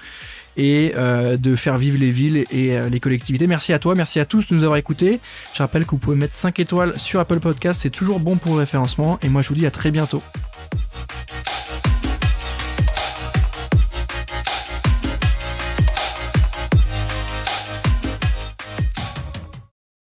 et 0.58 0.94
euh, 0.98 1.38
de 1.38 1.56
faire 1.56 1.78
vivre 1.78 1.98
les 1.98 2.12
villes 2.12 2.46
et 2.52 2.78
euh, 2.78 2.90
les 2.90 3.00
collectivités. 3.00 3.48
Merci 3.48 3.74
à 3.74 3.80
toi, 3.80 3.96
merci 3.96 4.20
à 4.20 4.26
tous 4.26 4.48
de 4.48 4.56
nous 4.56 4.64
avoir 4.64 4.78
écoutés. 4.78 5.20
Je 5.54 5.64
rappelle 5.64 5.86
que 5.86 5.92
vous 5.92 5.98
pouvez 5.98 6.18
mettre 6.18 6.36
5 6.36 6.60
étoiles 6.60 7.00
sur 7.00 7.20
Apple 7.20 7.40
Podcast, 7.40 7.82
c'est 7.82 7.90
toujours 7.90 8.20
bon 8.20 8.38
pour 8.38 8.54
le 8.54 8.60
référencement 8.60 9.20
et 9.22 9.30
moi 9.30 9.42
je 9.42 9.50
vous 9.50 9.56
dis 9.56 9.66
à 9.66 9.72
très 9.72 9.92
bientôt. 9.92 10.22